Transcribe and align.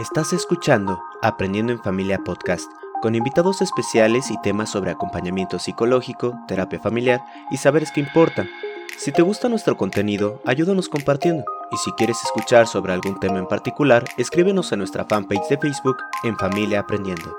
Estás 0.00 0.32
escuchando 0.32 1.02
Aprendiendo 1.22 1.72
en 1.72 1.82
Familia 1.82 2.18
Podcast, 2.18 2.70
con 3.02 3.16
invitados 3.16 3.60
especiales 3.62 4.30
y 4.30 4.40
temas 4.42 4.70
sobre 4.70 4.92
acompañamiento 4.92 5.58
psicológico, 5.58 6.38
terapia 6.46 6.78
familiar 6.78 7.20
y 7.50 7.56
saberes 7.56 7.90
que 7.90 7.98
importan. 7.98 8.48
Si 8.96 9.10
te 9.10 9.22
gusta 9.22 9.48
nuestro 9.48 9.76
contenido, 9.76 10.40
ayúdanos 10.46 10.88
compartiendo. 10.88 11.44
Y 11.72 11.76
si 11.78 11.90
quieres 11.94 12.22
escuchar 12.22 12.68
sobre 12.68 12.92
algún 12.92 13.18
tema 13.18 13.40
en 13.40 13.48
particular, 13.48 14.04
escríbenos 14.16 14.72
a 14.72 14.76
nuestra 14.76 15.04
fanpage 15.04 15.48
de 15.48 15.58
Facebook 15.58 15.96
en 16.22 16.38
Familia 16.38 16.78
Aprendiendo. 16.78 17.36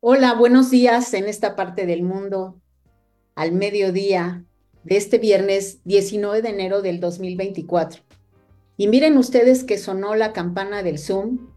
Hola, 0.00 0.32
buenos 0.32 0.70
días 0.70 1.12
en 1.12 1.28
esta 1.28 1.54
parte 1.56 1.84
del 1.84 2.04
mundo, 2.04 2.58
al 3.34 3.52
mediodía 3.52 4.46
de 4.86 4.96
este 4.96 5.18
viernes 5.18 5.80
19 5.84 6.42
de 6.42 6.48
enero 6.48 6.80
del 6.80 7.00
2024. 7.00 8.02
Y 8.76 8.86
miren 8.86 9.18
ustedes 9.18 9.64
que 9.64 9.78
sonó 9.78 10.14
la 10.14 10.32
campana 10.32 10.84
del 10.84 11.00
Zoom 11.00 11.48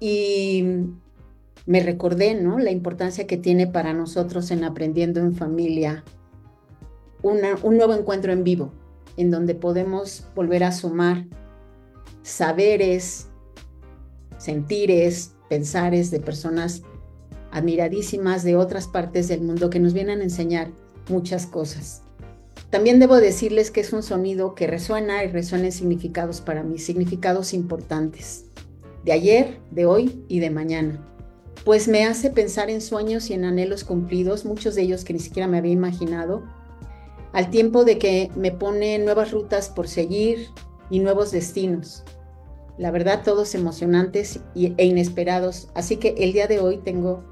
y 0.00 0.64
me 1.66 1.80
recordé, 1.80 2.34
¿no? 2.34 2.58
La 2.58 2.70
importancia 2.70 3.26
que 3.26 3.36
tiene 3.36 3.66
para 3.66 3.92
nosotros 3.92 4.50
en 4.50 4.64
aprendiendo 4.64 5.20
en 5.20 5.34
familia 5.34 6.04
un 7.22 7.76
nuevo 7.76 7.92
encuentro 7.92 8.32
en 8.32 8.44
vivo, 8.44 8.72
en 9.16 9.30
donde 9.30 9.54
podemos 9.54 10.26
volver 10.34 10.64
a 10.64 10.72
sumar 10.72 11.26
saberes, 12.22 13.28
sentires, 14.38 15.34
pensares 15.50 16.10
de 16.10 16.18
personas 16.18 16.82
admiradísimas 17.50 18.42
de 18.42 18.56
otras 18.56 18.88
partes 18.88 19.28
del 19.28 19.42
mundo 19.42 19.68
que 19.68 19.80
nos 19.80 19.92
vienen 19.92 20.20
a 20.20 20.24
enseñar 20.24 20.70
muchas 21.10 21.46
cosas. 21.46 22.02
También 22.72 22.98
debo 22.98 23.16
decirles 23.16 23.70
que 23.70 23.82
es 23.82 23.92
un 23.92 24.02
sonido 24.02 24.54
que 24.54 24.66
resuena 24.66 25.22
y 25.24 25.28
resuena 25.28 25.66
en 25.66 25.72
significados 25.72 26.40
para 26.40 26.62
mí, 26.62 26.78
significados 26.78 27.52
importantes, 27.52 28.46
de 29.04 29.12
ayer, 29.12 29.60
de 29.70 29.84
hoy 29.84 30.24
y 30.26 30.40
de 30.40 30.48
mañana, 30.48 31.06
pues 31.66 31.86
me 31.86 32.06
hace 32.06 32.30
pensar 32.30 32.70
en 32.70 32.80
sueños 32.80 33.28
y 33.28 33.34
en 33.34 33.44
anhelos 33.44 33.84
cumplidos, 33.84 34.46
muchos 34.46 34.74
de 34.74 34.80
ellos 34.80 35.04
que 35.04 35.12
ni 35.12 35.18
siquiera 35.18 35.46
me 35.48 35.58
había 35.58 35.72
imaginado, 35.72 36.44
al 37.34 37.50
tiempo 37.50 37.84
de 37.84 37.98
que 37.98 38.30
me 38.36 38.52
pone 38.52 38.98
nuevas 38.98 39.32
rutas 39.32 39.68
por 39.68 39.86
seguir 39.86 40.48
y 40.88 41.00
nuevos 41.00 41.30
destinos. 41.30 42.04
La 42.78 42.90
verdad, 42.90 43.20
todos 43.22 43.54
emocionantes 43.54 44.40
e 44.54 44.86
inesperados, 44.86 45.68
así 45.74 45.98
que 45.98 46.14
el 46.16 46.32
día 46.32 46.46
de 46.46 46.60
hoy 46.60 46.78
tengo 46.78 47.22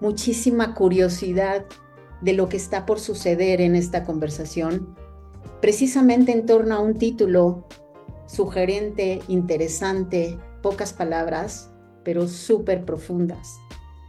muchísima 0.00 0.76
curiosidad 0.76 1.66
de 2.20 2.32
lo 2.32 2.48
que 2.48 2.56
está 2.56 2.86
por 2.86 3.00
suceder 3.00 3.60
en 3.60 3.74
esta 3.74 4.04
conversación, 4.04 4.96
precisamente 5.60 6.32
en 6.32 6.46
torno 6.46 6.74
a 6.74 6.80
un 6.80 6.98
título 6.98 7.66
sugerente, 8.26 9.20
interesante, 9.28 10.38
pocas 10.62 10.92
palabras, 10.92 11.70
pero 12.04 12.28
súper 12.28 12.84
profundas. 12.84 13.56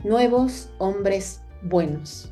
Nuevos 0.03 0.69
hombres 0.77 1.41
buenos. 1.63 2.31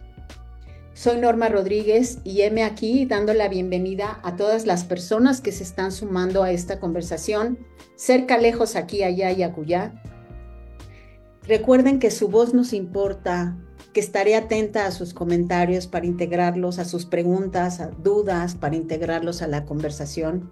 Soy 0.93 1.17
Norma 1.17 1.49
Rodríguez 1.49 2.19
y 2.23 2.41
heme 2.41 2.63
aquí 2.63 3.05
dando 3.05 3.33
la 3.33 3.49
bienvenida 3.49 4.19
a 4.23 4.37
todas 4.37 4.65
las 4.65 4.85
personas 4.85 5.41
que 5.41 5.51
se 5.51 5.63
están 5.63 5.91
sumando 5.91 6.41
a 6.41 6.51
esta 6.51 6.79
conversación, 6.79 7.59
cerca, 7.95 8.37
lejos, 8.37 8.75
aquí, 8.75 9.03
allá 9.03 9.31
y 9.31 9.43
acullá, 9.43 10.01
Recuerden 11.47 11.99
que 11.99 12.09
su 12.09 12.27
voz 12.27 12.55
nos 12.55 12.73
importa, 12.73 13.55
que 13.95 14.01
estaré 14.01 14.35
atenta 14.35 14.87
a 14.87 14.91
sus 14.91 15.13
comentarios 15.13 15.87
para 15.87 16.05
integrarlos, 16.05 16.79
a 16.79 16.83
sus 16.83 17.05
preguntas, 17.05 17.79
a 17.79 17.91
dudas, 17.91 18.53
para 18.53 18.75
integrarlos 18.75 19.41
a 19.41 19.47
la 19.47 19.63
conversación 19.63 20.51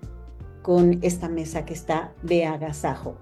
con 0.62 1.00
esta 1.02 1.28
mesa 1.28 1.66
que 1.66 1.74
está 1.74 2.14
de 2.24 2.46
agasajo. 2.46 3.18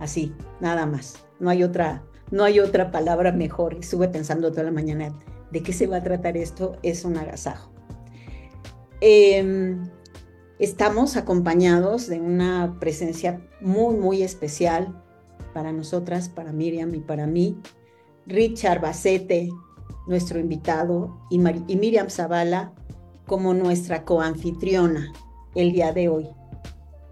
Así, 0.00 0.34
nada 0.58 0.84
más. 0.84 1.24
No 1.38 1.48
hay 1.48 1.62
otra, 1.62 2.02
no 2.32 2.42
hay 2.42 2.58
otra 2.58 2.90
palabra 2.90 3.30
mejor. 3.30 3.74
Estuve 3.74 4.08
pensando 4.08 4.50
toda 4.50 4.64
la 4.64 4.72
mañana 4.72 5.16
de 5.52 5.62
qué 5.62 5.72
se 5.72 5.86
va 5.86 5.98
a 5.98 6.02
tratar 6.02 6.36
esto. 6.36 6.76
Es 6.82 7.04
un 7.04 7.16
agasajo. 7.16 7.70
Em, 9.00 9.88
estamos 10.58 11.16
acompañados 11.16 12.08
de 12.08 12.20
una 12.20 12.78
presencia 12.80 13.40
muy, 13.60 13.94
muy 13.94 14.24
especial 14.24 15.00
para 15.54 15.70
nosotras, 15.70 16.28
para 16.28 16.50
Miriam 16.50 16.92
y 16.96 17.00
para 17.00 17.28
mí. 17.28 17.60
Richard 18.26 18.80
Bacete, 18.80 19.48
nuestro 20.06 20.38
invitado, 20.38 21.20
y, 21.30 21.38
Miriam 21.38 22.08
Zavala 22.10 22.72
como 23.26 23.54
nuestra 23.54 24.04
coanfitriona 24.04 25.12
el 25.54 25.72
día 25.72 25.92
de 25.92 26.08
hoy. 26.08 26.28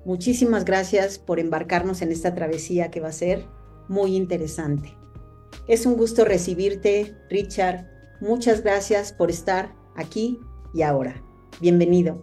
Muchísimas 0.04 0.64
gracias 0.64 1.19
por 1.19 1.38
embarcarnos 1.38 2.02
en 2.02 2.12
esta 2.12 2.34
travesía 2.34 2.91
que 2.91 3.00
va 3.00 3.08
a 3.08 3.12
ser 3.12 3.46
muy 3.88 4.16
interesante. 4.16 4.96
Es 5.66 5.86
un 5.86 5.96
gusto 5.96 6.24
recibirte, 6.24 7.14
Richard. 7.30 7.86
Muchas 8.20 8.62
gracias 8.62 9.12
por 9.12 9.30
estar 9.30 9.75
aquí 9.96 10.40
y 10.75 10.82
ahora. 10.82 11.22
Bienvenido. 11.60 12.22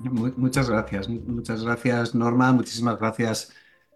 Muchas 0.00 0.68
gracias, 0.68 1.08
muchas 1.08 1.62
gracias 1.62 2.14
Norma, 2.14 2.52
muchísimas 2.52 2.98
gracias 2.98 3.52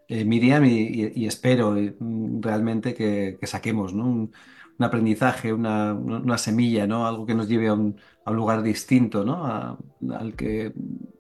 eh, 0.09 0.25
Miriam, 0.25 0.65
y, 0.65 1.27
espero 1.27 1.77
eh, 1.77 1.97
realmente 2.41 2.95
que, 2.95 3.39
saquemos 3.43 3.93
un, 3.93 4.33
aprendizaje, 4.79 5.53
una, 5.53 6.39
semilla, 6.39 6.87
¿no? 6.87 7.07
algo 7.07 7.27
que 7.27 7.35
nos 7.35 7.49
lleve 7.49 7.69
a 7.69 7.75
un, 7.75 7.97
lugar 8.27 8.63
distinto 8.63 9.25
¿no? 9.25 9.79
al 10.13 10.35
que 10.35 10.73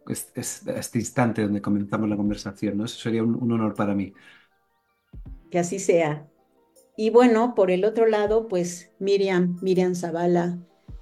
es, 0.09 0.33
este 0.67 0.99
instante 0.99 1.43
donde 1.43 1.63
comenzamos 1.63 2.09
la 2.09 2.17
conversación. 2.17 2.79
¿no? 2.79 2.85
Eso 2.85 2.99
sería 2.99 3.25
un, 3.25 3.51
honor 3.51 3.75
para 3.75 3.95
mí. 3.95 4.13
Que 5.51 5.59
así 5.59 5.79
sea. 5.79 6.29
Y 6.97 7.11
bueno, 7.11 7.55
por 7.55 7.71
el 7.71 7.85
otro 7.85 8.07
lado, 8.07 8.49
pues 8.49 8.93
Miriam, 8.99 9.59
Miriam 9.63 9.95
Zavala, 9.95 10.59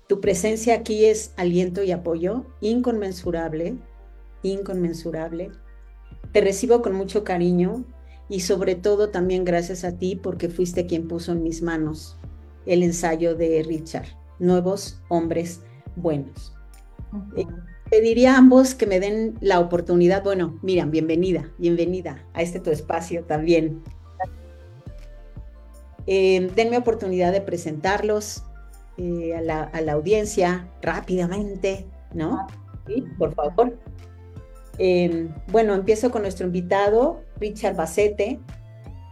tu 0.08 0.20
presencia 0.20 0.74
aquí 0.74 1.04
es 1.04 1.34
aliento 1.36 1.82
y 1.82 1.92
apoyo 1.92 2.46
inconmensurable, 2.60 3.76
inconmensurable 4.42 5.50
te 6.34 6.40
recibo 6.40 6.82
con 6.82 6.94
mucho 6.94 7.22
cariño 7.22 7.84
y 8.28 8.40
sobre 8.40 8.74
todo 8.74 9.10
también 9.10 9.44
gracias 9.44 9.84
a 9.84 9.96
ti 9.96 10.16
porque 10.16 10.48
fuiste 10.48 10.84
quien 10.84 11.06
puso 11.06 11.30
en 11.30 11.44
mis 11.44 11.62
manos 11.62 12.18
el 12.66 12.82
ensayo 12.82 13.36
de 13.36 13.62
Richard, 13.62 14.08
Nuevos 14.40 15.00
Hombres 15.08 15.62
Buenos. 15.94 16.52
Eh, 17.36 17.46
pediría 17.88 18.34
a 18.34 18.38
ambos 18.38 18.74
que 18.74 18.86
me 18.86 18.98
den 18.98 19.38
la 19.40 19.60
oportunidad, 19.60 20.24
bueno, 20.24 20.58
Miriam, 20.60 20.90
bienvenida, 20.90 21.52
bienvenida 21.56 22.26
a 22.32 22.42
este 22.42 22.58
tu 22.58 22.72
espacio 22.72 23.22
también. 23.22 23.84
Eh, 26.08 26.50
denme 26.56 26.78
oportunidad 26.78 27.30
de 27.30 27.42
presentarlos 27.42 28.42
eh, 28.96 29.36
a, 29.36 29.40
la, 29.40 29.62
a, 29.62 29.80
la, 29.82 29.92
audiencia 29.92 30.68
rápidamente, 30.82 31.86
¿no? 32.12 32.44
Sí, 32.88 33.04
por 33.18 33.32
favor. 33.36 33.78
Em, 34.78 35.32
bueno, 35.52 35.74
empiezo 35.74 36.10
con 36.10 36.22
nuestro 36.22 36.46
invitado, 36.46 37.22
Richard 37.38 37.76
Bacete. 37.76 38.40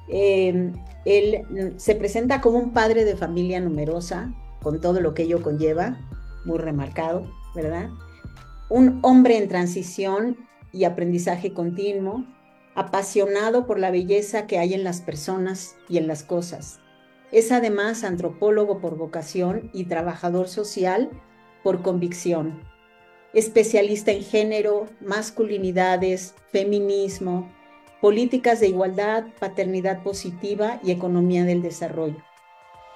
Em, 0.09 0.73
él 1.05 1.75
se 1.77 1.95
presenta 1.95 2.41
como 2.41 2.59
un 2.59 2.73
padre 2.73 3.05
de 3.05 3.17
familia 3.17 3.61
numerosa, 3.61 4.33
con 4.62 4.81
todo 4.81 5.01
lo 5.01 5.15
que 5.15 5.22
ello 5.25 5.43
conlleva, 5.43 5.99
muy 6.45 6.59
remarcado, 6.59 7.31
¿verdad? 7.55 7.91
Un 8.69 9.01
hombre 9.03 9.37
en 9.39 9.49
transición 9.49 10.37
y 10.72 10.84
aprendizaje 10.84 11.53
continuo, 11.53 12.25
apasionado 12.75 13.67
por 13.67 13.78
la 13.78 13.91
belleza 13.91 14.47
que 14.47 14.59
hay 14.59 14.75
en 14.75 14.84
las 14.84 15.01
personas 15.01 15.77
y 15.89 15.99
en 15.99 16.06
las 16.06 16.22
cosas. 16.22 16.81
Es 17.31 17.53
además 17.53 18.04
antropólogo 18.04 18.81
por 18.81 18.97
vocación 18.97 19.71
y 19.72 19.84
trabajador 19.84 20.48
social 20.48 21.10
por 21.63 21.83
convicción 21.83 22.72
especialista 23.34 24.13
en 24.13 24.23
género, 24.23 24.89
masculinidades, 25.01 26.34
feminismo, 26.51 27.51
políticas 28.01 28.61
de 28.61 28.69
igualdad, 28.69 29.27
paternidad 29.39 30.03
positiva 30.03 30.81
y 30.83 30.91
economía 30.91 31.45
del 31.45 31.63
desarrollo. 31.63 32.23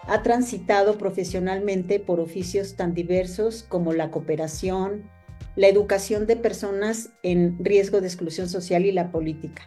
Ha 0.08 0.22
transitado 0.22 0.98
profesionalmente 0.98 1.98
por 1.98 2.20
oficios 2.20 2.76
tan 2.76 2.94
diversos 2.94 3.62
como 3.62 3.92
la 3.92 4.10
cooperación, 4.10 5.10
la 5.56 5.68
educación 5.68 6.26
de 6.26 6.36
personas 6.36 7.10
en 7.22 7.56
riesgo 7.64 8.00
de 8.00 8.06
exclusión 8.06 8.48
social 8.48 8.84
y 8.84 8.92
la 8.92 9.10
política. 9.10 9.62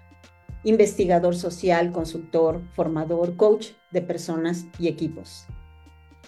Investigador 0.63 1.35
social, 1.35 1.91
consultor, 1.91 2.61
formador, 2.73 3.37
coach 3.37 3.69
de 3.91 4.01
personas 4.01 4.65
y 4.77 4.87
equipos. 4.87 5.45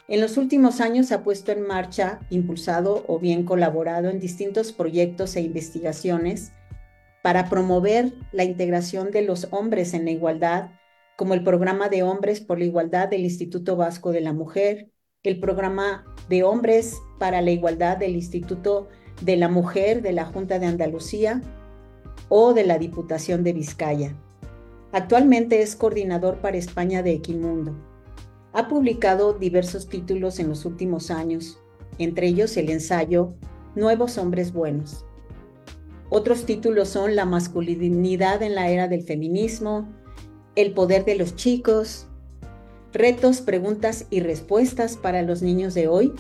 En 0.08 0.20
los 0.20 0.38
últimos 0.38 0.82
años 0.82 1.12
ha 1.12 1.24
puesto 1.24 1.52
en 1.52 1.62
marcha, 1.62 2.20
impulsado 2.30 3.06
o 3.08 3.20
bien 3.20 3.44
colaborado 3.44 4.10
en 4.10 4.20
distintos 4.20 4.74
proyectos 4.74 5.36
e 5.36 5.42
investigaciones 5.42 6.52
para 7.22 7.50
promover 7.50 8.14
la 8.32 8.44
integración 8.44 9.12
de 9.12 9.22
los 9.22 9.48
hombres 9.52 9.94
en 9.94 10.06
la 10.06 10.12
igualdad, 10.12 10.72
como 11.16 11.34
el 11.34 11.44
programa 11.44 11.88
de 11.88 12.04
Hombres 12.04 12.42
por 12.42 12.58
la 12.58 12.66
Igualdad 12.66 13.08
del 13.08 13.22
Instituto 13.22 13.76
Vasco 13.76 14.12
de 14.12 14.22
la 14.22 14.34
Mujer, 14.34 14.90
el 15.24 15.40
programa 15.40 16.04
de 16.30 16.44
Hombres 16.44 16.98
para 17.20 17.42
la 17.42 17.52
Igualdad 17.52 17.98
del 17.98 18.16
Instituto 18.16 18.90
de 19.22 19.38
la 19.38 19.50
mujer 19.50 20.02
de 20.02 20.14
la 20.14 20.26
Junta 20.26 20.58
de 20.58 20.66
Andalucía 20.66 21.42
o 22.28 22.54
de 22.54 22.66
la 22.66 22.80
Diputación 22.80 23.44
de 23.44 23.54
Vizcaya. 23.54 24.16
Actualmente 24.92 25.62
es 25.62 25.76
coordinador 25.76 26.38
para 26.38 26.58
España 26.58 27.04
de 27.04 27.12
Equimundo. 27.12 27.91
Ha 28.54 28.68
publicado 28.68 29.34
diversos 29.34 29.88
títulos 29.88 30.40
en 30.40 30.50
los 30.50 30.66
últimos 30.66 31.10
años, 31.10 31.58
entre 32.00 32.28
ellos 32.28 32.58
el 32.58 32.70
ensayo 32.70 33.34
Nuevos 33.76 34.18
Hombres 34.18 34.52
Buenos. 34.52 35.06
Otros 36.10 36.46
títulos 36.46 36.90
son 36.90 37.16
La 37.16 37.26
masculinidad 37.26 38.44
en 38.44 38.56
la 38.56 38.70
era 38.70 38.90
del 38.90 39.04
feminismo, 39.04 39.88
El 40.56 40.74
poder 40.74 41.06
de 41.06 41.16
los 41.16 41.38
chicos, 41.38 42.08
Retos, 42.92 43.40
preguntas 43.40 44.08
y 44.10 44.20
respuestas 44.20 44.98
para 44.98 45.22
los 45.22 45.42
niños 45.42 45.74
de 45.74 45.88
hoy 45.88 46.12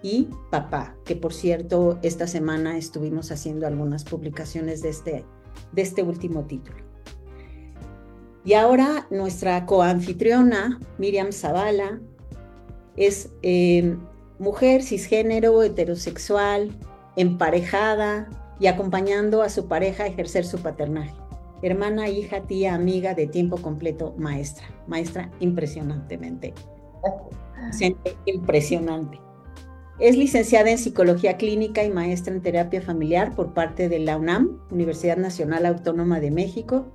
y 0.00 0.28
Papá, 0.52 0.96
que 1.04 1.16
por 1.16 1.32
cierto 1.34 1.98
esta 2.02 2.28
semana 2.28 2.78
estuvimos 2.78 3.32
haciendo 3.32 3.66
algunas 3.66 4.04
publicaciones 4.04 4.80
de 4.80 4.90
este, 4.90 5.24
este 5.74 6.04
último 6.04 6.44
título. 6.44 6.79
Y 8.44 8.54
ahora 8.54 9.06
nuestra 9.10 9.66
coanfitriona, 9.66 10.80
Miriam 10.98 11.32
Zavala, 11.32 12.00
es 12.96 13.30
eh, 13.42 13.96
mujer 14.38 14.82
cisgénero, 14.82 15.62
heterosexual, 15.62 16.70
emparejada 17.16 18.28
y 18.58 18.66
acompañando 18.66 19.42
a 19.42 19.48
su 19.48 19.68
pareja 19.68 20.04
a 20.04 20.06
ejercer 20.06 20.44
su 20.44 20.58
paternaje. 20.58 21.14
Hermana, 21.62 22.08
hija, 22.08 22.42
tía, 22.46 22.74
amiga 22.74 23.14
de 23.14 23.26
tiempo 23.26 23.58
completo, 23.58 24.14
maestra. 24.16 24.66
Maestra 24.86 25.30
impresionantemente. 25.40 26.54
Impresionante. 28.24 29.20
Es 29.98 30.16
licenciada 30.16 30.70
en 30.70 30.78
Psicología 30.78 31.36
Clínica 31.36 31.84
y 31.84 31.90
maestra 31.90 32.32
en 32.32 32.40
Terapia 32.40 32.80
Familiar 32.80 33.34
por 33.34 33.52
parte 33.52 33.90
de 33.90 33.98
la 33.98 34.16
UNAM, 34.16 34.58
Universidad 34.70 35.18
Nacional 35.18 35.66
Autónoma 35.66 36.20
de 36.20 36.30
México. 36.30 36.86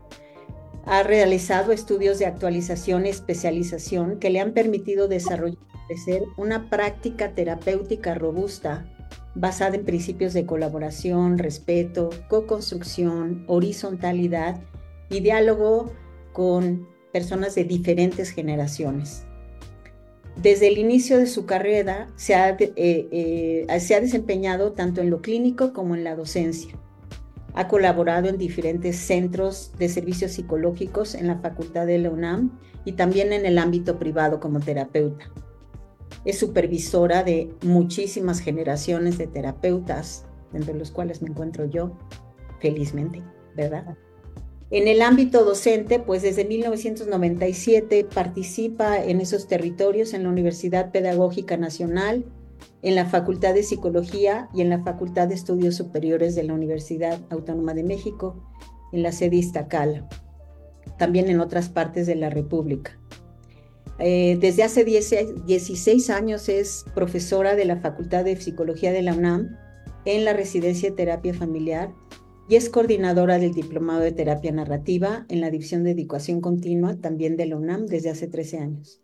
Ha 0.85 1.03
realizado 1.03 1.71
estudios 1.71 2.19
de 2.19 2.27
actualización 2.27 3.05
y 3.05 3.09
especialización 3.09 4.19
que 4.19 4.29
le 4.29 4.39
han 4.39 4.53
permitido 4.53 5.07
desarrollar 5.07 5.57
una 6.37 6.69
práctica 6.69 7.33
terapéutica 7.33 8.15
robusta 8.15 8.85
basada 9.35 9.75
en 9.75 9.85
principios 9.85 10.33
de 10.33 10.45
colaboración, 10.45 11.37
respeto, 11.37 12.09
co-construcción, 12.29 13.43
horizontalidad 13.47 14.61
y 15.09 15.19
diálogo 15.19 15.91
con 16.33 16.87
personas 17.11 17.55
de 17.55 17.65
diferentes 17.65 18.29
generaciones. 18.29 19.25
Desde 20.41 20.67
el 20.67 20.77
inicio 20.77 21.17
de 21.17 21.27
su 21.27 21.45
carrera 21.45 22.09
se 22.15 22.35
ha, 22.35 22.49
eh, 22.49 22.73
eh, 22.75 23.79
se 23.79 23.95
ha 23.95 24.01
desempeñado 24.01 24.73
tanto 24.73 25.01
en 25.01 25.09
lo 25.09 25.21
clínico 25.21 25.73
como 25.73 25.95
en 25.95 26.03
la 26.03 26.15
docencia. 26.15 26.75
Ha 27.55 27.67
colaborado 27.67 28.27
en 28.27 28.37
diferentes 28.37 28.97
centros 28.97 29.71
de 29.77 29.89
servicios 29.89 30.33
psicológicos 30.33 31.15
en 31.15 31.27
la 31.27 31.37
Facultad 31.39 31.87
de 31.87 31.97
la 31.99 32.09
UNAM 32.09 32.59
y 32.83 32.93
también 32.93 33.31
en 33.33 33.45
el 33.45 33.57
ámbito 33.57 33.97
privado 33.97 34.39
como 34.39 34.59
terapeuta. 34.59 35.31
Es 36.25 36.37
supervisora 36.39 37.23
de 37.23 37.53
muchísimas 37.63 38.39
generaciones 38.39 39.17
de 39.17 39.27
terapeutas, 39.27 40.25
entre 40.53 40.73
los 40.73 40.91
cuales 40.91 41.21
me 41.21 41.29
encuentro 41.29 41.65
yo, 41.65 41.97
felizmente, 42.59 43.23
¿verdad? 43.55 43.97
En 44.71 44.87
el 44.87 45.01
ámbito 45.01 45.45
docente, 45.45 45.99
pues 45.99 46.23
desde 46.23 46.43
1997 46.43 48.07
participa 48.13 49.01
en 49.01 49.21
esos 49.21 49.47
territorios 49.47 50.13
en 50.13 50.23
la 50.23 50.29
Universidad 50.29 50.91
Pedagógica 50.91 51.55
Nacional, 51.55 52.25
en 52.81 52.95
la 52.95 53.05
Facultad 53.05 53.53
de 53.53 53.63
Psicología 53.63 54.49
y 54.53 54.61
en 54.61 54.69
la 54.69 54.83
Facultad 54.83 55.27
de 55.27 55.35
Estudios 55.35 55.75
Superiores 55.75 56.35
de 56.35 56.43
la 56.43 56.53
Universidad 56.53 57.19
Autónoma 57.29 57.73
de 57.73 57.83
México, 57.83 58.43
en 58.91 59.03
la 59.03 59.11
sede 59.11 59.37
Iztacala, 59.37 60.07
también 60.97 61.29
en 61.29 61.39
otras 61.39 61.69
partes 61.69 62.07
de 62.07 62.15
la 62.15 62.29
República. 62.29 62.99
Eh, 63.99 64.37
desde 64.41 64.63
hace 64.63 64.83
16 64.83 66.09
años 66.09 66.49
es 66.49 66.85
profesora 66.93 67.55
de 67.55 67.65
la 67.65 67.77
Facultad 67.77 68.25
de 68.25 68.35
Psicología 68.35 68.91
de 68.91 69.01
la 69.01 69.13
UNAM 69.13 69.57
en 70.03 70.25
la 70.25 70.33
Residencia 70.33 70.89
de 70.89 70.95
Terapia 70.95 71.33
Familiar 71.33 71.93
y 72.49 72.55
es 72.55 72.69
coordinadora 72.69 73.39
del 73.39 73.53
Diplomado 73.53 74.01
de 74.01 74.11
Terapia 74.11 74.51
Narrativa 74.51 75.25
en 75.29 75.41
la 75.41 75.49
División 75.49 75.83
de 75.83 75.91
Educación 75.91 76.41
Continua 76.41 76.97
también 76.97 77.37
de 77.37 77.47
la 77.47 77.55
UNAM 77.55 77.85
desde 77.85 78.09
hace 78.09 78.27
13 78.27 78.59
años. 78.59 79.01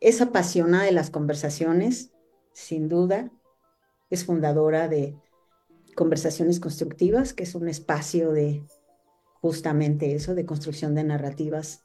Es 0.00 0.20
apasionada 0.20 0.84
de 0.84 0.92
las 0.92 1.10
conversaciones, 1.10 2.12
sin 2.52 2.88
duda. 2.88 3.30
Es 4.10 4.24
fundadora 4.24 4.88
de 4.88 5.16
Conversaciones 5.94 6.60
Constructivas, 6.60 7.32
que 7.32 7.42
es 7.42 7.54
un 7.54 7.68
espacio 7.68 8.32
de 8.32 8.62
justamente 9.40 10.14
eso, 10.14 10.34
de 10.34 10.46
construcción 10.46 10.94
de 10.94 11.04
narrativas 11.04 11.84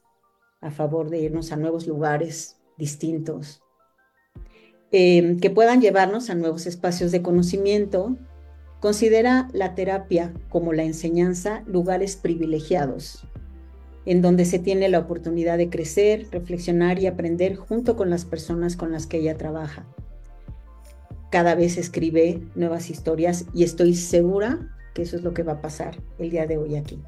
a 0.60 0.70
favor 0.70 1.10
de 1.10 1.20
irnos 1.20 1.52
a 1.52 1.56
nuevos 1.56 1.86
lugares 1.86 2.56
distintos, 2.78 3.62
eh, 4.92 5.36
que 5.40 5.50
puedan 5.50 5.80
llevarnos 5.80 6.30
a 6.30 6.34
nuevos 6.34 6.66
espacios 6.66 7.12
de 7.12 7.22
conocimiento. 7.22 8.16
Considera 8.80 9.48
la 9.52 9.74
terapia 9.74 10.32
como 10.48 10.72
la 10.72 10.84
enseñanza 10.84 11.62
lugares 11.66 12.16
privilegiados, 12.16 13.26
en 14.06 14.22
donde 14.22 14.44
se 14.44 14.58
tiene 14.58 14.88
la 14.88 14.98
oportunidad 14.98 15.58
de 15.58 15.70
crecer, 15.70 16.28
reflexionar 16.30 16.98
y 16.98 17.06
aprender 17.06 17.56
junto 17.56 17.96
con 17.96 18.10
las 18.10 18.24
personas 18.24 18.76
con 18.76 18.92
las 18.92 19.06
que 19.06 19.18
ella 19.18 19.36
trabaja. 19.36 19.86
Cada 21.30 21.54
vez 21.54 21.78
escribe 21.78 22.42
nuevas 22.54 22.90
historias 22.90 23.46
y 23.54 23.64
estoy 23.64 23.94
segura 23.94 24.70
que 24.94 25.02
eso 25.02 25.16
es 25.16 25.22
lo 25.22 25.34
que 25.34 25.42
va 25.42 25.54
a 25.54 25.60
pasar 25.60 26.00
el 26.18 26.30
día 26.30 26.46
de 26.46 26.58
hoy 26.58 26.76
aquí. 26.76 27.02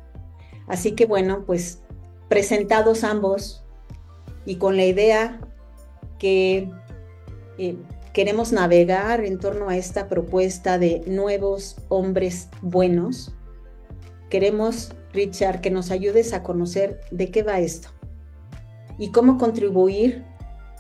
Así 0.67 0.93
que 0.93 1.07
bueno, 1.07 1.45
pues 1.47 1.81
presentados 2.29 3.05
ambos 3.05 3.65
y 4.45 4.57
con 4.57 4.77
la 4.77 4.85
idea 4.85 5.41
que 6.19 6.69
eh, 7.59 7.77
queremos 8.13 8.53
navegar 8.53 9.25
en 9.25 9.39
torno 9.39 9.69
a 9.69 9.77
esta 9.77 10.09
propuesta 10.09 10.79
de 10.79 11.03
nuevos 11.07 11.77
hombres 11.89 12.49
buenos, 12.63 13.35
queremos, 14.31 14.95
Richard, 15.17 15.61
que 15.61 15.71
nos 15.71 15.91
ayudes 15.91 16.33
a 16.33 16.43
conocer 16.43 17.01
de 17.11 17.31
qué 17.31 17.43
va 17.43 17.59
esto 17.59 17.89
y 18.99 19.11
cómo 19.11 19.39
contribuir 19.39 20.25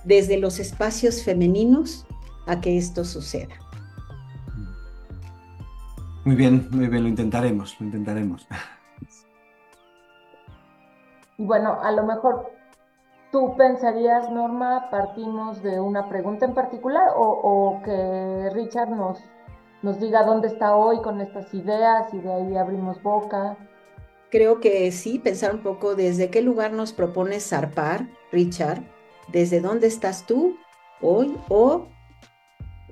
desde 0.04 0.38
los 0.38 0.60
espacios 0.60 1.24
femeninos 1.24 2.06
a 2.46 2.60
que 2.60 2.76
esto 2.76 3.04
suceda. 3.04 3.54
Muy 6.24 6.36
bien, 6.36 6.68
muy 6.70 6.88
bien, 6.88 7.02
lo 7.02 7.08
intentaremos, 7.08 7.80
lo 7.80 7.86
intentaremos. 7.86 8.46
Y 11.38 11.44
bueno, 11.44 11.78
a 11.82 11.92
lo 11.92 12.04
mejor 12.04 12.50
tú 13.30 13.54
pensarías, 13.56 14.30
Norma, 14.30 14.88
partimos 14.90 15.62
de 15.62 15.78
una 15.78 16.08
pregunta 16.08 16.46
en 16.46 16.54
particular 16.54 17.10
o, 17.14 17.80
que 17.84 18.50
Richard 18.54 18.90
nos, 18.90 19.20
nos 19.82 20.00
diga 20.00 20.24
dónde 20.24 20.48
está 20.48 20.74
hoy 20.74 21.00
con 21.02 21.20
estas 21.20 21.52
ideas 21.52 22.12
y 22.14 22.18
de 22.18 22.32
ahí 22.32 22.56
abrimos 22.56 23.02
boca. 23.02 23.56
Creo 24.30 24.60
que 24.60 24.90
sí, 24.92 25.18
pensar 25.18 25.54
un 25.54 25.62
poco 25.62 25.94
desde 25.94 26.30
qué 26.30 26.42
lugar 26.42 26.72
nos 26.72 26.92
propones 26.92 27.48
zarpar, 27.48 28.08
Richard, 28.32 28.82
desde 29.32 29.60
dónde 29.60 29.86
estás 29.86 30.26
tú 30.26 30.56
hoy 31.00 31.36
o 31.48 31.88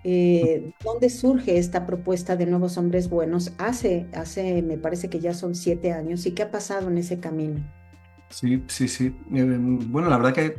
eh, 0.04 0.70
dónde 0.84 1.08
surge 1.08 1.56
esta 1.56 1.86
propuesta 1.86 2.36
de 2.36 2.46
nuevos 2.46 2.76
hombres 2.76 3.08
buenos. 3.08 3.52
Hace, 3.58 4.06
hace, 4.14 4.62
me 4.62 4.76
parece 4.76 5.08
que 5.08 5.18
ya 5.18 5.32
son 5.32 5.54
siete 5.54 5.92
años 5.92 6.26
y 6.26 6.32
qué 6.32 6.42
ha 6.42 6.50
pasado 6.50 6.88
en 6.88 6.98
ese 6.98 7.18
camino. 7.20 7.64
Sí, 8.28 8.62
sí, 8.68 8.88
sí. 8.88 9.06
Eh, 9.32 9.56
bueno, 9.58 10.08
la 10.10 10.18
verdad 10.18 10.34
que, 10.34 10.50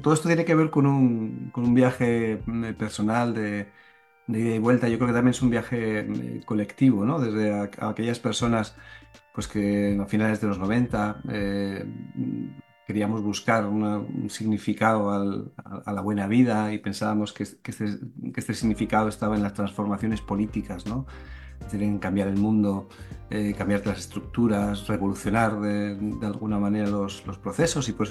todo 0.00 0.14
esto 0.14 0.28
tiene 0.28 0.44
que 0.44 0.54
ver 0.54 0.70
con 0.70 0.86
un, 0.86 1.50
con 1.52 1.64
un 1.64 1.74
viaje 1.74 2.40
mm, 2.46 2.74
personal 2.74 3.34
de, 3.34 3.68
de, 4.26 4.40
ida 4.40 4.54
y 4.54 4.58
vuelta. 4.58 4.88
Yo 4.88 4.98
creo 4.98 5.08
que 5.08 5.14
también 5.14 5.32
es 5.32 5.42
un 5.42 5.50
viaje 5.50 6.42
colectivo, 6.46 7.04
¿no? 7.04 7.20
Desde 7.20 7.52
aquellas 7.80 8.20
personas 8.20 8.76
pues 9.38 9.46
que 9.46 9.96
a 10.02 10.06
finales 10.06 10.40
de 10.40 10.48
los 10.48 10.58
90 10.58 11.20
eh, 11.30 11.84
queríamos 12.84 13.22
buscar 13.22 13.66
un 13.66 14.28
significado 14.28 15.12
a, 15.12 15.92
la 15.92 16.00
buena 16.00 16.26
vida 16.26 16.72
y 16.72 16.78
pensábamos 16.78 17.32
este, 17.38 17.60
que 17.62 18.40
este 18.40 18.54
significado 18.54 19.08
estaba 19.08 19.36
en 19.36 19.44
las 19.44 19.54
transformaciones 19.54 20.22
políticas, 20.22 20.86
¿no? 20.86 21.06
en 21.72 22.00
cambiar 22.00 22.26
el 22.26 22.36
mundo, 22.36 22.88
eh, 23.30 23.54
cambiar 23.56 23.86
las 23.86 24.00
estructuras, 24.00 24.88
revolucionar 24.88 25.60
de, 25.60 26.26
alguna 26.26 26.58
manera 26.58 26.88
los, 26.88 27.22
procesos 27.40 27.88
y 27.88 27.92
pues 27.92 28.10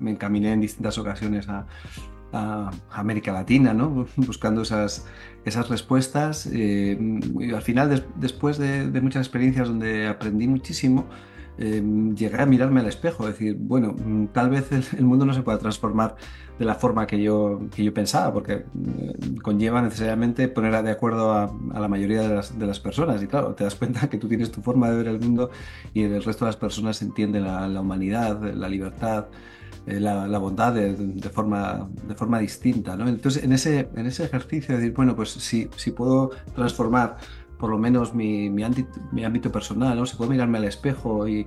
me 0.00 0.10
encaminé 0.10 0.54
en 0.54 0.60
distintas 0.60 0.98
ocasiones 0.98 1.48
a, 1.48 1.68
América 2.90 3.32
Latina, 3.32 3.74
¿no? 3.74 4.06
buscando 4.16 4.62
esas, 4.62 5.06
esas 5.44 5.68
respuestas. 5.68 6.48
Eh, 6.52 6.98
y 7.40 7.52
al 7.52 7.62
final, 7.62 8.06
después 8.16 8.58
de, 8.58 9.00
muchas 9.00 9.26
experiencias 9.26 9.68
donde 9.68 10.06
aprendí 10.06 10.46
muchísimo, 10.48 11.06
Em, 11.56 12.16
llegué 12.16 12.40
a 12.42 12.46
mirarme 12.46 12.80
al 12.80 12.86
espejo, 12.88 13.26
decir, 13.26 13.56
bueno, 13.56 13.94
tal 14.32 14.50
vez 14.50 14.72
el, 14.72 15.04
mundo 15.04 15.24
no 15.24 15.32
se 15.34 15.42
pueda 15.42 15.58
transformar 15.58 16.16
de 16.58 16.64
la 16.64 16.74
forma 16.74 17.06
que 17.06 17.22
yo, 17.22 17.60
que 17.72 17.84
yo 17.84 17.94
pensaba, 17.94 18.32
porque 18.32 18.64
mm, 18.74 19.36
conlleva 19.36 19.80
necesariamente 19.80 20.48
poner 20.48 20.82
de 20.82 20.90
acuerdo 20.90 21.32
a, 21.32 21.54
la 21.78 21.88
mayoría 21.88 22.22
de 22.28 22.66
las, 22.66 22.80
personas. 22.80 23.22
Y 23.22 23.28
claro, 23.28 23.54
te 23.54 23.62
das 23.64 23.76
cuenta 23.76 24.08
que 24.10 24.18
tú 24.18 24.28
tienes 24.28 24.50
tu 24.50 24.62
forma 24.62 24.90
de 24.90 24.96
ver 24.96 25.08
el 25.08 25.20
mundo 25.20 25.50
y 25.92 26.02
el 26.02 26.24
resto 26.24 26.44
de 26.44 26.48
las 26.48 26.56
personas 26.56 27.00
entienden 27.02 27.44
la 27.44 27.80
humanidad, 27.80 28.42
la 28.54 28.68
libertad. 28.68 29.26
Eh, 29.86 30.00
la, 30.00 30.26
la, 30.26 30.38
bondad 30.38 30.72
de, 30.72 30.94
de, 30.94 31.28
forma, 31.28 31.88
de 32.08 32.14
forma 32.14 32.38
distinta. 32.38 32.96
¿no? 32.96 33.06
Entonces, 33.06 33.44
en 33.44 33.52
ese, 33.52 33.90
en 33.94 34.06
ese 34.06 34.24
ejercicio 34.24 34.74
de 34.74 34.80
decir, 34.80 34.96
bueno, 34.96 35.14
pues 35.14 35.30
si, 35.30 35.68
si 35.76 35.90
puedo 35.90 36.30
transformar 36.54 37.18
por 37.58 37.68
lo 37.70 37.78
menos 37.78 38.14
mi, 38.14 38.48
mi, 38.48 38.62
ámbito, 38.62 38.98
mi 39.12 39.24
ámbito 39.24 39.52
personal, 39.52 39.96
¿no? 39.96 40.06
Si 40.06 40.16
puedo 40.16 40.30
mirarme 40.30 40.58
al 40.58 40.64
espejo 40.64 41.28
y, 41.28 41.46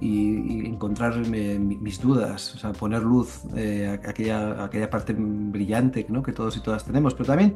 y, 0.00 0.66
encontrar 0.66 1.18
mis 1.26 2.00
dudas, 2.00 2.54
o 2.54 2.58
sea, 2.58 2.72
poner 2.72 3.02
luz 3.02 3.40
eh, 3.56 3.98
a 4.04 4.10
aquella, 4.10 4.64
aquella 4.64 4.90
parte 4.90 5.14
brillante 5.16 6.06
¿no? 6.08 6.22
que 6.22 6.32
todos 6.32 6.56
y 6.56 6.60
todas 6.60 6.84
tenemos, 6.84 7.14
pero 7.14 7.26
también 7.26 7.54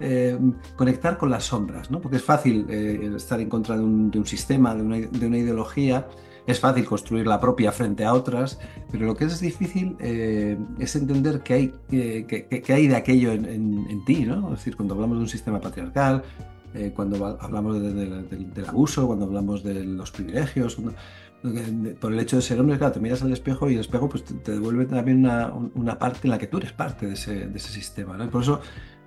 eh, 0.00 0.38
conectar 0.74 1.16
con 1.16 1.30
las 1.30 1.44
sombras, 1.44 1.90
¿no? 1.90 2.00
porque 2.00 2.16
es 2.16 2.24
fácil 2.24 2.66
eh, 2.68 3.12
estar 3.16 3.40
en 3.40 3.48
contra 3.48 3.76
de 3.76 3.84
un, 3.84 4.10
de 4.10 4.18
un 4.18 4.26
sistema, 4.26 4.74
de 4.74 4.82
una, 4.82 4.96
de 4.98 5.26
una, 5.26 5.38
ideología, 5.38 6.08
es 6.46 6.60
fácil 6.60 6.84
construir 6.84 7.26
la 7.26 7.40
propia 7.40 7.72
frente 7.72 8.04
a 8.04 8.12
otras, 8.12 8.58
pero 8.90 9.06
lo 9.06 9.16
que 9.16 9.24
es 9.24 9.40
difícil 9.40 9.96
es 10.00 10.96
entender 10.96 11.40
qué 11.42 11.54
hay, 11.54 11.74
que, 11.90 12.62
que, 12.64 12.72
hay 12.72 12.86
de 12.86 12.96
aquello 12.96 13.32
en, 13.32 13.44
en, 13.44 13.86
en, 13.90 14.04
ti, 14.04 14.24
¿no? 14.24 14.52
es 14.52 14.60
decir, 14.60 14.76
cuando 14.76 14.94
hablamos 14.94 15.18
de 15.18 15.22
un 15.22 15.28
sistema 15.28 15.60
patriarcal, 15.60 16.22
eh, 16.74 16.92
cuando 16.94 17.24
hablamos 17.40 17.80
de, 17.80 17.92
de, 17.92 18.22
de, 18.22 18.36
del 18.36 18.66
abuso, 18.66 19.06
cuando 19.06 19.24
hablamos 19.24 19.62
de 19.62 19.82
los 19.84 20.10
privilegios, 20.10 20.76
por 22.00 22.12
el 22.12 22.20
hecho 22.20 22.36
de 22.36 22.42
ser 22.42 22.60
hombre, 22.60 22.76
claro, 22.76 22.92
te 22.92 23.00
miras 23.00 23.22
al 23.22 23.32
espejo 23.32 23.70
y 23.70 23.74
el 23.74 23.80
espejo 23.80 24.08
pues, 24.08 24.24
te, 24.24 24.52
devuelve 24.52 24.84
también 24.86 25.18
una, 25.18 25.52
una, 25.74 25.98
parte 25.98 26.20
en 26.24 26.30
la 26.30 26.38
que 26.38 26.46
tú 26.46 26.58
eres 26.58 26.72
parte 26.72 27.06
de 27.06 27.14
ese, 27.14 27.48
ese 27.54 27.72
sistema. 27.72 28.16
¿no? 28.16 28.28
Por 28.30 28.42
eso 28.42 28.60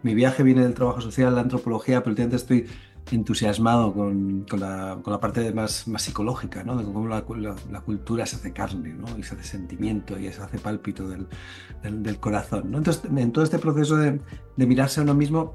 mi 0.03 0.15
viaje 0.15 0.43
viene 0.43 0.63
del 0.63 0.73
trabajo 0.73 1.01
social, 1.01 1.35
la 1.35 1.41
antropología, 1.41 1.99
pero 1.99 2.11
últimamente 2.11 2.37
estoy 2.37 2.65
entusiasmado 3.11 3.93
con, 3.93 4.45
con, 4.49 4.59
la, 4.59 4.99
con, 5.01 5.13
la, 5.13 5.19
parte 5.19 5.51
más, 5.53 5.87
más 5.87 6.01
psicológica, 6.01 6.63
¿no? 6.63 6.77
de 6.77 6.83
cómo 6.83 7.07
la, 7.07 7.23
la, 7.71 7.81
cultura 7.81 8.25
se 8.25 8.35
hace 8.35 8.53
carne 8.53 8.93
¿no? 8.93 9.17
y 9.17 9.23
se 9.23 9.35
hace 9.35 9.43
sentimiento 9.43 10.17
y 10.19 10.31
se 10.31 10.41
hace 10.41 10.59
pálpito 10.59 11.07
del, 11.07 11.27
del, 11.83 12.19
corazón. 12.19 12.71
¿no? 12.71 12.77
Entonces, 12.77 13.03
en 13.05 13.31
todo 13.31 13.43
este 13.43 13.59
proceso 13.59 13.97
de, 13.97 14.19
de 14.55 14.67
mirarse 14.67 14.99
a 14.99 15.03
uno 15.03 15.13
mismo, 15.13 15.53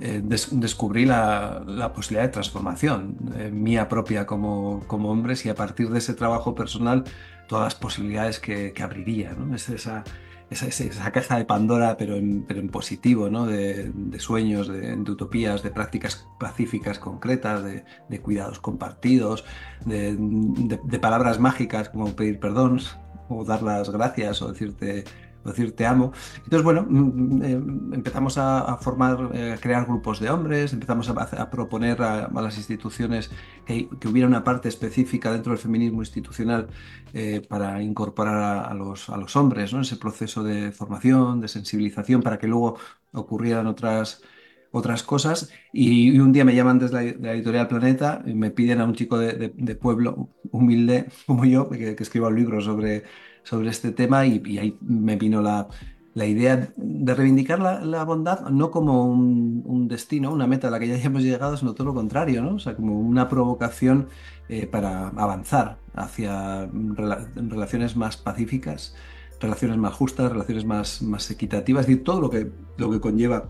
eh, 0.00 0.22
des 0.22 0.48
descubrí 0.52 1.04
la, 1.04 1.62
la, 1.66 1.92
posibilidad 1.92 2.22
de 2.26 2.32
transformación 2.32 3.16
eh, 3.36 3.50
mía 3.50 3.88
propia 3.88 4.26
como, 4.26 4.84
como 4.86 5.10
hombre 5.10 5.34
y 5.44 5.48
a 5.48 5.56
partir 5.56 5.90
de 5.90 5.98
ese 5.98 6.14
trabajo 6.14 6.54
personal 6.54 7.02
todas 7.48 7.64
las 7.64 7.74
posibilidades 7.74 8.38
que, 8.38 8.72
que 8.72 8.82
abriría. 8.82 9.32
¿no? 9.32 9.54
Es 9.54 9.68
esa, 9.68 10.04
esa, 10.50 11.10
caja 11.12 11.36
de 11.36 11.44
Pandora, 11.44 11.96
pero 11.96 12.16
en, 12.16 12.68
positivo, 12.70 13.28
¿no? 13.28 13.46
de, 13.46 13.90
de 13.94 14.18
sueños, 14.18 14.68
de, 14.68 14.96
de, 14.96 15.10
utopías, 15.10 15.62
de 15.62 15.70
prácticas 15.70 16.26
pacíficas 16.40 16.98
concretas, 16.98 17.62
de, 17.62 17.84
de 18.08 18.20
cuidados 18.20 18.58
compartidos, 18.58 19.44
de, 19.84 20.98
palabras 21.00 21.38
mágicas 21.38 21.90
como 21.90 22.14
pedir 22.16 22.40
perdón 22.40 22.80
o 23.28 23.44
dar 23.44 23.62
las 23.62 23.90
gracias 23.90 24.42
o 24.42 24.52
decirte 24.52 25.04
decir 25.48 25.74
te 25.74 25.86
amo. 25.86 26.12
Entonces, 26.36 26.62
bueno, 26.62 26.86
mm, 26.88 27.38
mm, 27.38 27.42
eh, 27.42 27.52
empezamos 27.92 28.38
a, 28.38 28.76
formar, 28.80 29.30
eh, 29.34 29.52
a 29.52 29.56
crear 29.58 29.86
grupos 29.86 30.20
de 30.20 30.30
hombres, 30.30 30.72
empezamos 30.72 31.08
a, 31.08 31.50
proponer 31.50 32.02
a, 32.02 32.28
las 32.28 32.56
instituciones 32.56 33.30
que, 33.66 33.88
hubiera 34.08 34.28
una 34.28 34.44
parte 34.44 34.68
específica 34.68 35.32
dentro 35.32 35.52
del 35.52 35.58
feminismo 35.58 36.02
institucional 36.02 36.68
eh, 37.12 37.42
para 37.48 37.82
incorporar 37.82 38.66
a, 38.70 38.74
los, 38.74 39.08
a 39.10 39.16
los 39.16 39.36
hombres, 39.36 39.72
¿no? 39.72 39.80
Ese 39.80 39.96
proceso 39.96 40.42
de 40.42 40.72
formación, 40.72 41.40
de 41.40 41.48
sensibilización, 41.48 42.22
para 42.22 42.38
que 42.38 42.46
luego 42.46 42.78
ocurrieran 43.12 43.66
otras 43.66 44.22
otras 44.70 45.02
cosas 45.02 45.50
y, 45.72 46.18
un 46.20 46.32
día 46.32 46.44
me 46.44 46.54
llaman 46.54 46.78
desde 46.78 47.16
la, 47.18 47.32
editorial 47.32 47.68
Planeta 47.68 48.22
y 48.26 48.34
me 48.34 48.50
piden 48.50 48.80
a 48.80 48.84
un 48.84 48.94
chico 48.94 49.18
de, 49.18 49.52
de, 49.54 49.74
pueblo 49.74 50.28
humilde 50.50 51.06
como 51.26 51.44
yo 51.44 51.68
que, 51.68 51.96
que 51.96 52.02
escriba 52.02 52.28
un 52.28 52.36
libro 52.36 52.60
sobre 52.60 53.04
sobre 53.48 53.70
este 53.70 53.92
tema 53.92 54.26
y, 54.26 54.58
ahí 54.58 54.76
me 54.82 55.16
vino 55.16 55.40
la, 55.40 55.68
la 56.12 56.26
idea 56.26 56.70
de 56.76 57.14
reivindicar 57.14 57.58
la, 57.60 57.80
la 57.80 58.04
bondad 58.04 58.40
no 58.50 58.70
como 58.70 59.06
un, 59.06 59.88
destino, 59.88 60.30
una 60.30 60.46
meta 60.46 60.68
a 60.68 60.70
la 60.70 60.78
que 60.78 60.86
ya 60.86 60.96
hemos 60.96 61.22
llegado, 61.22 61.56
sino 61.56 61.72
todo 61.72 61.86
lo 61.86 61.94
contrario, 61.94 62.42
¿no? 62.42 62.56
O 62.56 62.58
sea, 62.58 62.76
como 62.76 63.00
una 63.00 63.26
provocación 63.26 64.08
eh, 64.50 64.66
para 64.66 65.08
avanzar 65.08 65.78
hacia 65.94 66.66
rela 66.66 67.26
relaciones 67.36 67.96
más 67.96 68.18
pacíficas, 68.18 68.94
relaciones 69.40 69.78
más 69.78 69.94
justas, 69.94 70.30
relaciones 70.30 70.66
más, 70.66 71.00
más 71.00 71.30
equitativas, 71.30 71.86
decir, 71.86 72.04
todo 72.04 72.20
lo 72.20 72.28
que, 72.28 72.52
lo 72.76 72.90
que 72.90 73.00
conlleva 73.00 73.48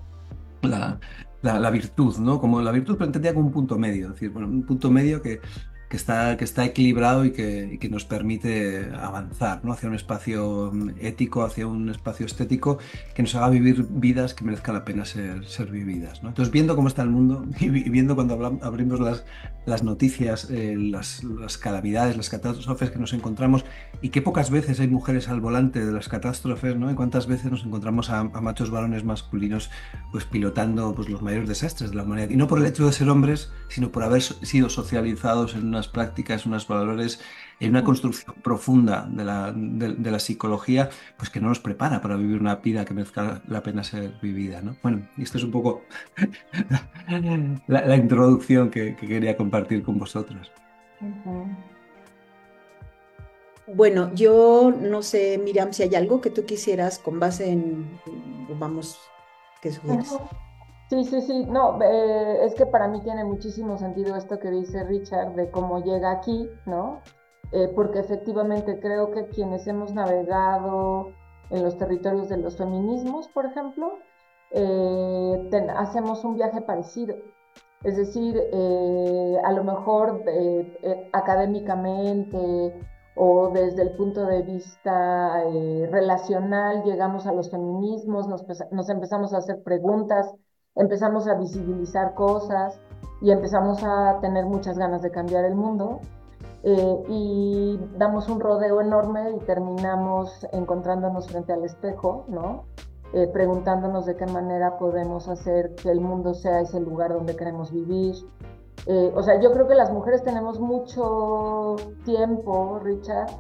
la, 0.62 1.00
la, 1.43 1.71
virtud, 1.71 2.19
¿no? 2.19 2.40
Como 2.40 2.62
la 2.62 2.71
virtud, 2.71 2.95
pero 2.95 3.07
entendía 3.07 3.35
como 3.35 3.47
un 3.47 3.52
punto 3.52 3.76
medio, 3.78 4.11
decir, 4.11 4.31
bueno, 4.31 4.47
un 4.47 4.62
punto 4.62 4.93
medio 4.93 5.21
que 5.23 5.40
que 5.88 5.97
está, 5.97 6.37
que 6.37 6.45
está 6.45 6.64
equilibrado 6.64 7.25
y 7.25 7.33
que, 7.33 7.71
y 7.73 7.78
que, 7.78 7.88
nos 7.88 8.04
permite 8.04 8.90
avanzar 8.95 9.64
¿no? 9.64 9.73
hacia 9.73 9.88
un 9.88 9.95
espacio 9.95 10.73
ético, 11.00 11.42
hacia 11.42 11.66
un 11.66 11.88
espacio 11.88 12.26
estético 12.26 12.78
que 13.14 13.23
nos 13.23 13.35
haga 13.35 13.49
vivir 13.49 13.87
vidas 13.88 14.35
que 14.35 14.45
merezca 14.45 14.73
la 14.73 14.85
pena 14.85 15.07
ser, 15.07 15.47
ser 15.47 15.71
vividas. 15.71 16.23
¿no? 16.23 16.28
Entonces, 16.28 16.52
viendo 16.52 16.76
cómo 16.76 16.88
está 16.88 17.02
el 17.02 17.09
mundo 17.09 17.47
y 17.61 17.68
viendo 17.68 18.14
cuando 18.14 18.35
hablamos, 18.35 18.62
abrimos 18.62 19.00
las, 19.00 19.25
las 19.64 19.83
noticias, 19.83 20.50
eh, 20.50 20.76
las, 20.76 21.25
las, 21.25 21.57
calamidades, 21.57 22.16
las 22.16 22.28
catástrofes 22.28 22.90
que 22.90 22.99
nos 22.99 23.14
encontramos 23.14 23.64
y 24.02 24.11
qué 24.11 24.21
pocas 24.21 24.50
veces 24.50 24.80
hay 24.80 24.88
mujeres 24.88 25.28
al 25.28 25.40
volante 25.40 25.85
de 25.85 25.92
las 25.92 26.09
catástrofes 26.09 26.76
¿no? 26.76 26.90
y 26.90 26.95
cuántas 26.95 27.26
veces 27.26 27.50
nos 27.50 27.64
encontramos 27.64 28.11
a, 28.11 28.21
a 28.21 28.40
machos 28.40 28.71
varones 28.71 29.04
masculinos 29.04 29.71
pues, 30.12 30.26
pilotando 30.26 30.95
pues, 30.95 31.09
los 31.09 31.23
mayores 31.23 31.49
desastres 31.49 31.90
de 31.90 31.97
la 31.97 32.02
humanidad. 32.02 32.28
Y 32.28 32.37
no 32.37 32.47
por 32.47 32.59
el 32.59 32.66
hecho 32.66 32.85
de 32.85 32.92
ser 32.92 33.09
hombres, 33.09 33.50
sino 33.68 33.90
por 33.90 34.02
haber 34.02 34.21
sido 34.21 34.68
socializados 34.68 35.54
en 35.54 35.66
una 35.66 35.77
unas 35.78 35.88
prácticas, 35.88 36.44
unos 36.44 36.66
valores, 36.66 37.20
en 37.61 37.70
una 37.70 37.85
construcción 37.85 38.35
profunda 38.42 39.08
de 39.08 39.25
la, 39.25 39.52
de, 39.52 39.94
de 39.94 40.11
la, 40.11 40.18
psicología, 40.18 40.90
pues 41.16 41.30
que 41.30 41.40
no 41.40 41.49
nos 41.49 41.61
prepara 41.61 42.00
para 42.00 42.16
vivir 42.16 42.40
una 42.40 42.56
vida 42.56 42.85
que 42.85 42.94
merezca 42.94 43.40
la 43.47 43.62
pena 43.62 43.85
ser 43.85 44.14
vivida. 44.20 44.61
¿no? 44.61 44.76
Bueno, 44.82 45.08
y 45.16 45.23
esto 45.23 45.38
es 45.38 45.44
un 45.44 45.52
poco 45.52 45.82
la, 47.66 47.87
la 47.87 47.97
introducción 47.97 48.70
que, 48.70 48.97
que, 48.97 49.06
quería 49.06 49.37
compartir 49.37 49.82
con 49.82 49.99
vosotros. 49.99 50.50
Bueno, 53.66 54.12
yo 54.14 54.73
no 54.76 55.02
sé, 55.02 55.38
Miriam, 55.38 55.73
si 55.73 55.85
hay 55.85 55.94
algo 55.94 56.20
que 56.20 56.30
tú 56.30 56.44
quisieras 56.44 56.99
con 56.99 57.20
base 57.20 57.50
en, 57.50 58.00
vamos, 58.58 58.99
que 59.62 59.73
sugieres. 59.73 60.16
Sí, 60.88 61.04
sí, 61.04 61.21
sí, 61.21 61.45
no, 61.45 61.78
eh, 61.83 62.47
es 62.47 62.54
que 62.54 62.64
para 62.64 62.88
mí 62.88 63.02
tiene 63.02 63.23
muchísimo 63.23 63.76
sentido 63.76 64.16
esto 64.16 64.38
que 64.38 64.50
dice 64.50 64.85
Richard 64.85 65.35
de 65.35 65.50
cómo 65.50 65.85
llega 65.85 66.11
aquí, 66.11 66.49
¿no? 66.64 67.02
Eh, 67.52 67.71
porque 67.75 67.99
efectivamente 67.99 68.80
creo 68.80 69.11
que 69.11 69.26
quienes 69.28 69.66
hemos 69.66 69.92
navegado 69.92 71.12
en 71.50 71.62
los 71.62 71.76
territorios 71.76 72.30
de 72.30 72.38
los 72.38 72.57
feminismos, 72.57 73.28
por 73.28 73.45
ejemplo, 73.45 73.99
eh, 74.50 75.50
hacemos 75.76 76.25
un 76.25 76.37
viaje 76.37 76.62
parecido. 76.62 77.16
Es 77.85 77.97
decir, 77.97 78.37
a 79.45 79.52
lo 79.52 79.62
mejor 79.64 80.25
académicamente 81.12 82.75
o 83.14 83.50
desde 83.50 83.83
el 83.83 83.92
punto 83.92 84.26
de 84.26 84.42
vista 84.42 85.45
relacional 85.90 86.83
llegamos 86.83 87.26
a 87.26 87.33
los 87.33 87.50
feminismos, 87.50 88.26
nos 88.73 88.88
empezamos 88.88 89.33
a 89.33 89.38
hacer 89.38 89.62
preguntas 89.62 90.35
empezamos 90.78 91.28
a 91.28 91.35
visibilizar 91.35 92.14
cosas 92.14 92.80
y 93.20 93.30
empezamos 93.30 93.82
a 93.82 94.18
tener 94.20 94.47
muchas 94.47 94.78
ganas 94.78 95.02
de 95.02 95.11
cambiar 95.11 95.44
el 95.44 95.54
mundo. 95.54 96.00
Eh, 96.64 97.04
y 97.08 97.80
damos 97.97 98.28
un 98.28 98.40
rodeo 98.40 98.80
enorme 98.80 99.30
y 99.37 99.38
terminamos 99.40 100.47
encontrándonos 100.52 101.28
frente 101.28 101.52
al 101.52 101.64
espejo, 101.64 102.25
¿no? 102.28 102.64
Eh, 103.12 103.28
preguntándonos 103.32 104.06
de 104.06 104.16
qué 104.16 104.26
manera 104.26 104.76
podemos 104.76 105.28
hacer 105.28 105.75
que 105.76 105.90
el 105.90 106.00
mundo 106.00 106.35
sea 106.35 106.61
ese 106.61 106.80
lugar 106.80 107.12
donde 107.12 107.37
queremos 107.37 107.73
vivir. 107.73 108.16
Eh, 108.87 109.12
o 109.14 109.23
sea, 109.23 109.40
yo 109.40 109.52
creo 109.52 109.68
que 109.68 109.75
las 109.75 109.92
mujeres 109.92 110.23
tenemos 110.25 110.61
mucho 110.61 111.76
tiempo, 112.04 112.80
Richard, 112.82 113.30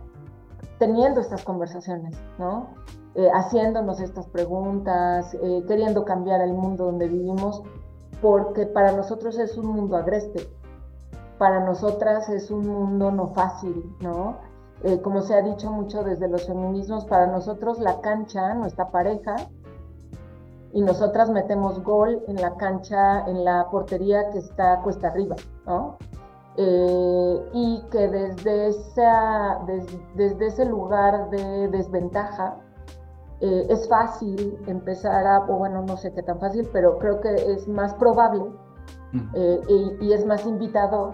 teniendo 0.78 1.20
estas 1.20 1.44
conversaciones, 1.44 2.16
¿no? 2.38 2.68
Eh, 3.18 3.28
haciéndonos 3.34 3.98
estas 3.98 4.28
preguntas, 4.28 5.34
eh, 5.42 5.64
queriendo 5.66 6.04
cambiar 6.04 6.40
el 6.40 6.52
mundo 6.52 6.84
donde 6.84 7.08
vivimos, 7.08 7.64
porque 8.22 8.64
para 8.64 8.92
nosotros 8.92 9.36
es 9.40 9.58
un 9.58 9.66
mundo 9.66 9.96
agreste, 9.96 10.48
para 11.36 11.58
nosotras 11.58 12.28
es 12.28 12.52
un 12.52 12.68
mundo 12.68 13.10
no 13.10 13.26
fácil, 13.26 13.92
¿no? 13.98 14.36
Eh, 14.84 15.00
como 15.00 15.22
se 15.22 15.34
ha 15.34 15.42
dicho 15.42 15.72
mucho 15.72 16.04
desde 16.04 16.28
los 16.28 16.46
feminismos, 16.46 17.06
para 17.06 17.26
nosotros 17.26 17.80
la 17.80 18.00
cancha, 18.02 18.54
nuestra 18.54 18.88
pareja, 18.92 19.34
y 20.72 20.80
nosotras 20.80 21.28
metemos 21.28 21.82
gol 21.82 22.22
en 22.28 22.36
la 22.36 22.54
cancha, 22.54 23.26
en 23.26 23.44
la 23.44 23.68
portería 23.68 24.30
que 24.30 24.38
está 24.38 24.80
cuesta 24.82 25.08
arriba, 25.08 25.34
¿no? 25.66 25.96
y 26.60 27.80
que 27.92 28.08
desde, 28.08 28.66
esa, 28.66 29.60
desde 30.14 30.46
ese 30.48 30.64
lugar 30.64 31.30
de 31.30 31.68
desventaja 31.68 32.56
eh, 33.40 33.66
es 33.68 33.88
fácil 33.88 34.58
empezar 34.66 35.26
a, 35.26 35.40
o 35.40 35.58
bueno, 35.58 35.82
no 35.82 35.96
sé 35.96 36.12
qué 36.12 36.22
tan 36.22 36.38
fácil, 36.40 36.68
pero 36.72 36.98
creo 36.98 37.20
que 37.20 37.34
es 37.52 37.68
más 37.68 37.94
probable 37.94 38.44
eh, 39.34 39.60
y, 40.00 40.12
es 40.12 40.26
más 40.26 40.46
invitado 40.46 41.12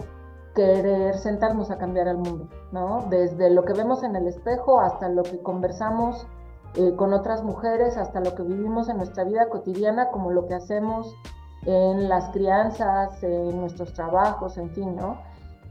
querer 0.53 1.17
sentarnos 1.17 1.69
a 1.71 1.77
cambiar 1.77 2.07
el 2.07 2.17
mundo, 2.17 2.49
¿no? 2.71 3.05
Desde 3.09 3.49
lo 3.49 3.63
que 3.65 3.73
vemos 3.73 4.03
en 4.03 4.15
el 4.15 4.27
espejo 4.27 4.79
hasta 4.79 5.09
lo 5.09 5.23
que 5.23 5.41
conversamos 5.41 6.25
con 6.97 7.13
otras 7.13 7.41
mujeres, 7.41 7.95
hasta 7.95 8.19
lo 8.19 8.35
que 8.35 8.43
vivimos 8.43 8.89
en 8.89 8.97
nuestra 8.97 9.23
vida 9.23 9.47
cotidiana, 9.47 10.09
como 10.09 10.31
lo 10.31 10.45
que 10.45 10.55
hacemos 10.55 11.15
en 11.65 12.09
las 12.09 12.29
crianzas, 12.31 13.23
en 13.23 13.61
nuestros 13.61 13.93
trabajos, 13.93 14.57
en 14.57 14.69
fin, 14.71 14.93
¿no? 14.95 15.17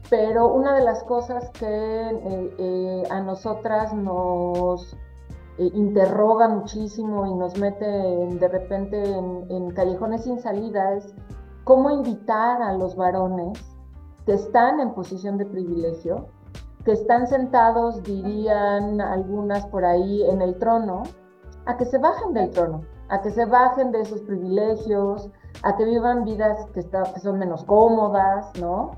Pero 0.09 0.53
una 0.53 0.75
de 0.75 0.83
las 0.83 1.03
cosas 1.03 1.49
que 1.51 1.65
eh, 1.65 2.55
eh, 2.57 3.03
a 3.09 3.21
nosotras 3.21 3.93
nos 3.93 4.95
eh, 5.57 5.71
interroga 5.73 6.47
muchísimo 6.49 7.25
y 7.25 7.33
nos 7.33 7.57
mete 7.57 7.85
de 7.85 8.47
repente 8.47 9.01
en, 9.01 9.71
callejones 9.71 10.23
sin 10.23 10.39
salida 10.39 10.93
es 10.93 11.13
cómo 11.63 11.89
invitar 11.91 12.61
a 12.61 12.73
los 12.73 12.95
varones 12.95 13.57
que 14.25 14.33
están 14.33 14.79
en 14.79 14.93
posición 14.93 15.37
de 15.37 15.45
privilegio, 15.45 16.27
que 16.83 16.91
están 16.91 17.27
sentados, 17.27 18.03
dirían 18.03 18.99
algunas 18.99 19.65
por 19.67 19.85
ahí, 19.85 20.23
en 20.23 20.41
el 20.41 20.57
trono, 20.57 21.03
a 21.65 21.77
que 21.77 21.85
se 21.85 21.97
bajen 21.99 22.33
del 22.33 22.51
trono, 22.51 22.81
a 23.09 23.21
que 23.21 23.29
se 23.31 23.45
bajen 23.45 23.91
de 23.91 24.01
esos 24.01 24.21
privilegios, 24.21 25.29
a 25.63 25.75
que 25.77 25.85
vivan 25.85 26.25
vidas 26.25 26.65
que, 26.73 26.81
que 26.83 27.19
son 27.19 27.39
menos 27.39 27.63
cómodas, 27.63 28.51
¿no? 28.59 28.91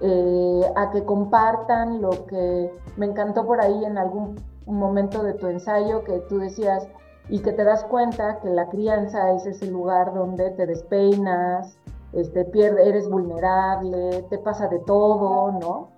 Eh, 0.00 0.72
a 0.74 0.90
que 0.90 1.04
compartan 1.04 2.02
lo 2.02 2.26
que 2.26 2.72
me 2.96 3.06
encantó 3.06 3.46
por 3.46 3.60
ahí 3.60 3.84
en 3.84 3.98
algún 3.98 4.36
momento 4.66 5.22
de 5.22 5.34
tu 5.34 5.46
ensayo 5.46 6.04
que 6.04 6.18
tú 6.28 6.38
decías 6.38 6.88
y 7.28 7.40
que 7.40 7.52
te 7.52 7.64
das 7.64 7.84
cuenta 7.84 8.40
que 8.40 8.50
la 8.50 8.68
crianza 8.68 9.32
es 9.32 9.46
ese 9.46 9.66
lugar 9.66 10.12
donde 10.14 10.50
te 10.50 10.66
despeinas, 10.66 11.78
este, 12.12 12.44
pierde, 12.44 12.88
eres 12.88 13.08
vulnerable, 13.08 14.24
te 14.28 14.38
pasa 14.38 14.68
de 14.68 14.80
todo, 14.80 15.52
¿no? 15.52 15.88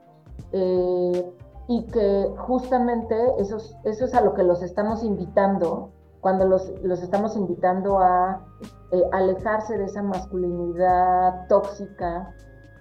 Eh, 0.52 1.32
y 1.66 1.86
que 1.86 2.34
justamente 2.36 3.16
eso, 3.38 3.56
eso 3.84 4.04
es 4.04 4.14
a 4.14 4.20
lo 4.20 4.34
que 4.34 4.42
los 4.42 4.62
estamos 4.62 5.02
invitando, 5.02 5.90
cuando 6.20 6.46
los, 6.46 6.70
los 6.82 7.02
estamos 7.02 7.36
invitando 7.36 7.98
a 7.98 8.44
eh, 8.92 9.02
alejarse 9.12 9.76
de 9.78 9.86
esa 9.86 10.02
masculinidad 10.02 11.48
tóxica 11.48 12.34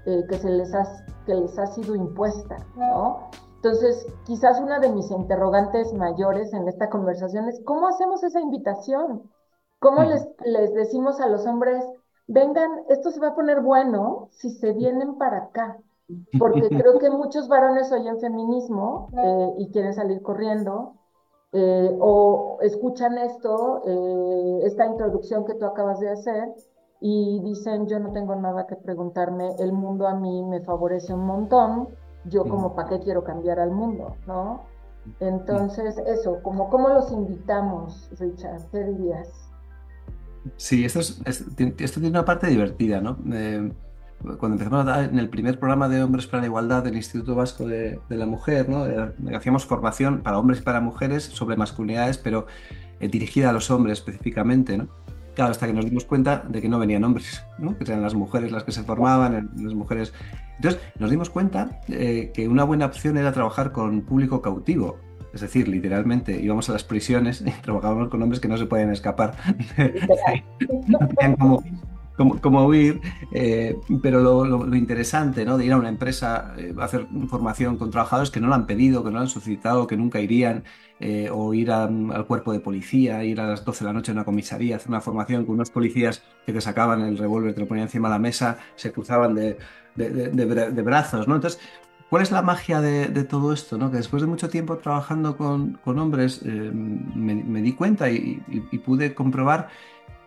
eh, 0.06 0.26
que, 0.30 0.38
se 0.38 0.50
les 0.50 0.74
ha, 0.76 0.84
que 1.26 1.34
les 1.34 1.58
ha 1.58 1.66
sido 1.68 1.96
impuesta, 1.96 2.58
¿no? 2.76 3.30
Entonces, 3.64 4.06
quizás 4.26 4.60
una 4.60 4.80
de 4.80 4.92
mis 4.92 5.10
interrogantes 5.10 5.94
mayores 5.94 6.52
en 6.52 6.68
esta 6.68 6.90
conversación 6.90 7.48
es, 7.48 7.62
¿cómo 7.64 7.88
hacemos 7.88 8.22
esa 8.22 8.42
invitación? 8.42 9.32
¿Cómo 9.80 10.04
les, 10.04 10.28
les 10.44 10.74
decimos 10.74 11.22
a 11.22 11.30
los 11.30 11.46
hombres, 11.46 11.82
vengan, 12.28 12.70
esto 12.90 13.10
se 13.10 13.22
va 13.22 13.30
a 13.30 13.36
poner 13.36 13.62
bueno 13.62 14.28
si 14.32 14.50
se 14.50 14.74
vienen 14.74 15.18
para 15.18 15.46
acá? 15.46 15.78
Porque 16.38 16.68
creo 16.78 17.00
que 17.00 17.10
muchos 17.10 17.48
varones 17.48 17.90
oyen 17.94 18.20
feminismo 18.20 19.08
eh, 19.16 19.54
y 19.60 19.72
quieren 19.72 19.94
salir 19.94 20.22
corriendo, 20.22 20.96
eh, 21.54 21.98
o 22.02 22.58
escuchan 22.64 23.18
esto, 23.18 23.82
esta 24.66 24.88
introducción 24.88 25.46
que 25.46 25.54
tú 25.54 25.66
acabas 25.66 26.02
de 26.02 26.10
hacer, 26.10 26.54
y 27.00 27.40
dicen, 27.40 27.88
yo 27.88 27.98
no 28.00 28.12
tengo 28.12 28.36
nada 28.36 28.68
que 28.68 28.76
preguntarme, 28.76 29.56
el 29.60 29.72
mundo 29.72 30.06
a 30.06 30.16
mí 30.16 30.44
me 30.44 30.60
favorece 30.60 31.14
un 31.14 31.26
montón, 31.26 31.88
yo 32.26 32.46
como 32.46 32.76
para 32.76 32.90
qué 32.90 33.00
quiero 33.00 33.24
cambiar 33.24 33.60
al 33.60 33.72
mundo, 33.72 34.16
¿no? 34.28 34.64
Entonces, 35.20 35.98
eso, 36.08 36.42
como 36.42 36.70
cómo 36.70 36.90
los 36.90 37.12
invitamos, 37.12 38.10
Richard, 38.20 38.62
¿qué 38.72 38.84
dirías? 38.84 39.30
Sí, 40.58 40.86
esto, 40.86 41.00
es, 41.00 41.22
esto 41.26 42.00
tiene 42.00 42.10
una 42.10 42.26
parte 42.26 42.48
divertida, 42.48 43.02
¿no? 43.02 43.18
cuando 44.40 44.56
empezamos 44.56 44.82
a 44.82 44.84
dar 44.84 45.04
en 45.04 45.20
el 45.20 45.30
primer 45.30 45.60
programa 45.60 45.90
de 45.90 46.02
Hombres 46.02 46.28
para 46.28 46.42
la 46.42 46.48
Igualdad 46.48 46.84
del 46.84 46.96
Instituto 46.96 47.36
Vasco 47.36 47.68
de, 47.68 48.00
la 48.10 48.26
Mujer, 48.26 48.70
¿no? 48.70 48.86
hacíamos 49.36 49.66
formación 49.66 50.22
para 50.22 50.38
hombres 50.38 50.60
y 50.60 50.64
para 50.64 50.80
mujeres 50.80 51.24
sobre 51.26 51.58
masculinidades, 51.58 52.18
pero 52.18 52.48
eh, 53.02 53.10
dirigida 53.10 53.50
a 53.50 53.54
los 53.54 53.70
hombres 53.70 54.00
específicamente, 54.00 54.78
¿no? 54.78 54.88
Claro, 55.36 55.52
hasta 55.52 55.66
que 55.66 55.74
nos 55.74 55.86
dimos 55.86 56.06
cuenta 56.06 56.44
de 56.48 56.62
que 56.62 56.70
no 56.70 56.78
venían 56.78 57.04
hombres, 57.04 57.44
¿no? 57.58 57.76
que 57.78 57.84
eran 57.86 58.02
las 58.02 58.14
mujeres 58.14 58.52
las 58.52 58.64
que 58.64 58.72
se 58.72 58.84
formaban, 58.84 59.52
las 59.56 59.74
mujeres. 59.74 60.14
Entonces, 60.58 60.80
nos 61.00 61.10
dimos 61.10 61.30
cuenta 61.30 61.82
eh, 61.88 62.32
que 62.34 62.48
una 62.48 62.64
buena 62.64 62.86
opción 62.86 63.18
era 63.18 63.32
trabajar 63.32 63.72
con 63.72 64.02
público 64.02 64.42
cautivo. 64.42 65.00
Es 65.34 65.42
decir, 65.42 65.68
literalmente 65.68 66.40
íbamos 66.40 66.70
a 66.70 66.74
las 66.74 66.84
prisiones 66.84 67.42
y 67.42 67.50
trabajábamos 67.64 68.10
con 68.10 68.22
hombres 68.22 68.40
que 68.40 68.48
no 68.48 68.58
se 68.58 68.68
pueden 68.68 68.92
escapar. 68.92 69.36
como, 71.40 71.64
como, 72.16 72.66
huir, 72.66 73.02
eh, 73.32 73.76
pero 74.02 74.22
lo, 74.22 74.76
interesante 74.76 75.46
¿no? 75.46 75.58
de 75.58 75.66
ir 75.66 75.74
a 75.74 75.78
una 75.78 75.90
empresa 75.90 76.54
eh, 76.58 76.74
a 76.78 76.84
hacer 76.84 77.08
formación 77.28 77.78
con 77.78 77.90
trabajadores 77.90 78.30
que 78.30 78.40
no 78.40 78.48
lo 78.48 78.54
han 78.54 78.68
pedido, 78.68 79.04
que 79.04 79.10
no 79.10 79.16
lo 79.16 79.22
han 79.22 79.28
solicitado, 79.28 79.88
que 79.88 79.98
nunca 79.98 80.20
irían, 80.20 80.64
eh, 81.00 81.30
o 81.32 81.54
ir 81.54 81.72
al 81.72 82.26
cuerpo 82.28 82.54
de 82.54 82.60
policía, 82.60 83.24
ir 83.24 83.42
a 83.42 83.48
las 83.48 83.66
12 83.66 83.84
de 83.84 83.86
la 83.90 83.94
noche 83.94 84.12
a 84.12 84.14
una 84.14 84.26
comisaría, 84.26 84.76
hacer 84.76 84.90
una 84.90 85.02
formación 85.02 85.46
con 85.46 85.56
unos 85.56 85.72
policías 85.72 86.24
que 86.46 86.54
te 86.54 86.62
sacaban 86.62 87.02
el 87.02 87.18
revólver, 87.18 87.54
te 87.56 87.62
lo 87.62 87.68
ponían 87.68 87.88
encima 87.88 88.10
de 88.10 88.14
la 88.14 88.20
mesa, 88.20 88.58
se 88.76 88.92
cruzaban 88.92 89.34
de, 89.34 89.58
de, 89.96 90.82
brazos, 90.82 91.28
¿no? 91.28 91.36
Entonces, 91.36 91.60
¿Cuál 92.10 92.22
es 92.22 92.32
la 92.32 92.44
magia 92.44 92.80
de, 92.80 93.24
todo 93.24 93.54
esto? 93.54 93.76
¿no? 93.80 93.90
Que 93.90 93.98
después 93.98 94.22
de 94.22 94.28
mucho 94.28 94.48
tiempo 94.48 94.78
trabajando 94.78 95.36
con, 95.36 95.80
con 95.84 95.98
hombres 95.98 96.44
me, 96.46 97.62
di 97.64 97.74
cuenta 97.74 98.12
y, 98.12 98.40
pude 98.86 99.16
comprobar 99.16 99.70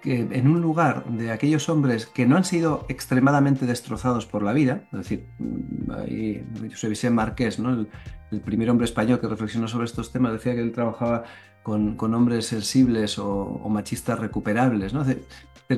en 0.06 0.48
un 0.48 0.60
lugar 0.60 1.04
de 1.06 1.32
aquellos 1.32 1.68
hombres 1.68 2.06
que 2.06 2.26
no 2.26 2.36
han 2.36 2.44
sido 2.44 2.86
extremadamente 2.88 3.66
destrozados 3.66 4.26
por 4.26 4.42
la 4.42 4.52
vida, 4.52 4.84
es 4.92 4.98
decir, 4.98 5.26
mm, 5.38 5.90
ahí 5.90 6.46
José 6.70 6.88
Vicente 6.88 7.14
Marqués, 7.14 7.58
¿no? 7.58 7.86
el, 8.30 8.40
primer 8.40 8.70
hombre 8.70 8.84
español 8.84 9.20
que 9.20 9.28
reflexionó 9.28 9.66
sobre 9.68 9.86
estos 9.86 10.12
temas, 10.12 10.32
decía 10.32 10.54
que 10.54 10.60
él 10.60 10.72
trabajaba 10.72 11.24
con, 11.62 11.96
hombres 12.14 12.46
sensibles 12.46 13.18
o, 13.18 13.68
machistas 13.68 14.18
recuperables. 14.18 14.92
¿no? 14.92 15.04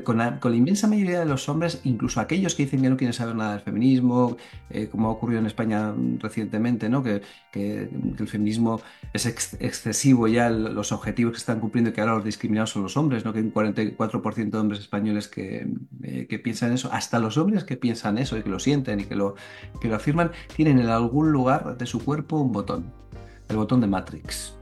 Con 0.05 0.18
la, 0.18 0.38
inmensa 0.55 0.87
mayoría 0.87 1.20
de 1.20 1.27
los 1.27 1.48
hombres, 1.48 1.81
incluso 1.85 2.20
aquellos 2.20 2.55
que 2.55 2.64
dicen 2.64 2.83
que 2.83 2.90
no 2.90 2.96
quieren 2.96 3.14
saber 3.14 3.35
nada 3.35 3.53
del 3.53 3.62
feminismo, 3.62 4.37
eh, 4.68 4.88
como 4.88 5.09
ha 5.09 5.12
ocurrido 5.12 5.40
en 5.40 5.46
España 5.46 5.94
recientemente, 6.18 6.88
¿no? 6.88 7.03
que, 7.03 7.22
el 7.55 8.29
feminismo 8.29 8.81
es 9.12 9.27
excesivo 9.27 10.29
ya 10.29 10.48
los 10.51 10.92
objetivos 10.92 11.33
que 11.33 11.38
están 11.38 11.59
cumpliendo 11.59 11.92
que 11.92 12.01
ahora 12.01 12.14
los 12.14 12.24
discriminados 12.24 12.70
son 12.70 12.83
los 12.83 12.96
hombres, 12.96 13.24
¿no? 13.24 13.33
que 13.33 13.40
hay 13.40 13.44
un 13.46 13.53
44% 13.53 14.51
de 14.51 14.59
hombres 14.59 14.81
españoles 14.81 15.27
que, 15.27 15.66
eh, 16.03 16.27
que, 16.29 16.38
piensan 16.38 16.72
eso, 16.72 16.90
hasta 16.92 17.18
los 17.18 17.37
hombres 17.37 17.64
que 17.64 17.77
piensan 17.77 18.18
eso 18.18 18.37
y 18.37 18.42
que 18.42 18.51
lo 18.51 18.61
sienten 18.61 19.01
y 19.01 19.05
que 19.05 19.16
lo, 19.16 19.35
que 19.81 19.88
lo 19.88 19.96
afirman, 19.96 20.31
tienen 20.55 20.79
en 20.79 20.88
algún 20.88 21.33
lugar 21.33 21.79
de 21.79 21.87
su 21.87 22.05
cuerpo 22.05 22.38
un 22.38 22.53
botón, 22.53 22.92
el 23.48 23.57
botón 23.57 23.81
de 23.81 23.87
Matrix 23.87 24.57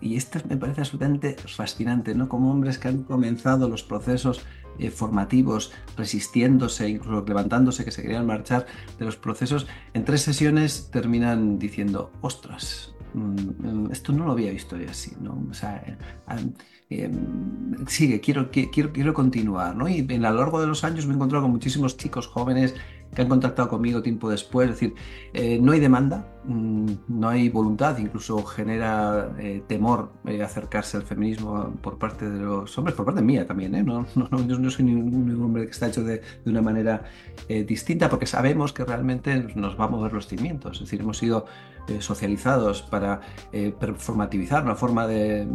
y 0.00 0.16
esto 0.16 0.38
me 0.48 0.56
parece 0.56 0.80
absolutamente 0.82 1.36
fascinante, 1.46 2.14
¿no? 2.14 2.28
Como 2.28 2.50
hombres 2.50 2.78
que 2.78 2.88
han 2.88 3.02
comenzado 3.02 3.68
los 3.68 3.82
procesos 3.82 4.44
eh, 4.78 4.90
formativos, 4.90 5.72
resistiéndose, 5.96 6.88
incluso 6.88 7.24
levantándose, 7.26 7.84
que 7.84 7.90
se 7.90 8.02
querían 8.02 8.26
marchar 8.26 8.66
de 8.98 9.04
los 9.04 9.16
procesos, 9.16 9.66
en 9.94 10.04
tres 10.04 10.22
sesiones 10.22 10.90
terminan 10.90 11.58
diciendo, 11.58 12.12
ostras, 12.20 12.94
mm, 13.14 13.90
esto 13.90 14.12
no 14.12 14.26
lo 14.26 14.32
había 14.32 14.50
visto 14.50 14.76
yo 14.76 14.90
así, 14.90 15.12
¿no? 15.20 15.46
O 15.50 15.54
sea, 15.54 15.82
eh, 15.86 15.96
eh, 16.90 17.10
sigue, 17.86 18.20
quiero, 18.20 18.50
quiero, 18.50 18.92
quiero 18.92 19.14
continuar, 19.14 19.74
¿no? 19.74 19.88
Y 19.88 20.00
a 20.00 20.18
lo 20.18 20.34
largo 20.34 20.60
de 20.60 20.66
los 20.66 20.84
años 20.84 21.06
me 21.06 21.12
he 21.12 21.16
encontrado 21.16 21.44
con 21.44 21.52
muchísimos 21.52 21.96
chicos 21.96 22.26
jóvenes 22.26 22.74
que 23.14 23.22
han 23.22 23.28
contactado 23.28 23.68
conmigo 23.68 24.02
tiempo 24.02 24.28
después. 24.28 24.68
Es 24.68 24.74
decir, 24.76 24.94
eh, 25.32 25.58
no 25.60 25.72
hay 25.72 25.80
demanda, 25.80 26.26
mm, 26.44 26.86
no 27.08 27.28
hay 27.28 27.48
voluntad, 27.48 27.96
incluso 27.98 28.44
genera 28.44 29.34
eh, 29.38 29.62
temor 29.66 30.12
eh, 30.26 30.42
acercarse 30.42 30.98
al 30.98 31.02
feminismo 31.04 31.72
por 31.80 31.98
parte 31.98 32.28
de 32.28 32.40
los 32.40 32.76
hombres, 32.76 32.94
por 32.94 33.06
parte 33.06 33.22
mía 33.22 33.46
también. 33.46 33.72
No, 33.86 34.06
no, 34.14 34.28
no, 34.30 34.70
soy 34.70 34.84
ningún 34.84 35.42
hombre 35.42 35.64
que 35.64 35.70
está 35.70 35.88
hecho 35.88 36.04
de, 36.04 36.20
de 36.44 36.50
una 36.50 36.62
manera 36.62 37.04
distinta, 37.66 38.08
porque 38.08 38.26
sabemos 38.26 38.72
que 38.72 38.84
realmente 38.84 39.46
nos 39.54 39.78
va 39.78 39.84
a 39.84 39.88
mover 39.88 40.12
los 40.12 40.26
cimientos. 40.26 40.76
Es 40.76 40.80
decir, 40.80 41.00
hemos 41.00 41.18
sido 41.18 41.46
socializados 42.00 42.82
para 42.82 43.20
performativizar 43.78 44.64
una 44.64 44.74
forma 44.74 45.06
de, 45.06 45.46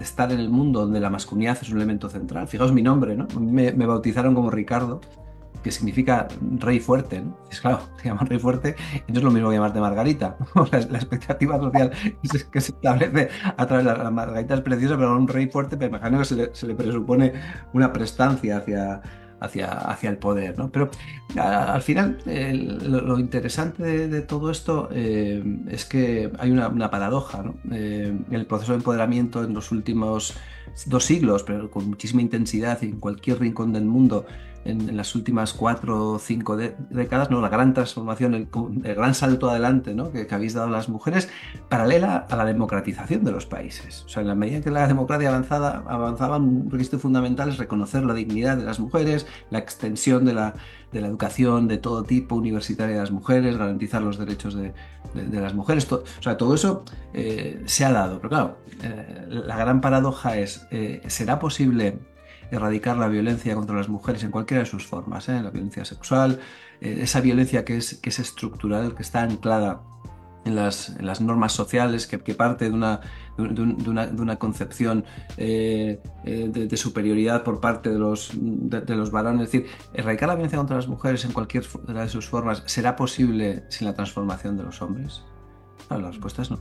estar 0.00 0.32
en 0.32 0.40
el 0.40 0.50
mundo 0.50 0.80
donde 0.80 1.00
la 1.00 1.10
masculinidad 1.10 1.58
es 1.62 1.70
un 1.70 1.76
elemento 1.76 2.08
central. 2.08 2.48
Fijaos 2.48 2.72
mi 2.72 2.82
nombre, 2.82 3.14
¿no? 3.16 3.28
Me 3.38 3.86
bautizaron 3.86 4.34
como 4.34 4.50
Ricardo 4.50 5.00
que 5.62 5.70
significa 5.70 6.28
rey 6.58 6.80
fuerte. 6.80 7.22
Es 7.50 7.60
claro, 7.60 7.80
se 8.02 8.08
llama 8.08 8.24
rey 8.24 8.38
fuerte, 8.38 8.76
y 9.06 9.12
no 9.12 9.18
es 9.18 9.24
lo 9.24 9.30
mismo 9.30 9.48
que 9.48 9.56
llamarte 9.56 9.80
Margarita. 9.80 10.36
La, 10.72 10.80
la 10.80 10.98
expectativa 10.98 11.58
social 11.58 11.90
que 12.52 12.60
se 12.60 12.72
establece 12.72 13.28
a 13.56 13.66
través 13.66 13.86
de 13.86 13.96
la, 13.96 14.10
Margarita 14.10 14.54
es 14.54 14.60
preciosa, 14.60 14.96
pero 14.96 15.16
un 15.16 15.28
rey 15.28 15.48
fuerte, 15.48 15.76
me 15.76 15.86
imagino 15.86 16.18
que 16.18 16.24
se 16.24 16.66
le, 16.66 16.74
presupone 16.74 17.32
una 17.72 17.92
prestancia 17.92 18.58
hacia, 18.58 19.00
hacia, 19.40 19.72
hacia 19.72 20.10
el 20.10 20.18
poder. 20.18 20.58
¿no? 20.58 20.70
Pero 20.70 20.90
al 21.36 21.82
final, 21.82 22.18
lo, 22.24 23.18
interesante 23.18 24.08
de, 24.08 24.20
todo 24.22 24.50
esto 24.50 24.88
eh, 24.92 25.42
es 25.68 25.84
que 25.84 26.30
hay 26.38 26.50
una, 26.50 26.90
paradoja. 26.90 27.42
¿no? 27.42 27.54
Eh, 27.72 28.16
el 28.30 28.46
proceso 28.46 28.72
de 28.72 28.78
empoderamiento 28.78 29.44
en 29.44 29.54
los 29.54 29.70
últimos 29.72 30.36
dos 30.86 31.04
siglos, 31.04 31.42
pero 31.42 31.70
con 31.70 31.88
muchísima 31.88 32.22
intensidad 32.22 32.82
en 32.82 33.00
cualquier 33.00 33.40
rincón 33.40 33.72
del 33.72 33.84
mundo, 33.84 34.26
en, 34.68 34.96
las 34.96 35.14
últimas 35.14 35.52
cuatro 35.52 36.12
o 36.12 36.18
cinco 36.18 36.56
décadas, 36.56 37.30
¿no? 37.30 37.40
la 37.40 37.48
gran 37.48 37.74
transformación, 37.74 38.34
el, 38.34 38.48
gran 38.94 39.14
salto 39.14 39.50
adelante 39.50 39.94
¿no? 39.94 40.10
que, 40.12 40.26
habéis 40.30 40.54
dado 40.54 40.68
las 40.68 40.88
mujeres, 40.88 41.28
paralela 41.68 42.26
a 42.28 42.36
la 42.36 42.44
democratización 42.44 43.24
de 43.24 43.32
los 43.32 43.46
países. 43.46 44.04
O 44.06 44.08
sea, 44.08 44.22
en 44.22 44.28
la 44.28 44.34
medida 44.34 44.58
en 44.58 44.62
que 44.62 44.70
la 44.70 44.86
democracia 44.86 45.28
avanzada, 45.28 45.82
avanzaba, 45.86 46.36
un 46.36 46.70
requisito 46.70 46.98
fundamental 46.98 47.48
es 47.48 47.58
reconocer 47.58 48.04
la 48.04 48.14
dignidad 48.14 48.56
de 48.56 48.64
las 48.64 48.78
mujeres, 48.78 49.26
la 49.50 49.58
extensión 49.58 50.24
de 50.24 50.34
la, 50.34 50.54
de 50.92 51.00
la 51.00 51.08
educación 51.08 51.68
de 51.68 51.78
todo 51.78 52.04
tipo 52.04 52.34
universitaria 52.34 52.94
de 52.94 53.00
las 53.00 53.10
mujeres, 53.10 53.56
garantizar 53.56 54.02
los 54.02 54.18
derechos 54.18 54.54
de, 54.54 54.72
las 55.14 55.54
mujeres. 55.54 55.90
o 55.90 56.02
sea, 56.20 56.36
todo 56.36 56.54
eso 56.54 56.84
eh, 57.14 57.62
se 57.66 57.84
ha 57.84 57.92
dado. 57.92 58.18
Pero 58.18 58.28
claro, 58.28 58.58
eh, 58.82 59.26
la 59.28 59.56
gran 59.56 59.80
paradoja 59.80 60.36
es, 60.36 60.66
eh, 60.70 61.02
¿será 61.06 61.38
posible 61.38 61.98
erradicar 62.50 62.96
la 62.96 63.08
violencia 63.08 63.54
contra 63.54 63.76
las 63.76 63.88
mujeres 63.88 64.24
en 64.24 64.30
cualquiera 64.30 64.62
de 64.62 64.68
sus 64.68 64.86
formas, 64.86 65.28
¿eh? 65.28 65.40
la 65.42 65.50
violencia 65.50 65.84
sexual, 65.84 66.40
eh, 66.80 66.98
esa 67.02 67.20
violencia 67.20 67.64
que 67.64 67.76
es, 67.76 67.94
que 67.94 68.10
es 68.10 68.18
estructural, 68.18 68.94
que 68.94 69.02
está 69.02 69.22
anclada 69.22 69.82
en 70.44 70.56
las, 70.56 70.90
en 70.90 71.06
las 71.06 71.20
normas 71.20 71.52
sociales, 71.52 72.06
que, 72.06 72.18
parte 72.34 72.66
de 72.66 72.70
una, 72.72 73.00
de, 73.36 73.88
una, 73.90 74.06
de 74.06 74.22
una, 74.22 74.36
concepción 74.36 75.04
eh, 75.36 76.00
de, 76.24 76.76
superioridad 76.76 77.44
por 77.44 77.60
parte 77.60 77.90
de 77.90 77.98
los, 77.98 78.30
de, 78.34 78.96
los 78.96 79.10
varones. 79.10 79.42
Es 79.42 79.52
decir, 79.52 79.70
erradicar 79.92 80.28
la 80.28 80.34
violencia 80.34 80.58
contra 80.58 80.76
las 80.76 80.88
mujeres 80.88 81.24
en 81.24 81.32
cualquiera 81.32 81.66
de 81.84 82.08
sus 82.08 82.28
formas, 82.28 82.62
¿será 82.66 82.96
posible 82.96 83.64
sin 83.68 83.86
la 83.86 83.94
transformación 83.94 84.56
de 84.56 84.64
los 84.64 84.80
hombres? 84.80 85.22
la 85.90 86.08
respuesta 86.08 86.42
es 86.42 86.50
no. 86.50 86.58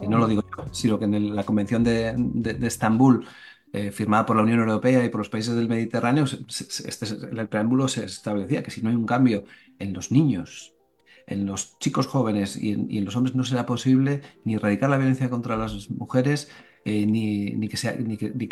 Y 0.00 0.08
no 0.08 0.18
lo 0.18 0.26
digo 0.26 0.42
yo, 0.56 0.64
sino 0.72 0.98
que 0.98 1.04
en 1.04 1.34
la 1.36 1.44
Convención 1.44 1.84
de, 1.84 2.16
Estambul 2.62 3.26
eh, 3.72 3.92
firmada 3.92 4.26
por 4.26 4.36
la 4.36 4.42
Unión 4.42 4.60
Europea 4.60 5.04
y 5.04 5.08
por 5.08 5.20
los 5.20 5.28
países 5.28 5.54
del 5.54 5.68
Mediterráneo, 5.68 6.24
este, 6.24 7.06
el 7.06 7.48
preámbulo 7.48 7.86
se 7.88 8.04
establecía 8.04 8.62
que 8.62 8.70
si 8.70 8.82
no 8.82 8.88
hay 8.90 8.96
un 8.96 9.06
cambio 9.06 9.44
en 9.78 9.92
los 9.92 10.10
niños, 10.10 10.74
en 11.26 11.46
los 11.46 11.78
chicos 11.78 12.06
jóvenes 12.06 12.56
y 12.56 12.72
en, 12.72 13.04
los 13.04 13.14
hombres 13.14 13.36
no 13.36 13.44
será 13.44 13.66
posible 13.66 14.22
ni 14.44 14.54
erradicar 14.54 14.90
la 14.90 14.98
violencia 14.98 15.30
contra 15.30 15.56
las 15.56 15.88
mujeres, 15.90 16.50
eh, 16.84 17.06
ni, 17.06 17.68
que 17.68 17.76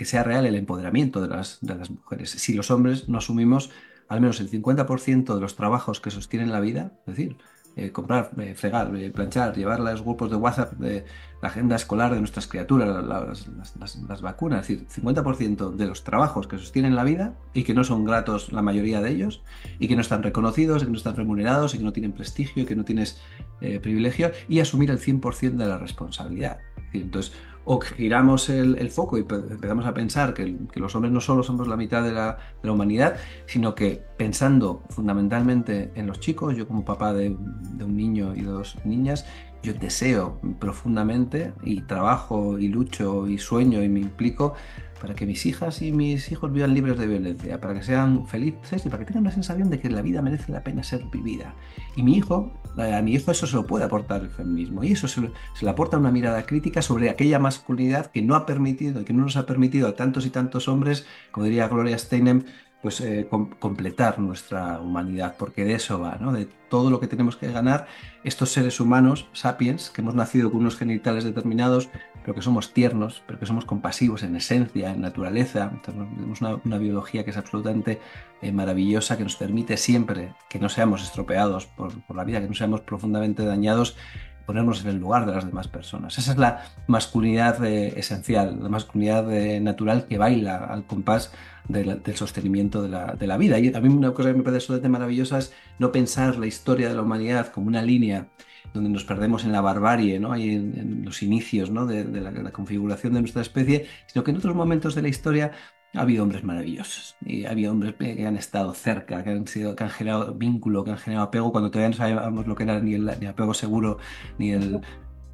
sea, 0.04 0.22
real 0.22 0.46
el 0.46 0.54
empoderamiento 0.54 1.20
de 1.20 1.28
las, 1.28 1.58
de 1.62 1.74
las 1.74 1.90
mujeres. 1.90 2.30
Si 2.30 2.54
los 2.54 2.70
hombres 2.70 3.08
no 3.08 3.18
asumimos 3.18 3.70
al 4.08 4.20
menos 4.20 4.40
el 4.40 4.50
50% 4.50 5.34
de 5.34 5.40
los 5.40 5.56
trabajos 5.56 6.00
que 6.00 6.10
sostienen 6.10 6.50
la 6.50 6.60
vida, 6.60 6.92
es 7.06 7.16
decir, 7.16 7.36
eh, 7.80 7.92
comprar, 7.92 8.32
eh, 8.38 8.54
fregar, 8.56 8.92
eh, 8.96 9.12
planchar, 9.12 9.54
llevar 9.54 9.78
los 9.78 10.02
grupos 10.02 10.28
de 10.30 10.34
WhatsApp 10.34 10.72
de 10.72 11.04
la 11.40 11.48
agenda 11.48 11.76
escolar 11.76 12.12
de 12.12 12.18
nuestras 12.18 12.48
criaturas, 12.48 12.88
las, 12.88 14.20
vacunas, 14.20 14.68
es 14.68 14.80
decir, 14.80 15.04
50% 15.04 15.76
de 15.76 15.86
los 15.86 16.02
trabajos 16.02 16.48
que 16.48 16.58
sostienen 16.58 16.96
la 16.96 17.04
vida 17.04 17.34
y 17.54 17.62
que 17.62 17.74
no 17.74 17.84
son 17.84 18.04
gratos 18.04 18.52
la 18.52 18.62
mayoría 18.62 19.00
de 19.00 19.10
ellos 19.12 19.44
y 19.78 19.86
que 19.86 19.94
no 19.94 20.00
están 20.00 20.24
reconocidos, 20.24 20.82
y 20.82 20.86
que 20.86 20.90
no 20.90 20.98
están 20.98 21.14
remunerados 21.14 21.76
y 21.76 21.78
que 21.78 21.84
no 21.84 21.92
tienen 21.92 22.10
prestigio 22.10 22.64
y 22.64 22.66
que 22.66 22.74
no 22.74 22.84
tienes 22.84 23.20
privilegio 23.60 24.32
y 24.48 24.58
asumir 24.58 24.90
el 24.90 24.98
100% 24.98 25.52
de 25.52 25.66
la 25.66 25.78
responsabilidad. 25.78 26.58
entonces, 26.92 27.32
o 27.70 27.78
giramos 27.80 28.48
el, 28.48 28.90
foco 28.90 29.18
y 29.18 29.20
empezamos 29.20 29.84
a 29.84 29.92
pensar 29.92 30.32
que, 30.32 30.56
los 30.76 30.94
hombres 30.94 31.12
no 31.12 31.20
solo 31.20 31.42
somos 31.42 31.68
la 31.68 31.76
mitad 31.76 32.02
de 32.02 32.12
la, 32.12 32.38
humanidad, 32.64 33.16
sino 33.44 33.74
que 33.74 34.02
pensando 34.16 34.82
fundamentalmente 34.88 35.92
en 35.94 36.06
los 36.06 36.18
chicos, 36.18 36.56
yo 36.56 36.66
como 36.66 36.82
papá 36.82 37.12
de, 37.12 37.36
de 37.74 37.84
un 37.84 37.94
niño 37.94 38.34
y 38.34 38.40
dos 38.40 38.76
niñas, 38.86 39.26
yo 39.62 39.74
deseo 39.74 40.40
profundamente 40.58 41.52
y 41.62 41.82
trabajo 41.82 42.58
y 42.58 42.68
lucho 42.68 43.28
y 43.28 43.36
sueño 43.36 43.82
y 43.82 43.90
me 43.90 44.00
implico 44.00 44.54
para 45.00 45.14
que 45.14 45.26
mis 45.26 45.46
hijas 45.46 45.82
y 45.82 45.92
mis 45.92 46.30
hijos 46.32 46.52
vivan 46.52 46.74
libres 46.74 46.98
de 46.98 47.06
violencia, 47.06 47.60
para 47.60 47.74
que 47.74 47.82
sean 47.82 48.26
felices 48.26 48.84
y 48.84 48.88
para 48.88 49.04
que 49.04 49.06
tengan 49.06 49.24
la 49.24 49.30
sensación 49.30 49.70
de 49.70 49.80
que 49.80 49.90
la 49.90 50.02
vida 50.02 50.22
merece 50.22 50.52
la 50.52 50.62
pena 50.62 50.82
ser 50.82 51.04
vivida. 51.12 51.54
Y 51.96 52.02
mi 52.02 52.16
hijo, 52.16 52.52
a 52.76 53.02
mi 53.02 53.14
hijo 53.14 53.30
eso 53.30 53.46
se 53.46 53.56
lo 53.56 53.66
puede 53.66 53.84
aportar 53.84 54.22
el 54.22 54.30
feminismo 54.30 54.84
y 54.84 54.92
eso 54.92 55.08
se, 55.08 55.20
le 55.20 55.70
aporta 55.70 55.98
una 55.98 56.10
mirada 56.10 56.44
crítica 56.46 56.82
sobre 56.82 57.10
aquella 57.10 57.38
masculinidad 57.38 58.06
que 58.06 58.22
no 58.22 58.34
ha 58.34 58.46
permitido, 58.46 59.04
que 59.04 59.12
no 59.12 59.22
nos 59.22 59.36
ha 59.36 59.46
permitido 59.46 59.88
a 59.88 59.96
tantos 59.96 60.26
y 60.26 60.30
tantos 60.30 60.68
hombres, 60.68 61.06
como 61.30 61.44
diría 61.44 61.68
Gloria 61.68 61.98
Steinem, 61.98 62.44
pues 62.82 63.00
eh, 63.00 63.28
completar 63.58 64.20
nuestra 64.20 64.80
humanidad, 64.80 65.34
porque 65.36 65.64
de 65.64 65.74
eso 65.74 65.98
va, 65.98 66.16
¿no? 66.20 66.32
de 66.32 66.46
todo 66.68 66.90
lo 66.90 67.00
que 67.00 67.08
tenemos 67.08 67.36
que 67.36 67.50
ganar 67.50 67.88
estos 68.22 68.52
seres 68.52 68.78
humanos, 68.78 69.26
sapiens, 69.32 69.90
que 69.90 70.00
hemos 70.00 70.14
nacido 70.14 70.50
con 70.50 70.60
unos 70.60 70.76
genitales 70.76 71.24
determinados, 71.24 71.88
pero 72.28 72.36
que 72.36 72.42
somos 72.42 72.74
tiernos, 72.74 73.22
pero 73.26 73.38
que 73.38 73.46
somos 73.46 73.64
compasivos 73.64 74.22
en 74.22 74.36
esencia, 74.36 74.90
en 74.90 75.00
naturaleza. 75.00 75.72
tenemos 75.82 76.42
una, 76.42 76.76
biología 76.76 77.24
que 77.24 77.30
es 77.30 77.38
absolutamente 77.38 78.00
eh, 78.42 78.52
maravillosa, 78.52 79.16
que 79.16 79.24
nos 79.24 79.36
permite 79.36 79.78
siempre 79.78 80.34
que 80.50 80.58
no 80.58 80.68
seamos 80.68 81.02
estropeados 81.02 81.64
por, 81.64 81.90
la 82.14 82.24
vida, 82.24 82.42
que 82.42 82.46
no 82.46 82.52
seamos 82.52 82.82
profundamente 82.82 83.46
dañados 83.46 83.96
ponernos 84.44 84.82
en 84.82 84.88
el 84.88 84.98
lugar 84.98 85.24
de 85.24 85.36
las 85.36 85.46
demás 85.46 85.68
personas. 85.68 86.18
Esa 86.18 86.32
es 86.32 86.36
la 86.36 86.64
masculinidad 86.86 87.64
eh, 87.64 87.98
esencial, 87.98 88.58
la 88.62 88.68
masculinidad 88.68 89.24
natural 89.62 90.06
que 90.06 90.18
baila 90.18 90.66
al 90.66 90.84
compás 90.84 91.32
del 91.66 92.14
sostenimiento 92.14 92.82
de 92.82 92.90
la, 92.90 93.14
de 93.14 93.26
la, 93.26 93.38
vida. 93.38 93.58
Y 93.58 93.72
a 93.74 93.80
mí 93.80 93.88
una 93.88 94.12
cosa 94.12 94.32
que 94.32 94.36
me 94.36 94.42
parece 94.42 94.64
absolutamente 94.64 94.90
maravillosa 94.90 95.38
es 95.38 95.54
no 95.78 95.92
pensar 95.92 96.36
la 96.36 96.46
historia 96.46 96.90
de 96.90 96.94
la 96.94 97.00
humanidad 97.00 97.46
como 97.52 97.68
una 97.68 97.80
línea 97.80 98.26
donde 98.74 98.90
nos 98.90 99.04
perdemos 99.04 99.44
en 99.44 99.52
la 99.52 99.60
barbarie, 99.60 100.18
¿no? 100.20 100.32
Ahí 100.32 100.50
en, 100.50 101.04
los 101.04 101.22
inicios 101.22 101.70
¿no? 101.70 101.86
de, 101.86 102.04
la, 102.04 102.52
configuración 102.52 103.14
de 103.14 103.20
nuestra 103.20 103.42
especie, 103.42 103.86
sino 104.06 104.24
que 104.24 104.30
en 104.30 104.36
otros 104.36 104.54
momentos 104.54 104.94
de 104.94 105.02
la 105.02 105.08
historia 105.08 105.52
ha 105.94 106.02
habido 106.02 106.22
hombres 106.22 106.44
maravillosos 106.44 107.16
y 107.24 107.46
ha 107.46 107.50
habido 107.50 107.72
hombres 107.72 107.94
que 107.94 108.26
han 108.26 108.36
estado 108.36 108.74
cerca, 108.74 109.24
que 109.24 109.30
han, 109.30 109.46
sido, 109.46 109.74
que 109.74 109.84
han 109.84 109.90
generado 109.90 110.34
vínculo, 110.34 110.84
que 110.84 110.90
han 110.90 110.98
generado 110.98 111.28
apego 111.28 111.50
cuando 111.50 111.70
todavía 111.70 111.90
no 111.90 111.96
sabíamos 111.96 112.46
lo 112.46 112.54
que 112.54 112.64
era 112.64 112.78
ni 112.80 112.94
el 112.94 113.08
apego 113.08 113.54
seguro 113.54 113.98
ni 114.38 114.50
el, 114.50 114.80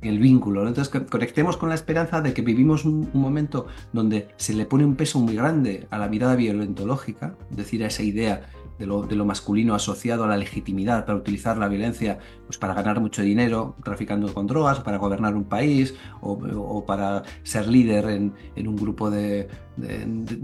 el 0.09 0.19
vínculo. 0.19 0.67
Entonces 0.67 1.03
conectemos 1.11 1.57
con 1.57 1.69
la 1.69 1.75
esperanza 1.75 2.21
de 2.21 2.33
que 2.33 2.43
vivimos 2.43 2.85
un, 2.85 3.09
momento 3.13 3.67
donde 3.93 4.29
se 4.37 4.55
le 4.55 4.67
pone 4.67 4.85
un 4.85 4.97
peso 4.97 5.19
muy 5.19 5.35
grande 5.35 5.87
a 5.91 5.99
la 5.99 6.09
mirada 6.09 6.37
violentológica, 6.37 7.37
es 7.51 7.57
decir, 7.57 7.83
a 7.85 7.89
esa 7.89 8.03
idea 8.03 8.43
de 8.79 8.87
lo, 8.87 9.25
masculino 9.25 9.75
asociado 9.75 10.25
a 10.25 10.29
la 10.29 10.37
legitimidad 10.37 11.07
para 11.07 11.19
utilizar 11.19 11.57
la 11.59 11.69
violencia 11.69 12.19
pues 12.47 12.59
para 12.59 12.75
ganar 12.75 13.01
mucho 13.01 13.23
dinero 13.23 13.77
traficando 13.85 14.33
con 14.35 14.47
drogas, 14.47 14.81
para 14.81 14.99
gobernar 14.99 15.35
un 15.35 15.45
país 15.45 15.95
o, 16.21 16.85
para 16.85 17.23
ser 17.43 17.69
líder 17.69 18.07
en, 18.07 18.69
un 18.69 18.77
grupo 18.77 19.11
de, 19.11 19.49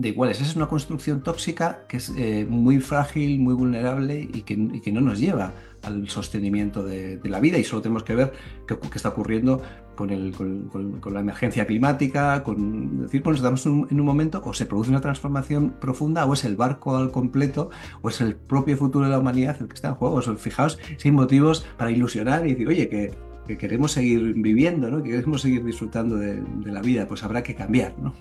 iguales. 0.03 0.41
Esa 0.41 0.51
es 0.51 0.57
una 0.57 0.69
construcción 0.69 1.23
tóxica 1.23 1.85
que 1.89 1.99
es 1.99 2.13
eh, 2.17 2.47
muy 2.49 2.81
frágil, 2.81 3.41
muy 3.41 3.55
vulnerable 3.55 4.21
y 4.21 4.43
que, 4.43 4.55
y 4.55 4.81
que 4.81 4.93
no 4.93 5.01
nos 5.01 5.19
lleva 5.19 5.53
al 5.83 6.09
sostenimiento 6.09 6.83
de, 6.83 7.21
la 7.25 7.41
vida 7.41 7.59
y 7.59 7.65
solo 7.65 7.83
tenemos 7.83 8.03
que 8.03 8.15
ver 8.15 8.33
qué, 8.67 8.77
está 8.95 9.11
ocurriendo 9.11 9.63
con, 9.95 10.11
el, 10.11 10.33
con, 10.35 11.15
la 11.15 11.21
emergencia 11.21 11.67
climática, 11.67 12.43
con 12.43 13.03
decir, 13.03 13.23
pues 13.23 13.37
estamos 13.37 13.65
en 13.67 13.87
un, 13.91 14.07
momento 14.07 14.43
o 14.45 14.55
se 14.55 14.67
produce 14.67 14.91
una 14.91 15.01
transformación 15.01 15.75
profunda 15.81 16.25
o 16.25 16.33
es 16.33 16.45
el 16.45 16.57
barco 16.57 16.97
al 16.97 17.11
completo 17.11 17.71
o 18.03 18.09
es 18.09 18.21
el 18.21 18.35
propio 18.37 18.77
futuro 18.77 19.05
de 19.05 19.11
la 19.11 19.19
humanidad 19.19 19.57
el 19.61 19.69
que 19.69 19.75
está 19.75 19.89
en 19.89 19.95
juego. 19.95 20.21
fijaos 20.21 20.79
sin 20.97 21.15
motivos 21.15 21.67
para 21.77 21.91
ilusionar 21.91 22.47
y 22.47 22.53
decir, 22.53 22.69
oye, 22.69 22.89
que, 22.89 23.31
queremos 23.59 23.91
seguir 23.91 24.35
viviendo, 24.35 24.89
¿no? 24.89 25.03
que 25.03 25.11
queremos 25.11 25.43
seguir 25.43 25.65
disfrutando 25.65 26.17
de, 26.17 26.41
la 26.65 26.81
vida, 26.81 27.09
pues 27.09 27.25
habrá 27.25 27.43
que 27.43 27.55
cambiar. 27.55 27.93
¿no? 27.99 28.13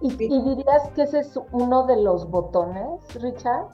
¿Y, 0.00 0.12
¿Y 0.12 0.16
dirías 0.16 0.88
que 0.94 1.02
ese 1.02 1.20
es 1.20 1.38
uno 1.52 1.86
de 1.86 2.02
los 2.02 2.30
botones, 2.30 3.00
Richard? 3.20 3.66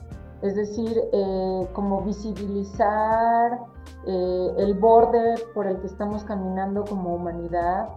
Es 0.43 0.55
decir, 0.55 1.01
eh, 1.13 1.67
como 1.71 2.01
visibilizar 2.01 3.59
eh, 4.05 4.47
el 4.57 4.73
borde 4.73 5.35
por 5.53 5.65
el 5.65 5.79
que 5.79 5.87
estamos 5.87 6.25
caminando 6.25 6.83
como 6.83 7.15
humanidad. 7.15 7.87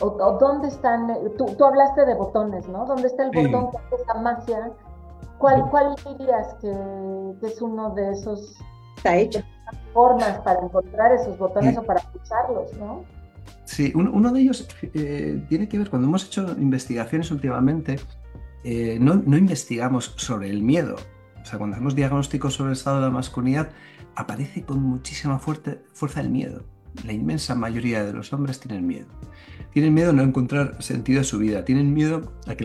O, 0.00 0.10
dónde 0.38 0.68
están, 0.68 1.06
tú, 1.38 1.64
hablaste 1.64 2.04
de 2.04 2.14
botones, 2.14 2.68
¿no? 2.68 2.84
¿Dónde 2.84 3.06
está 3.06 3.24
el 3.24 3.30
botón 3.30 3.70
que 3.70 3.78
hace 3.78 4.02
esa 4.02 4.14
magia? 4.20 4.72
¿Cuál, 5.38 5.70
cuál 5.70 5.94
dirías 6.18 6.54
que, 6.60 6.70
es 7.46 7.62
uno 7.62 7.94
de 7.94 8.10
esos 8.10 8.58
está 8.96 9.16
hecho. 9.16 9.40
formas 9.92 10.40
para 10.40 10.60
encontrar 10.62 11.12
esos 11.12 11.38
botones 11.38 11.78
o 11.78 11.82
para 11.84 12.02
usarlos, 12.22 12.74
¿no? 12.74 13.04
Sí, 13.64 13.92
uno, 13.94 14.32
de 14.32 14.40
ellos 14.40 14.68
eh, 14.82 15.42
tiene 15.48 15.68
que 15.68 15.78
ver, 15.78 15.88
cuando 15.88 16.08
hemos 16.08 16.26
hecho 16.26 16.44
investigaciones 16.58 17.30
últimamente, 17.30 17.98
no, 18.98 19.14
no, 19.14 19.36
investigamos 19.36 20.14
sobre 20.16 20.50
el 20.50 20.62
miedo, 20.62 20.96
o 21.44 21.46
sea, 21.46 21.58
cuando 21.58 21.76
hacemos 21.76 21.94
diagnósticos 21.94 22.54
sobre 22.54 22.70
el 22.70 22.76
estado 22.76 22.96
de 22.96 23.02
la 23.02 23.10
masculinidad, 23.10 23.68
aparece 24.16 24.64
con 24.64 24.82
muchísima 24.82 25.38
fuerza 25.38 26.20
el 26.20 26.30
miedo. 26.30 26.64
la 27.04 27.12
inmensa 27.12 27.54
mayoría 27.56 28.04
de 28.04 28.12
los 28.12 28.32
hombres 28.32 28.60
tienen 28.60 28.86
miedo. 28.86 29.08
Tienen 29.72 29.92
miedo 29.92 30.10
a 30.10 30.12
no 30.12 30.22
encontrar 30.22 30.80
sentido 30.80 31.20
a 31.20 31.24
su 31.24 31.38
vida, 31.38 31.64
tienen 31.64 31.92
miedo 31.92 32.32
a 32.46 32.54
que, 32.54 32.64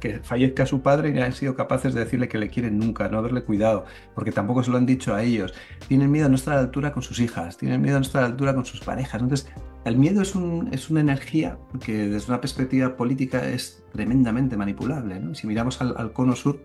que 0.00 0.18
fallezca 0.18 0.66
su 0.66 0.82
padre 0.82 1.10
y 1.10 1.12
no 1.12 1.22
han 1.22 1.32
sido 1.32 1.54
capaces 1.54 1.94
de 1.94 2.00
decirle 2.00 2.28
que 2.28 2.36
le 2.36 2.50
quieren 2.50 2.78
nunca, 2.78 3.08
no 3.08 3.18
haberle 3.18 3.44
cuidado, 3.44 3.86
porque 4.16 4.32
tampoco 4.32 4.64
se 4.64 4.72
lo 4.72 4.76
han 4.76 4.84
dicho 4.84 5.14
a 5.14 5.22
ellos. 5.22 5.54
Tienen 5.86 6.10
miedo 6.10 6.26
a 6.26 6.28
no 6.28 6.34
estar 6.34 6.54
a 6.54 6.56
la 6.56 6.62
altura 6.64 6.92
con 6.92 7.04
sus 7.04 7.20
hijas, 7.20 7.56
tienen 7.56 7.80
miedo 7.80 7.96
a 7.96 8.00
no 8.00 8.04
estar 8.04 8.24
a 8.24 8.26
la 8.26 8.32
altura 8.32 8.54
con 8.54 8.66
sus 8.66 8.80
parejas. 8.80 9.22
Entonces, 9.22 9.48
el 9.84 9.96
miedo 9.96 10.20
es, 10.20 10.34
un, 10.34 10.68
es 10.72 10.90
una 10.90 11.00
energía 11.00 11.56
que 11.80 12.08
desde 12.08 12.26
una 12.32 12.40
perspectiva 12.40 12.96
política 12.96 13.48
es 13.48 13.84
tremendamente 13.92 14.56
manipulable. 14.56 15.18
Si 15.34 15.46
miramos 15.46 15.80
al, 15.80 16.12
cono 16.12 16.34
sur 16.34 16.60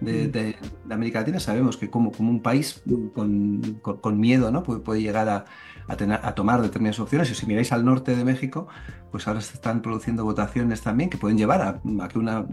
de, 0.00 0.56
América 0.90 1.20
Latina, 1.20 1.40
sabemos 1.40 1.76
que 1.76 1.90
como, 1.90 2.12
como 2.12 2.30
un 2.30 2.42
país 2.42 2.82
con, 3.14 3.80
con, 3.82 4.20
miedo 4.20 4.50
¿no? 4.50 4.62
puede, 4.62 4.80
puede 4.80 5.02
llegar 5.02 5.28
a, 5.28 5.44
a, 5.90 6.34
tomar 6.34 6.62
determinadas 6.62 7.00
opciones. 7.00 7.30
Y 7.30 7.34
si 7.34 7.46
miráis 7.46 7.72
al 7.72 7.84
norte 7.84 8.14
de 8.14 8.24
México, 8.24 8.68
pues 9.10 9.26
ahora 9.26 9.40
se 9.40 9.54
están 9.54 9.82
produciendo 9.82 10.24
votaciones 10.24 10.80
también 10.80 11.10
que 11.10 11.18
pueden 11.18 11.36
llevar 11.36 11.62
a, 11.62 12.08
que 12.08 12.18
una 12.18 12.46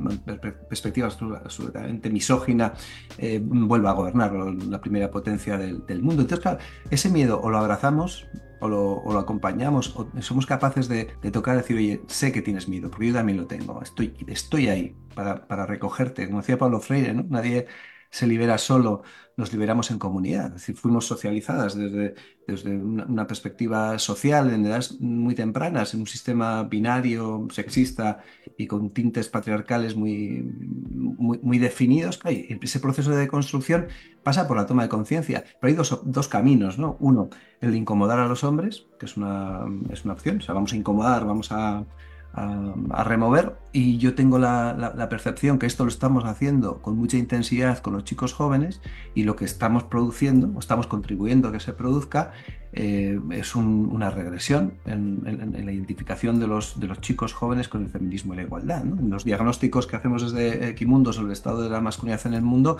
perspectiva 0.70 1.08
absolutamente 1.08 2.10
misógina 2.10 2.74
eh, 3.18 3.40
vuelva 3.42 3.92
a 3.92 3.94
gobernar 3.94 4.34
la 4.34 4.82
primera 4.82 5.12
potencia 5.12 5.58
del, 5.58 6.02
mundo. 6.02 6.22
Entonces, 6.22 6.40
claro, 6.40 6.60
ese 6.90 7.10
miedo 7.10 7.40
o 7.42 7.50
lo 7.50 7.58
abrazamos 7.58 8.28
o 8.60 8.68
lo, 8.68 9.20
acompañamos, 9.20 9.96
o 9.96 10.10
somos 10.22 10.46
capaces 10.46 10.88
de, 10.88 11.06
tocar 11.32 11.56
y 11.56 11.58
decir, 11.60 11.78
oye, 11.78 12.02
sé 12.08 12.32
que 12.32 12.42
tienes 12.42 12.68
miedo, 12.68 12.90
porque 12.90 13.08
yo 13.08 13.14
también 13.14 13.38
lo 13.38 13.48
tengo, 13.48 13.82
estoy, 13.82 14.14
estoy 14.28 14.68
ahí 14.70 14.96
para, 15.16 15.48
para 15.48 15.66
recogerte. 15.66 16.28
Como 16.28 16.40
decía 16.40 16.58
Pablo 16.58 16.80
Freire, 16.80 17.14
¿no? 17.14 17.26
nadie 17.30 17.68
se 18.10 18.28
libera 18.28 18.58
solo, 18.58 19.04
nos 19.38 19.54
liberamos 19.54 19.92
en 19.92 20.00
comunidad. 20.00 20.48
Es 20.48 20.54
decir, 20.54 20.76
fuimos 20.76 21.06
socializadas 21.06 21.76
desde, 21.76 22.16
desde 22.48 22.76
una, 22.76 23.28
perspectiva 23.28 24.00
social 24.00 24.52
en 24.52 24.66
edades 24.66 25.00
muy 25.00 25.36
tempranas, 25.36 25.94
en 25.94 26.02
un 26.02 26.08
sistema 26.08 26.64
binario, 26.64 27.48
sexista 27.52 28.20
y 28.58 28.66
con 28.66 28.90
tintes 28.90 29.30
patriarcales 29.30 29.96
muy, 29.96 30.42
muy, 30.42 31.60
definidos. 31.60 32.20
ese 32.26 32.80
proceso 32.80 33.12
de 33.12 33.18
deconstrucción 33.18 33.88
pasa 34.24 34.48
por 34.48 34.58
la 34.58 34.66
toma 34.66 34.84
de 34.84 34.90
conciencia. 34.90 35.44
Pero 35.62 35.70
hay 35.70 35.76
dos, 35.76 36.02
dos, 36.04 36.28
caminos, 36.28 36.80
¿no? 36.80 36.98
Uno, 37.00 37.30
el 37.62 37.72
de 37.72 37.78
incomodar 37.78 38.18
a 38.18 38.28
los 38.28 38.44
hombres, 38.44 38.88
que 39.00 39.06
es 39.06 39.18
una, 39.18 39.66
es 39.92 40.04
una 40.04 40.16
opción. 40.16 40.38
O 40.38 40.42
sea, 40.42 40.56
vamos 40.56 40.74
a 40.74 40.78
incomodar, 40.78 41.26
vamos 41.28 41.52
a 41.52 41.86
a, 42.38 43.04
remover 43.04 43.58
y 43.72 43.98
yo 43.98 44.14
tengo 44.14 44.38
la, 44.38 45.08
percepción 45.10 45.58
que 45.58 45.66
esto 45.66 45.84
lo 45.84 45.90
estamos 45.90 46.26
haciendo 46.26 46.82
con 46.82 46.96
mucha 46.96 47.18
intensidad 47.18 47.80
con 47.80 47.94
los 47.94 48.04
chicos 48.04 48.34
jóvenes 48.34 48.80
y 49.16 49.24
lo 49.24 49.36
que 49.36 49.46
estamos 49.46 49.84
produciendo 49.84 50.52
o 50.56 50.60
estamos 50.60 50.86
contribuyendo 50.86 51.48
a 51.48 51.52
que 51.52 51.60
se 51.60 51.74
produzca 51.74 52.32
eh, 52.74 53.20
es 53.32 53.56
una 53.56 54.12
regresión 54.12 54.74
en, 54.86 55.24
la 55.66 55.72
identificación 55.72 56.40
de 56.40 56.48
los, 56.48 56.80
de 56.80 56.88
los 56.88 57.02
chicos 57.02 57.34
jóvenes 57.34 57.70
con 57.70 57.84
el 57.84 57.90
feminismo 57.90 58.34
y 58.34 58.38
la 58.38 58.44
igualdad. 58.44 58.84
Los 58.84 59.24
diagnósticos 59.24 59.88
que 59.88 59.96
hacemos 59.96 60.22
desde 60.22 60.70
Equimundo 60.70 61.12
sobre 61.14 61.28
el 61.28 61.34
estado 61.34 61.64
de 61.64 61.70
la 61.70 61.82
masculinidad 61.82 62.28
en 62.28 62.36
el 62.36 62.44
mundo, 62.44 62.78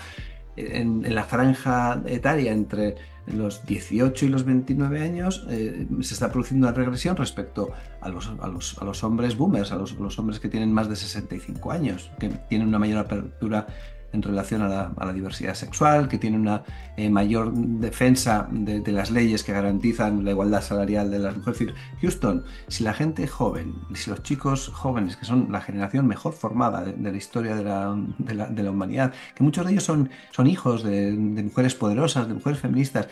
en, 0.58 1.14
la 1.14 1.24
franja 1.24 2.02
etaria 2.06 2.52
entre 2.52 2.96
los 3.28 3.66
18 3.66 4.26
y 4.26 4.30
los 4.30 4.46
29 4.46 5.02
años 5.02 5.46
eh, 5.50 5.86
se 6.02 6.14
está 6.14 6.32
produciendo 6.32 6.68
una 6.68 6.76
regresión 6.76 7.16
respecto 7.16 7.72
a 8.02 8.10
los, 8.10 8.32
a 8.40 8.48
los, 8.48 8.78
a 8.82 8.86
los 8.86 9.04
hombres 9.04 9.36
boomers, 9.38 9.72
a 9.72 9.76
los, 9.76 9.94
a 9.94 10.00
los, 10.00 10.18
hombres 10.18 10.40
que 10.40 10.50
tienen 10.50 10.72
más 10.72 10.90
de 10.90 10.96
65 10.96 11.72
años, 11.72 12.10
que 12.20 12.30
tienen 12.50 12.70
una 12.70 12.80
mayor 12.80 13.00
apertura 13.00 13.68
en 14.14 14.22
relación 14.22 14.62
a 14.62 14.68
la, 14.68 15.14
diversidad 15.14 15.54
sexual, 15.54 16.08
que 16.08 16.18
tiene 16.18 16.38
una 16.38 16.64
eh, 16.96 17.10
mayor 17.10 17.54
defensa 17.54 18.48
de, 18.52 18.82
las 18.92 19.12
leyes 19.12 19.44
que 19.44 19.52
garantizan 19.52 20.24
la 20.24 20.32
igualdad 20.32 20.62
salarial 20.62 21.12
de 21.12 21.20
las 21.20 21.36
mujeres. 21.36 21.76
Houston, 22.02 22.44
si 22.68 22.84
la 22.84 22.94
gente 22.94 23.28
joven, 23.28 23.76
si 23.94 24.10
los 24.10 24.24
chicos 24.24 24.70
jóvenes, 24.70 25.18
que 25.18 25.26
son 25.26 25.52
la 25.52 25.62
generación 25.62 26.08
mejor 26.08 26.34
formada 26.34 26.84
de, 26.84 27.12
la 27.12 27.18
historia 27.18 27.56
de 27.56 27.64
la, 27.64 27.98
la, 28.28 28.72
humanidad, 28.72 29.14
que 29.36 29.44
muchos 29.44 29.66
de 29.66 29.72
ellos 29.72 29.84
son, 29.84 30.10
son 30.32 30.48
hijos 30.48 30.84
de 30.84 31.12
mujeres 31.12 31.76
poderosas, 31.76 32.28
de 32.28 32.34
mujeres 32.34 32.60
feministas, 32.60 33.08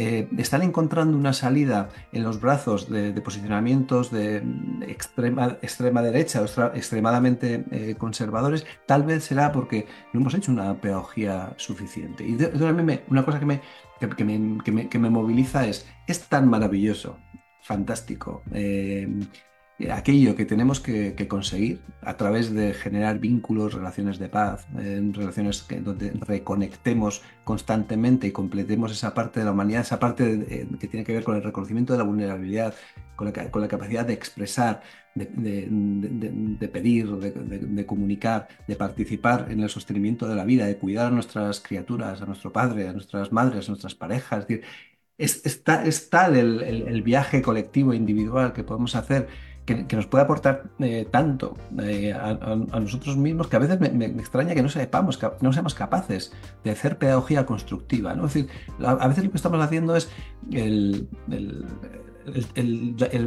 eh, 0.00 0.28
están 0.38 0.62
encontrando 0.62 1.16
una 1.16 1.32
salida 1.32 1.88
en 2.12 2.22
los 2.22 2.40
brazos 2.40 2.88
de, 2.88 3.12
posicionamiamente 3.20 3.96
de 4.12 4.44
extrema, 4.86 5.58
extrema 5.60 6.02
derecha 6.02 6.40
o 6.40 6.44
extremadamente 6.76 7.64
eh, 7.72 7.96
conservadores, 7.98 8.64
tal 8.86 9.02
vez 9.02 9.24
será 9.24 9.50
porque 9.50 9.88
no 10.12 10.20
hemos 10.20 10.34
hecho 10.34 10.52
una 10.52 10.80
pedagogía 10.80 11.52
suficiente. 11.56 12.24
Y 12.24 12.38
una 13.08 13.24
cosa 13.24 13.40
que 13.40 13.46
me, 13.46 13.60
que, 13.98 14.98
me, 15.00 15.10
moviliza 15.10 15.66
es, 15.66 15.84
es 16.06 16.28
tan 16.28 16.48
maravilloso, 16.48 17.18
fantástico. 17.60 18.44
Eh, 18.52 19.08
aquello 19.92 20.34
que 20.34 20.44
tenemos 20.44 20.80
que, 20.80 21.14
conseguir 21.28 21.80
a 22.02 22.16
través 22.16 22.52
de 22.52 22.74
generar 22.74 23.20
vínculos, 23.20 23.74
relaciones 23.74 24.18
de 24.18 24.28
paz, 24.28 24.66
relaciones 24.74 25.62
que, 25.62 25.80
donde 25.80 26.10
reconectemos 26.10 27.22
constantemente 27.44 28.26
y 28.26 28.32
completemos 28.32 28.90
esa 28.90 29.14
parte 29.14 29.40
de 29.40 29.46
la 29.46 29.52
humanidad, 29.52 29.82
esa 29.82 30.00
parte 30.00 30.66
que 30.80 30.88
tiene 30.88 31.04
que 31.04 31.12
ver 31.12 31.22
con 31.22 31.36
el 31.36 31.44
reconocimiento 31.44 31.92
de 31.92 31.98
la 31.98 32.04
vulnerabilidad, 32.04 32.74
con 33.14 33.26
la, 33.62 33.68
capacidad 33.68 34.04
de 34.04 34.14
expresar, 34.14 34.82
de, 35.14 36.68
pedir, 36.72 37.08
de, 37.10 37.86
comunicar, 37.86 38.48
de 38.66 38.76
participar 38.76 39.46
en 39.50 39.60
el 39.60 39.68
sostenimiento 39.68 40.28
de 40.28 40.36
la 40.36 40.44
vida, 40.44 40.66
de 40.66 40.78
cuidar 40.78 41.06
a 41.06 41.10
nuestras 41.10 41.60
criaturas, 41.60 42.22
a 42.22 42.26
nuestro 42.26 42.52
padre, 42.52 42.88
a 42.88 42.92
nuestras 42.92 43.32
madres, 43.32 43.68
a 43.68 43.72
nuestras 43.72 43.94
parejas. 43.94 44.46
Es 45.18 45.64
tal 46.10 46.36
el, 46.36 47.02
viaje 47.02 47.42
colectivo, 47.42 47.92
individual 47.92 48.52
que 48.52 48.62
podemos 48.62 48.94
hacer 48.94 49.28
que, 49.86 49.96
nos 49.96 50.06
puede 50.06 50.24
aportar 50.24 50.70
eh, 50.78 51.06
tanto 51.10 51.56
eh, 51.82 52.12
a, 52.12 52.80
nosotros 52.80 53.16
mismos 53.16 53.48
que 53.48 53.56
a 53.56 53.58
veces 53.58 53.78
me, 53.80 54.06
extraña 54.06 54.54
que 54.54 54.62
no 54.62 54.68
sepamos, 54.68 55.18
que 55.18 55.28
no 55.40 55.52
seamos 55.52 55.74
capaces 55.74 56.32
de 56.64 56.70
hacer 56.70 56.98
pedagogía 56.98 57.44
constructiva. 57.44 58.14
¿no? 58.14 58.26
Es 58.26 58.34
decir, 58.34 58.50
a, 58.84 59.06
veces 59.08 59.24
lo 59.24 59.30
que 59.30 59.36
estamos 59.36 59.60
haciendo 59.62 59.94
es 59.96 60.08
el, 60.50 61.08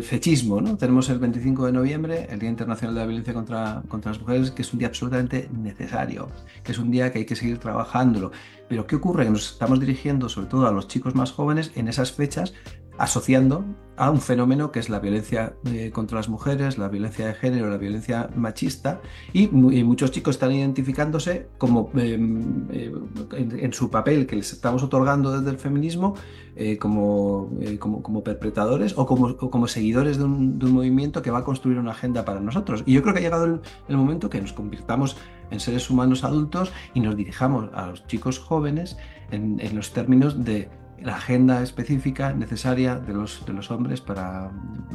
fechismo. 0.02 0.62
¿no? 0.62 0.78
Tenemos 0.78 1.10
el 1.10 1.20
25 1.20 1.68
de 1.68 1.72
noviembre, 1.72 2.28
el 2.30 2.40
Día 2.40 2.50
Internacional 2.50 2.96
de 2.96 3.02
la 3.02 3.08
Violencia 3.08 3.34
contra, 3.34 3.84
contra 3.88 4.12
las 4.12 4.22
Mujeres, 4.22 4.52
que 4.52 4.64
es 4.64 4.74
un 4.74 4.80
día 4.80 4.88
absolutamente 4.88 5.50
necesario, 5.56 6.30
que 6.64 6.72
es 6.72 6.80
un 6.80 6.90
día 6.90 7.12
que 7.12 7.20
hay 7.20 7.26
que 7.26 7.36
seguir 7.36 7.60
trabajándolo. 7.60 8.32
Pero 8.68 8.88
¿qué 8.88 8.96
ocurre? 8.96 9.26
Que 9.26 9.32
nos 9.32 9.52
estamos 9.52 9.80
dirigiendo 9.80 10.30
sobre 10.30 10.48
todo 10.48 10.68
a 10.68 10.72
los 10.72 10.88
chicos 10.88 11.14
más 11.14 11.32
jóvenes 11.32 11.72
en 11.76 11.88
esas 11.88 12.12
fechas 12.12 12.54
asociando 13.02 13.66
a 13.98 14.12
un 14.12 14.22
fenómeno 14.22 14.72
que 14.72 14.80
es 14.80 14.90
la 14.90 15.00
violencia 15.00 15.54
eh, 15.66 15.90
contra 15.92 16.18
las 16.18 16.30
mujeres, 16.30 16.78
la 16.78 16.88
violencia 16.88 17.26
de 17.26 17.34
género, 17.34 17.68
la 17.70 17.78
violencia 17.78 18.30
machista, 18.36 19.02
y, 19.34 19.48
muchos 19.48 20.12
chicos 20.12 20.36
están 20.36 20.52
identificándose 20.52 21.48
como 21.58 21.90
em, 21.96 22.68
eh, 22.72 22.94
en, 23.34 23.74
su 23.74 23.90
papel 23.90 24.28
que 24.28 24.36
les 24.36 24.54
estamos 24.54 24.84
otorgando 24.84 25.32
desde 25.32 25.50
el 25.50 25.58
feminismo 25.58 26.16
eh, 26.56 26.78
como, 26.78 27.50
como, 27.80 28.24
perpetradores 28.24 28.94
o 28.98 29.08
como, 29.08 29.36
como 29.36 29.68
seguidores 29.68 30.18
de 30.18 30.26
un, 30.26 30.60
movimiento 30.72 31.24
que 31.24 31.32
va 31.32 31.40
a 31.40 31.44
construir 31.44 31.80
una 31.80 31.92
agenda 31.92 32.24
para 32.24 32.40
nosotros. 32.40 32.84
Y 32.86 32.94
yo 32.94 33.02
creo 33.02 33.16
que 33.16 33.20
ha 33.20 33.24
llegado 33.24 33.62
el, 33.88 33.98
momento 33.98 34.30
que 34.30 34.40
nos 34.40 34.54
convirtamos 34.54 35.18
en 35.50 35.60
seres 35.60 35.90
humanos 35.90 36.24
adultos 36.24 36.72
y 36.94 37.00
nos 37.00 37.16
dirijamos 37.16 37.70
a 37.74 37.88
los 37.88 38.06
chicos 38.06 38.38
jóvenes 38.38 38.98
en, 39.32 39.60
en 39.60 39.76
los 39.76 39.92
términos 39.92 40.44
de 40.44 40.70
la 41.04 41.16
agenda 41.16 41.64
específica 41.64 42.34
necesaria 42.34 42.96
de 42.96 43.14
los, 43.14 43.46
de 43.46 43.54
los 43.54 43.72
hombres 43.72 44.02
para, 44.02 44.52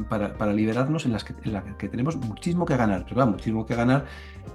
para, 0.09 0.53
liberarnos 0.53 1.05
en, 1.05 1.13
las 1.13 1.23
que, 1.23 1.33
en 1.43 1.53
la 1.53 1.63
que 1.77 1.89
tenemos 1.89 2.15
muchísimo 2.15 2.65
que 2.65 2.77
ganar, 2.77 3.05
pero 3.07 3.27
muchísimo 3.27 3.65
que 3.65 3.75
ganar 3.75 4.05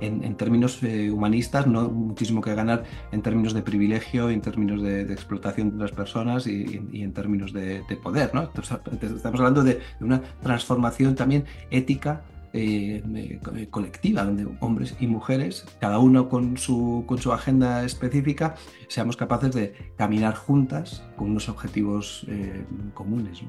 en, 0.00 0.34
términos 0.36 0.82
eh, 0.82 1.10
humanistas, 1.10 1.66
no 1.66 1.88
muchísimo 1.88 2.40
que 2.40 2.54
ganar 2.54 2.84
en 3.12 3.22
términos 3.22 3.52
de 3.54 3.62
privilegio, 3.62 4.30
en 4.30 4.40
términos 4.40 4.82
de, 4.82 5.02
explotación 5.02 5.76
de 5.76 5.78
las 5.78 5.92
personas 5.92 6.46
y, 6.46 6.82
en 6.92 7.12
términos 7.12 7.52
de, 7.52 7.82
poder. 8.02 8.34
¿no? 8.34 8.50
Estamos 8.52 9.40
hablando 9.40 9.62
de 9.62 9.80
una 10.00 10.22
transformación 10.42 11.14
también 11.14 11.44
ética 11.70 12.22
eh, 12.54 13.02
eh, 13.14 13.68
colectiva, 13.70 14.24
donde 14.24 14.46
hombres 14.60 14.94
y 15.00 15.06
mujeres, 15.06 15.64
cada 15.80 15.98
uno 15.98 16.28
con 16.28 16.58
su, 16.58 17.04
con 17.06 17.16
su 17.16 17.32
agenda 17.32 17.82
específica, 17.82 18.56
seamos 18.88 19.16
capaces 19.16 19.54
de 19.54 19.72
caminar 19.96 20.34
juntas 20.34 21.02
con 21.16 21.30
unos 21.30 21.48
objetivos 21.48 22.26
eh, 22.28 22.66
comunes. 22.92 23.42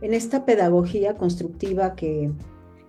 En 0.00 0.14
esta 0.14 0.46
pedagogía 0.46 1.18
constructiva 1.18 1.94
que, 1.94 2.32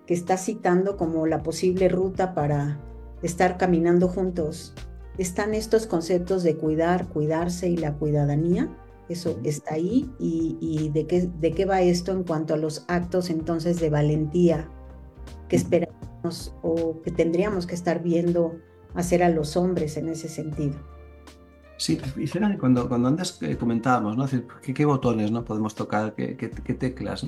que 0.06 0.14
está 0.14 0.38
citando 0.38 0.96
como 0.96 1.26
la 1.26 1.42
posible 1.42 1.90
ruta 1.90 2.32
para 2.32 2.80
estar 3.22 3.58
caminando 3.58 4.08
juntos, 4.08 4.72
están 5.18 5.52
estos 5.52 5.86
conceptos 5.86 6.42
de 6.42 6.56
cuidar, 6.56 7.08
cuidarse 7.08 7.68
y 7.68 7.76
la 7.76 7.92
cuidadanía. 7.92 8.74
Eso 9.10 9.38
está 9.44 9.74
ahí 9.74 10.10
y, 10.18 10.56
y 10.58 10.88
de, 10.88 11.06
qué, 11.06 11.28
de 11.38 11.52
qué 11.52 11.66
va 11.66 11.82
esto 11.82 12.12
en 12.12 12.24
cuanto 12.24 12.54
a 12.54 12.56
los 12.56 12.86
actos 12.88 13.28
entonces 13.28 13.78
de 13.78 13.90
valentía 13.90 14.70
que 15.52 15.56
esperamos 15.56 16.54
o 16.62 17.02
que 17.02 17.10
tendríamos 17.10 17.66
que 17.66 17.74
estar 17.74 18.02
viendo 18.02 18.56
hacer 18.94 19.22
a 19.22 19.28
los 19.28 19.54
hombres 19.54 19.98
en 19.98 20.08
ese 20.08 20.30
sentido. 20.30 20.76
Sí, 21.76 22.00
y 22.16 22.56
cuando, 22.56 22.88
cuando 22.88 23.08
antes 23.08 23.36
eh, 23.42 23.58
comentábamos, 23.58 24.16
¿no? 24.16 24.26
¿qué, 24.62 24.72
¿qué, 24.72 24.84
botones 24.86 25.30
¿no? 25.30 25.44
podemos 25.44 25.74
tocar, 25.74 26.14
qué, 26.14 26.34
teclas, 26.38 27.26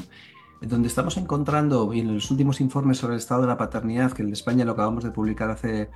donde 0.62 0.88
estamos 0.88 1.18
encontrando, 1.18 1.92
y 1.92 2.00
en 2.00 2.14
los 2.14 2.30
últimos 2.30 2.62
informes 2.62 2.96
sobre 2.96 3.12
el 3.12 3.18
estado 3.18 3.42
de 3.42 3.48
la 3.48 3.58
paternidad, 3.58 4.12
que 4.12 4.22
en 4.22 4.32
España 4.32 4.64
lo 4.64 4.72
acabamos 4.72 5.04
de 5.04 5.10
publicar 5.10 5.50
hace, 5.50 5.90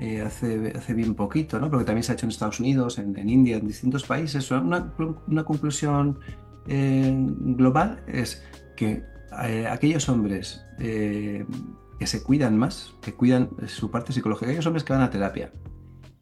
eh, 0.00 0.20
hace, 0.22 0.72
hace, 0.74 0.94
bien 0.94 1.14
poquito, 1.14 1.60
¿no? 1.60 1.70
porque 1.70 1.84
también 1.84 2.02
se 2.02 2.10
ha 2.10 2.14
hecho 2.16 2.26
en 2.26 2.30
Estados 2.30 2.58
Unidos, 2.58 2.98
en, 2.98 3.16
India, 3.28 3.58
en 3.58 3.68
distintos 3.68 4.02
países, 4.02 4.50
una, 4.50 4.92
una 5.28 5.44
conclusión 5.44 6.18
eh, 6.66 7.14
global 7.14 8.02
es 8.08 8.42
que 8.76 9.04
eh, 9.46 9.66
aquellos 9.66 10.08
hombres 10.08 10.64
que 10.78 12.06
se 12.06 12.22
cuidan 12.22 12.56
más, 12.56 12.94
que 13.02 13.14
cuidan 13.14 13.50
su 13.66 13.90
parte 13.90 14.12
psicológica, 14.12 14.46
aquellos 14.46 14.66
hombres 14.66 14.84
que 14.84 14.92
van 14.92 15.02
a 15.02 15.10
terapia, 15.10 15.52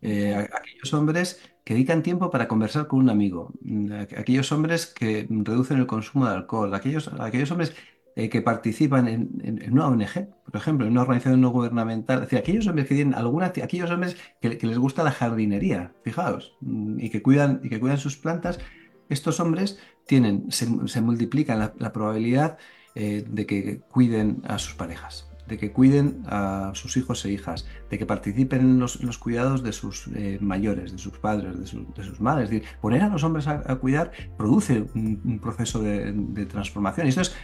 aquellos 0.03 0.95
hombres 0.95 1.41
que 1.67 1.75
dedican 1.75 2.05
tiempo 2.05 2.31
para 2.31 2.47
conversar 2.47 2.87
con 2.87 3.01
un 3.01 3.11
amigo, 3.11 3.53
mm, 3.61 3.93
aquellos 4.17 4.53
hombres 4.53 4.87
que 4.87 5.27
reducen 5.29 5.79
el 5.79 5.87
consumo 5.87 6.27
de 6.27 6.35
alcohol, 6.35 6.73
aquellos, 6.73 7.11
aquellos 7.19 7.51
hombres 7.51 7.75
eh, 8.15 8.31
que 8.31 8.41
participan 8.41 9.09
en, 9.09 9.73
una 9.73 9.89
ONG, 9.89 10.29
por 10.45 10.57
ejemplo, 10.57 10.87
en 10.87 10.93
una 10.93 11.03
organización 11.03 11.41
no 11.41 11.51
gubernamental, 11.51 12.19
es 12.19 12.23
decir, 12.27 12.39
aquellos 12.39 12.69
hombres 12.69 12.87
que 12.87 12.95
tienen 12.95 13.15
alguna, 13.15 13.47
aquellos 13.47 13.91
hombres 13.91 14.17
que, 14.41 14.49
les 14.51 14.79
gusta 14.79 15.03
la 15.03 15.11
jardinería, 15.11 15.93
fijaos, 16.05 16.57
mm, 16.61 17.01
y 17.01 17.11
que 17.11 17.21
cuidan, 17.21 17.61
y 17.65 17.69
que 17.69 17.81
cuidan 17.81 17.99
sus 17.99 18.17
plantas, 18.17 18.61
estos 19.09 19.41
hombres 19.41 19.79
tienen, 20.07 20.47
se, 20.51 21.01
multiplican 21.01 21.73
la, 21.77 21.93
probabilidad 21.93 22.59
eh, 22.99 23.25
de 23.29 23.45
que 23.45 23.81
cuiden 23.91 24.43
a 24.49 24.59
sus 24.59 24.75
parejas 24.75 25.29
de 25.47 25.59
que 25.59 25.73
cuiden 25.73 26.23
a 26.27 26.73
sus 26.75 26.97
hijos 26.97 27.25
e 27.25 27.31
hijas, 27.31 27.67
de 27.91 27.99
que 27.99 28.07
participen 28.07 28.61
en 28.61 28.79
los, 28.81 28.99
cuidados 29.19 29.63
de 29.63 29.73
sus 29.73 30.09
eh, 30.15 30.39
mayores, 30.41 30.93
de 30.93 30.99
sus 30.99 31.19
padres, 31.19 31.59
de, 31.59 32.03
sus 32.03 32.21
madres. 32.21 32.45
Es 32.45 32.51
decir, 32.51 32.69
poner 32.81 33.03
a 33.03 33.09
los 33.09 33.23
hombres 33.23 33.47
a, 33.47 33.63
cuidar 33.77 34.11
produce 34.37 34.87
un, 34.95 35.39
proceso 35.41 35.81
de, 35.83 36.47
transformación. 36.47 37.07
Y 37.07 37.11
esto 37.11 37.21
es, 37.21 37.37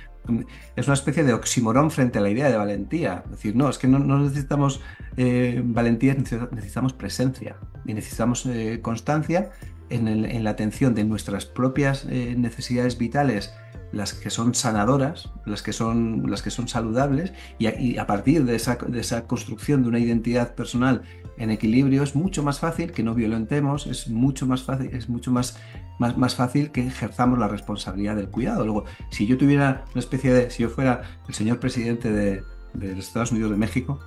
es, 0.75 0.87
una 0.87 0.95
especie 0.95 1.23
de 1.23 1.33
oximorón 1.33 1.91
frente 1.91 2.19
a 2.19 2.23
la 2.23 2.31
idea 2.31 2.51
de 2.51 2.57
valentía. 2.57 3.23
Es 3.27 3.31
decir, 3.33 3.55
no, 3.55 3.69
es 3.69 3.79
que 3.79 3.87
no, 3.87 3.99
necesitamos 4.01 4.81
eh, 5.17 5.63
valentía, 5.65 6.15
necesitamos 6.15 6.93
presencia 6.93 7.57
y 7.87 7.95
necesitamos 7.95 8.49
constancia 8.83 9.53
en, 9.91 10.43
la 10.43 10.51
atención 10.51 10.95
de 10.95 11.05
nuestras 11.05 11.47
propias 11.47 12.07
necesidades 12.07 12.99
vitales 12.99 13.53
las 13.93 14.15
que 14.15 14.31
son 14.31 14.55
sanadoras, 14.55 15.31
las 15.45 15.63
que 15.63 15.73
son, 15.73 16.31
las 16.31 16.43
que 16.43 16.51
son 16.51 16.69
saludables, 16.69 17.33
y 17.59 17.97
a, 17.99 18.07
partir 18.07 18.45
de 18.45 18.57
esa, 18.57 18.77
de 18.77 19.01
esa, 19.01 19.27
construcción 19.27 19.83
de 19.83 19.89
una 19.89 19.99
identidad 19.99 20.55
personal 20.55 21.03
en 21.39 21.51
equilibrio 21.51 22.03
es 22.03 22.15
mucho 22.15 22.43
más 22.43 22.59
fácil 22.59 22.93
que 22.93 23.03
no 23.03 23.15
violentemos, 23.15 23.87
es 23.87 24.09
mucho 24.09 24.47
más 24.47 24.63
fácil, 24.63 24.91
es 24.93 25.09
mucho 25.09 25.31
más, 25.31 25.59
más, 25.99 26.17
más 26.17 26.35
fácil 26.35 26.71
que 26.71 26.87
ejerzamos 26.87 27.39
la 27.39 27.49
responsabilidad 27.49 28.17
del 28.17 28.29
cuidado. 28.29 28.65
Luego, 28.65 28.85
si 29.11 29.27
yo 29.27 29.37
tuviera 29.37 29.85
una 29.93 30.01
especie 30.01 30.33
de, 30.33 30.51
si 30.51 30.63
yo 30.63 30.71
fuera 30.71 31.03
el 31.29 31.35
señor 31.35 31.61
presidente 31.61 32.11
de, 32.11 32.43
de 32.75 32.97
los 32.97 33.07
Estados 33.07 33.33
Unidos 33.33 33.51
de 33.51 33.57
México, 33.57 34.01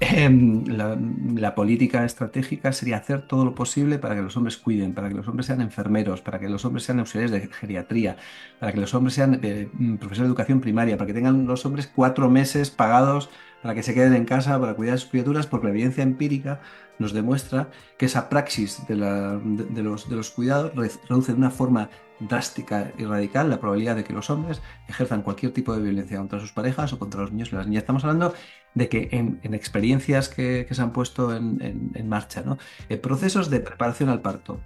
em, 0.00 0.64
la, 0.66 1.54
política 1.54 2.04
estratégica 2.04 2.72
sería 2.72 2.96
hacer 2.96 3.22
todo 3.26 3.44
lo 3.44 3.54
posible 3.54 3.98
para 3.98 4.14
que 4.14 4.22
los 4.22 4.36
hombres 4.36 4.56
cuiden, 4.56 4.92
para 4.92 5.08
que 5.08 5.14
los 5.14 5.28
hombres 5.28 5.46
sean 5.46 5.60
enfermeros, 5.60 6.20
para 6.20 6.38
que 6.38 6.48
los 6.48 6.64
hombres 6.64 6.84
sean 6.84 6.98
auxiliares 6.98 7.30
de 7.30 7.48
geriatría, 7.48 8.16
para 8.58 8.72
que 8.72 8.80
los 8.80 8.92
hombres 8.94 9.14
sean 9.14 9.40
eh, 9.42 9.68
profesores 9.98 10.18
de 10.20 10.26
educación 10.26 10.60
primaria, 10.60 10.96
para 10.96 11.06
que 11.06 11.14
tengan 11.14 11.46
los 11.46 11.64
hombres 11.66 11.90
cuatro 11.94 12.28
meses 12.30 12.70
pagados 12.70 13.30
para 13.64 13.74
que 13.74 13.82
se 13.82 13.94
queden 13.94 14.12
en 14.12 14.26
casa 14.26 14.60
para 14.60 14.74
cuidar 14.74 14.96
a 14.96 14.98
sus 14.98 15.08
criaturas, 15.08 15.46
porque 15.46 15.68
la 15.68 15.72
evidencia 15.72 16.02
empírica 16.02 16.60
nos 16.98 17.14
demuestra 17.14 17.70
que 17.96 18.04
esa 18.04 18.28
praxis 18.28 18.86
de 18.86 18.94
los 18.94 20.30
cuidados 20.30 20.72
reduce 21.08 21.32
de 21.32 21.38
una 21.38 21.50
forma 21.50 21.88
drástica 22.20 22.92
y 22.98 23.04
radical 23.04 23.50
la 23.50 23.60
probabilidad 23.60 23.96
de 23.96 24.04
que 24.04 24.12
los 24.12 24.30
hombres 24.30 24.62
ejerzan 24.88 25.22
cualquier 25.22 25.52
tipo 25.52 25.74
de 25.74 25.82
violencia 25.82 26.18
contra 26.18 26.40
sus 26.40 26.52
parejas 26.52 26.92
o 26.92 26.98
contra 26.98 27.20
los 27.20 27.32
niños 27.32 27.52
y 27.52 27.56
las 27.56 27.66
niñas. 27.66 27.82
Estamos 27.82 28.04
hablando 28.04 28.34
de 28.74 28.88
que 28.88 29.08
en, 29.12 29.40
experiencias 29.54 30.28
que, 30.28 30.66
se 30.70 30.82
han 30.82 30.92
puesto 30.92 31.34
en, 31.34 32.08
marcha, 32.08 32.42
¿no? 32.42 32.58
Eh, 32.88 32.96
procesos 32.96 33.50
de 33.50 33.60
preparación 33.60 34.08
al 34.08 34.20
parto, 34.20 34.60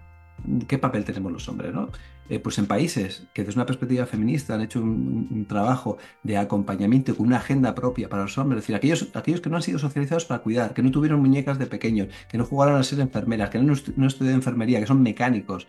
¿qué 0.66 0.78
papel 0.78 1.04
tenemos 1.04 1.32
los 1.32 1.48
hombres? 1.48 1.74
¿no? 1.74 1.90
Eh, 2.28 2.38
pues 2.40 2.58
en 2.58 2.66
países 2.66 3.26
que 3.32 3.42
desde 3.42 3.58
una 3.58 3.66
perspectiva 3.66 4.06
feminista 4.06 4.54
han 4.54 4.61
hecho 4.61 4.80
un, 4.80 5.46
trabajo 5.48 5.98
de 6.22 6.37
acompañamiento 6.37 7.16
con 7.16 7.26
una 7.26 7.38
agenda 7.38 7.74
propia 7.74 8.08
para 8.08 8.22
los 8.22 8.37
hombres, 8.37 8.58
es 8.58 8.64
decir, 8.64 8.76
aquellos, 8.76 9.08
aquellos 9.14 9.40
que 9.40 9.48
no 9.48 9.56
han 9.56 9.62
sido 9.62 9.78
socializados 9.78 10.26
para 10.26 10.42
cuidar, 10.42 10.74
que 10.74 10.82
no 10.82 10.90
tuvieron 10.90 11.20
muñecas 11.20 11.58
de 11.58 11.66
pequeños, 11.66 12.08
que 12.28 12.37
no 12.38 12.44
jugaron 12.44 12.76
a 12.76 12.82
ser 12.82 13.00
enfermeras, 13.00 13.50
que 13.50 13.58
no, 13.58 13.74
no 13.96 14.06
estudiaron 14.06 14.40
enfermería, 14.40 14.80
que 14.80 14.87
son 14.87 15.02
mecánicos, 15.02 15.66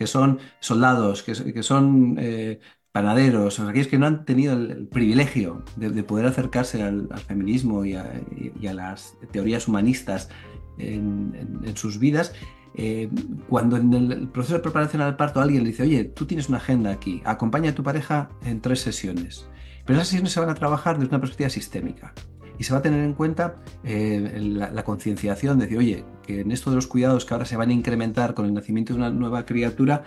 que 0.00 0.06
son 0.06 0.38
soldados, 0.60 1.22
que, 1.22 1.62
son 1.62 2.16
eh, 2.18 2.58
panaderos, 2.90 3.60
aquellos 3.60 3.86
que 3.86 3.98
no 3.98 4.06
han 4.06 4.24
tenido 4.24 4.54
el, 4.54 4.88
privilegio 4.88 5.62
de, 5.76 6.02
poder 6.02 6.24
acercarse 6.24 6.82
al, 6.82 7.06
feminismo 7.28 7.84
y 7.84 7.96
a, 7.96 8.72
las 8.72 9.14
teorías 9.30 9.68
humanistas 9.68 10.30
en, 10.78 11.74
sus 11.74 11.98
vidas, 11.98 12.32
eh, 12.76 13.10
cuando 13.46 13.76
en 13.76 13.92
el 13.92 14.28
proceso 14.28 14.54
de 14.54 14.60
preparación 14.60 15.02
al 15.02 15.18
parto 15.18 15.42
alguien 15.42 15.64
le 15.64 15.68
dice, 15.68 15.82
oye, 15.82 16.04
tú 16.04 16.24
tienes 16.24 16.48
una 16.48 16.56
agenda 16.56 16.90
aquí, 16.90 17.20
acompaña 17.26 17.72
a 17.72 17.74
tu 17.74 17.82
pareja 17.82 18.30
en 18.46 18.62
tres 18.62 18.80
sesiones, 18.80 19.50
pero 19.84 19.98
esas 19.98 20.08
sesiones 20.08 20.32
se 20.32 20.40
van 20.40 20.48
a 20.48 20.54
trabajar 20.54 20.98
desde 20.98 21.10
una 21.10 21.20
perspectiva 21.20 21.50
sistémica 21.50 22.14
y 22.60 22.64
se 22.64 22.74
va 22.74 22.80
a 22.80 22.82
tener 22.82 23.02
en 23.02 23.14
cuenta 23.14 23.54
eh, 23.84 24.38
la, 24.38 24.84
concienciación 24.84 25.58
de 25.58 25.64
decir, 25.64 25.78
oye, 25.78 26.04
que 26.22 26.42
en 26.42 26.52
esto 26.52 26.68
de 26.68 26.76
los 26.76 26.86
cuidados 26.86 27.24
que 27.24 27.32
ahora 27.32 27.46
se 27.46 27.56
van 27.56 27.70
a 27.70 27.72
incrementar 27.72 28.34
con 28.34 28.44
el 28.44 28.52
nacimiento 28.52 28.92
de 28.92 28.98
una 28.98 29.08
nueva 29.08 29.46
criatura, 29.46 30.04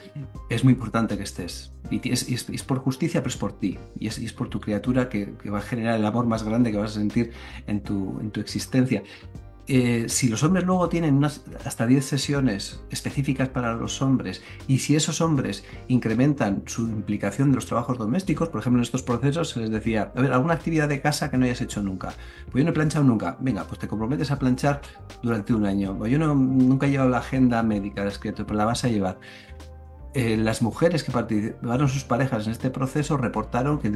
es 0.52 0.64
muy 0.64 0.74
importante 0.74 1.18
que 1.18 1.24
estés. 1.24 1.74
Y 1.90 2.12
es, 2.12 2.64
por 2.64 2.78
justicia, 2.78 3.22
pero 3.22 3.32
es 3.32 3.38
por 3.38 3.54
ti. 3.54 3.80
Y 4.00 4.06
es, 4.06 4.34
por 4.34 4.50
tu 4.50 4.62
criatura 4.62 5.10
que, 5.10 5.34
que, 5.42 5.50
va 5.50 5.58
a 5.58 5.62
generar 5.62 6.00
el 6.00 6.06
amor 6.06 6.28
más 6.28 6.44
grande 6.44 6.72
que 6.72 6.78
vas 6.78 6.92
a 6.92 7.00
sentir 7.00 7.32
en 7.66 7.82
tu, 7.82 8.20
en 8.20 8.30
tu 8.30 8.40
existencia. 8.40 9.02
Eh, 9.68 10.06
si 10.10 10.28
los 10.28 10.44
hombres 10.44 10.66
luego 10.66 10.90
tienen 10.90 11.16
unas, 11.16 11.42
hasta 11.64 11.88
10 11.88 12.04
sesiones 12.04 12.82
específicas 12.90 13.48
para 13.48 13.74
los 13.74 14.02
hombres 14.02 14.44
y 14.68 14.80
si 14.80 14.98
esos 14.98 15.22
hombres 15.22 15.64
incrementan 15.88 16.64
su 16.66 16.82
implicación 16.82 17.52
de 17.52 17.56
los 17.56 17.66
trabajos 17.66 17.98
domésticos, 17.98 18.50
por 18.50 18.60
ejemplo 18.60 18.80
en 18.80 18.84
estos 18.84 19.04
procesos 19.04 19.52
se 19.52 19.62
les 19.62 19.70
decía, 19.70 20.12
a 20.16 20.22
ver, 20.22 20.34
alguna 20.34 20.56
actividad 20.56 20.90
de 20.90 21.00
casa 21.00 21.32
que 21.32 21.38
no 21.38 21.46
hayas 21.46 21.62
hecho 21.62 21.82
nunca. 21.82 22.14
Pues 22.52 22.62
yo 22.62 22.64
no 22.66 22.72
he 22.72 22.74
planchado 22.74 23.06
nunca. 23.06 23.38
Venga, 23.40 23.64
pues 23.64 23.80
te 23.80 23.88
comprometes 23.88 24.32
a 24.32 24.40
planchar 24.40 24.82
durante 25.22 25.54
un 25.54 25.66
año. 25.66 25.98
Pues 25.98 26.12
yo 26.12 26.20
no, 26.20 26.36
nunca 26.36 26.88
he 26.88 26.92
llevado 26.92 27.10
la 27.10 27.20
agenda 27.20 27.64
médica, 27.64 28.06
escrito, 28.06 28.46
pero 28.46 28.58
la 28.58 28.66
vas 28.66 28.84
a 28.84 28.90
llevar. 28.90 29.18
Eh, 30.14 30.36
las 30.38 30.62
mujeres 30.62 31.04
que 31.04 31.12
participaron 31.12 31.88
sus 31.88 32.04
parejas 32.04 32.46
en 32.46 32.52
este 32.52 32.70
proceso 32.70 33.18
reportaron 33.18 33.80
que 33.80 33.90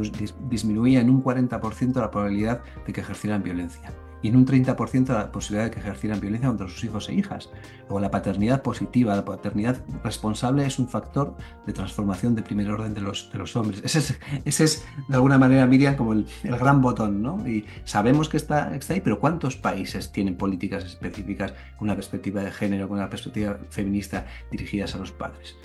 disminuía 0.50 1.02
en 1.02 1.10
un 1.10 1.24
40% 1.24 1.96
la 1.96 2.10
probabilidad 2.10 2.62
de 2.86 2.94
que 2.94 3.02
ejercieran 3.02 3.44
violencia 3.44 3.92
y 4.22 4.30
en 4.30 4.36
un 4.36 4.46
30% 4.46 5.08
la 5.10 5.32
posibilidad 5.32 5.66
de 5.66 5.72
que 5.72 5.80
ejercieran 5.80 6.20
violencia 6.20 6.50
contra 6.50 6.68
sus 6.68 6.84
hijos 6.84 7.10
e 7.10 7.14
hijas. 7.14 7.50
O 7.90 8.00
la 8.00 8.10
paternidad 8.10 8.62
positiva, 8.62 9.16
la 9.16 9.26
paternidad 9.26 9.78
responsable 10.04 10.66
es 10.66 10.80
un 10.80 10.88
factor 10.88 11.36
de 11.66 11.74
transformación 11.74 12.36
de 12.36 12.42
primer 12.42 12.70
orden 12.70 12.94
de 12.94 13.02
los, 13.02 13.32
de 13.32 13.38
los 13.38 13.56
hombres. 13.56 13.82
Ese 13.84 14.00
es, 14.00 14.20
ese 14.46 14.64
es, 14.64 14.86
de 15.08 15.16
alguna 15.16 15.38
manera, 15.38 15.66
Miriam, 15.66 15.96
como 15.96 16.14
el, 16.14 16.28
gran 16.44 16.82
botón, 16.82 17.22
¿no? 17.22 17.48
Y 17.48 17.66
sabemos 17.84 18.30
que 18.30 18.38
está, 18.38 18.76
está 18.76 18.94
ahí, 18.94 19.02
pero 19.02 19.20
¿cuántos 19.20 19.56
países 19.56 20.12
tienen 20.12 20.38
políticas 20.38 20.84
específicas 20.84 21.54
con 21.78 21.88
una 21.88 21.96
perspectiva 21.96 22.42
de 22.42 22.52
género, 22.52 22.88
con 22.88 22.98
una 22.98 23.10
perspectiva 23.10 23.58
feminista 23.70 24.26
dirigidas 24.52 24.96
a 24.96 24.98
los 24.98 25.12
padres? 25.12 25.56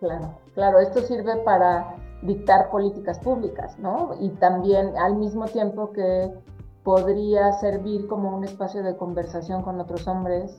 Claro, 0.00 0.38
claro, 0.54 0.80
esto 0.80 1.02
sirve 1.02 1.36
para 1.44 1.94
dictar 2.22 2.70
políticas 2.70 3.18
públicas, 3.18 3.78
¿no? 3.78 4.16
Y 4.20 4.30
también 4.30 4.96
al 4.96 5.16
mismo 5.16 5.46
tiempo 5.46 5.92
que 5.92 6.30
podría 6.82 7.52
servir 7.52 8.06
como 8.06 8.36
un 8.36 8.44
espacio 8.44 8.82
de 8.82 8.96
conversación 8.96 9.62
con 9.62 9.80
otros 9.80 10.06
hombres 10.08 10.56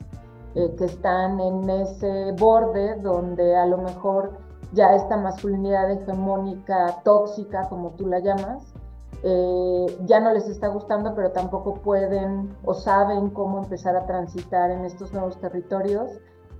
eh, 0.55 0.75
que 0.77 0.85
están 0.85 1.39
en 1.39 1.69
ese 1.69 2.33
borde 2.33 2.95
donde 2.95 3.55
a 3.55 3.65
lo 3.65 3.77
mejor 3.77 4.37
ya 4.73 4.93
esta 4.95 5.17
masculinidad 5.17 5.91
hegemónica 5.91 7.01
tóxica, 7.03 7.67
como 7.69 7.91
tú 7.91 8.07
la 8.07 8.19
llamas, 8.19 8.73
eh, 9.23 9.97
ya 10.05 10.19
no 10.19 10.33
les 10.33 10.47
está 10.47 10.67
gustando, 10.67 11.13
pero 11.15 11.31
tampoco 11.31 11.75
pueden 11.75 12.55
o 12.63 12.73
saben 12.73 13.29
cómo 13.29 13.59
empezar 13.59 13.95
a 13.95 14.05
transitar 14.05 14.71
en 14.71 14.85
estos 14.85 15.13
nuevos 15.13 15.39
territorios. 15.39 16.09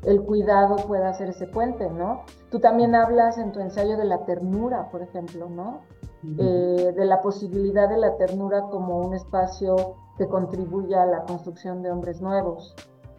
El 0.03 0.21
cuidado 0.23 0.75
puede 0.87 1.05
hacer 1.05 1.29
ese 1.29 1.47
puente, 1.47 1.89
¿no? 1.89 2.23
Tú 2.49 2.59
también 2.59 2.95
hablas 2.95 3.37
en 3.37 3.51
tu 3.51 3.59
ensayo 3.59 3.97
de 3.97 4.05
la 4.05 4.25
ternura, 4.25 4.89
por 4.89 5.01
ejemplo, 5.01 5.49
¿no? 5.49 5.81
Eh, 6.23 6.93
de 6.95 7.05
la 7.05 7.19
posibilidad 7.21 7.89
de 7.89 7.97
la 7.97 8.15
ternura 8.15 8.61
como 8.69 8.99
un 8.99 9.15
espacio 9.15 9.95
que 10.17 10.27
contribuya 10.27 11.01
a 11.01 11.05
la 11.07 11.23
construcción 11.23 11.81
de 11.81 11.91
hombres 11.91 12.21
nuevos. 12.21 12.75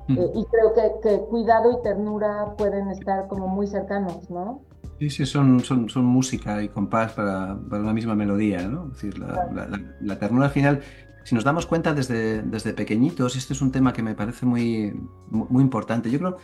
Eh, 0.08 0.30
y 0.34 0.44
creo 0.44 1.00
que, 1.02 1.20
cuidado 1.28 1.72
y 1.72 1.82
ternura 1.82 2.54
pueden 2.56 2.88
estar 2.90 3.26
como 3.28 3.48
muy 3.48 3.66
cercanos, 3.66 4.30
¿no? 4.30 4.62
Sí, 4.98 5.10
sí, 5.10 5.26
son, 5.26 5.60
son, 5.60 5.88
son 5.88 6.04
música 6.04 6.62
y 6.62 6.68
compás 6.68 7.12
para, 7.12 7.58
para, 7.68 7.82
una 7.82 7.92
misma 7.92 8.14
melodía, 8.14 8.68
¿no? 8.68 8.86
Es 8.86 9.02
decir, 9.02 9.18
la, 9.18 9.68
la, 10.00 10.18
ternura 10.18 10.46
al 10.46 10.52
final, 10.52 10.80
si 11.24 11.34
nos 11.34 11.42
damos 11.42 11.66
cuenta 11.66 11.94
desde, 11.94 12.42
desde 12.42 12.72
pequeñitos, 12.72 13.34
este 13.34 13.52
es 13.52 13.62
un 13.62 13.72
tema 13.72 13.92
que 13.92 14.02
me 14.02 14.14
parece 14.14 14.46
muy, 14.46 14.92
muy 15.28 15.62
importante. 15.62 16.08
Yo 16.08 16.18
creo 16.18 16.36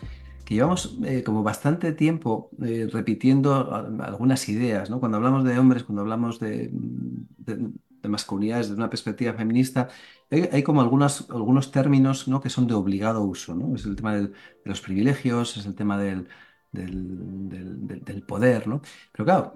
que 0.49 0.55
llevamos 0.55 0.97
eh, 1.05 1.23
como 1.25 1.43
bastante 1.43 1.93
tiempo 1.93 2.49
eh, 2.65 2.89
repitiendo 2.91 3.71
algunas 4.01 4.49
ideas, 4.49 4.89
¿no? 4.89 4.99
Cuando 4.99 5.19
hablamos 5.19 5.45
de 5.45 5.59
hombres, 5.59 5.85
cuando 5.85 6.01
hablamos 6.01 6.41
de, 6.41 6.71
de, 6.73 8.09
masculinidades 8.09 8.69
desde 8.69 8.81
una 8.81 8.89
perspectiva 8.89 9.35
feminista, 9.35 9.91
hay, 10.31 10.63
como 10.63 10.81
algunos, 10.81 11.29
algunos 11.29 11.71
términos 11.71 12.29
¿no? 12.29 12.41
que 12.41 12.49
son 12.49 12.67
de 12.67 12.73
obligado 12.73 13.23
uso, 13.25 13.55
¿no? 13.55 13.75
Es 13.75 13.85
el 13.85 13.97
tema 13.97 14.15
de 14.15 14.33
los 14.65 14.81
privilegios, 14.81 15.59
es 15.59 15.67
el 15.67 15.75
tema 15.75 15.99
del, 15.99 16.29
del, 16.73 18.23
poder, 18.27 18.67
¿no? 18.69 18.81
Pero 19.13 19.25
claro, 19.27 19.55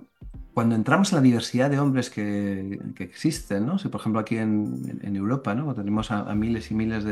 cuando 0.53 0.75
entramos 0.75 1.11
en 1.13 1.17
la 1.17 1.23
diversidad 1.23 1.71
de 1.71 1.81
hombres 1.81 2.11
que, 2.11 2.79
existen, 2.99 3.65
¿no? 3.65 3.79
Si, 3.79 3.89
por 3.89 4.03
ejemplo, 4.03 4.21
aquí 4.21 4.37
en, 4.37 5.17
Europa, 5.17 5.55
¿no? 5.55 5.75
Tenemos 5.75 6.11
a, 6.11 6.35
miles 6.35 6.71
y 6.71 6.75
miles 6.75 7.05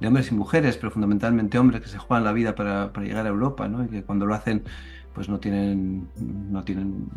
de, 0.00 0.06
hombres 0.06 0.30
y 0.30 0.34
mujeres, 0.34 0.76
pero 0.76 0.90
fundamentalmente 0.90 1.58
hombres 1.58 1.82
que 1.82 1.88
se 1.88 1.98
juegan 1.98 2.24
la 2.24 2.32
vida 2.32 2.54
para, 2.54 2.92
llegar 3.02 3.26
a 3.26 3.28
Europa, 3.28 3.68
¿no? 3.68 3.84
Y 3.84 3.88
que 3.88 4.02
cuando 4.02 4.26
lo 4.26 4.34
hacen, 4.34 4.64
pues 5.12 5.28
no 5.28 5.38
tienen, 5.38 6.08
no 6.16 6.64
tienen 6.64 7.08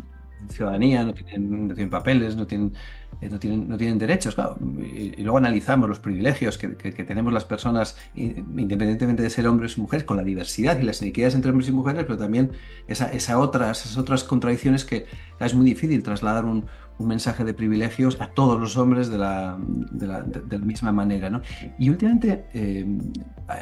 ciudadanía, 0.48 1.04
no 1.04 1.14
tienen, 1.14 1.90
papeles, 1.90 2.36
no 2.36 2.46
tienen, 2.46 2.72
eh, 3.20 3.28
no 3.28 3.38
tienen, 3.38 3.68
no 3.68 3.76
tienen 3.76 3.98
derechos. 3.98 4.36
Y, 4.80 5.22
luego 5.22 5.38
analizamos 5.38 5.88
los 5.88 5.98
privilegios 5.98 6.58
que, 6.58 6.76
que, 6.76 7.04
tenemos 7.04 7.32
las 7.32 7.44
personas, 7.44 7.96
independientemente 8.14 9.22
de 9.22 9.30
ser 9.30 9.46
hombres 9.48 9.76
o 9.76 9.82
mujeres, 9.82 10.04
con 10.04 10.16
la 10.16 10.22
diversidad 10.22 10.78
y 10.78 10.84
las 10.84 11.02
inequidades 11.02 11.34
entre 11.34 11.50
hombres 11.50 11.68
y 11.68 11.72
mujeres, 11.72 12.04
pero 12.04 12.18
también 12.18 12.52
esa, 12.86 13.10
esa 13.12 13.38
otras, 13.38 13.84
esas 13.84 13.98
otras 13.98 14.24
contradicciones 14.24 14.84
que 14.84 15.06
es 15.40 15.54
muy 15.54 15.66
difícil 15.66 16.02
trasladar 16.02 16.44
un, 16.44 16.66
un 16.98 17.06
mensaje 17.06 17.44
de 17.44 17.54
privilegios 17.54 18.20
a 18.20 18.28
todos 18.28 18.60
los 18.60 18.76
hombres 18.76 19.08
de 19.08 19.18
la, 19.18 19.56
de 19.58 20.06
la, 20.06 20.22
de, 20.22 20.58
misma 20.58 20.92
manera. 20.92 21.30
¿no? 21.30 21.42
Y 21.78 21.90
últimamente, 21.90 22.46
eh, 22.52 22.86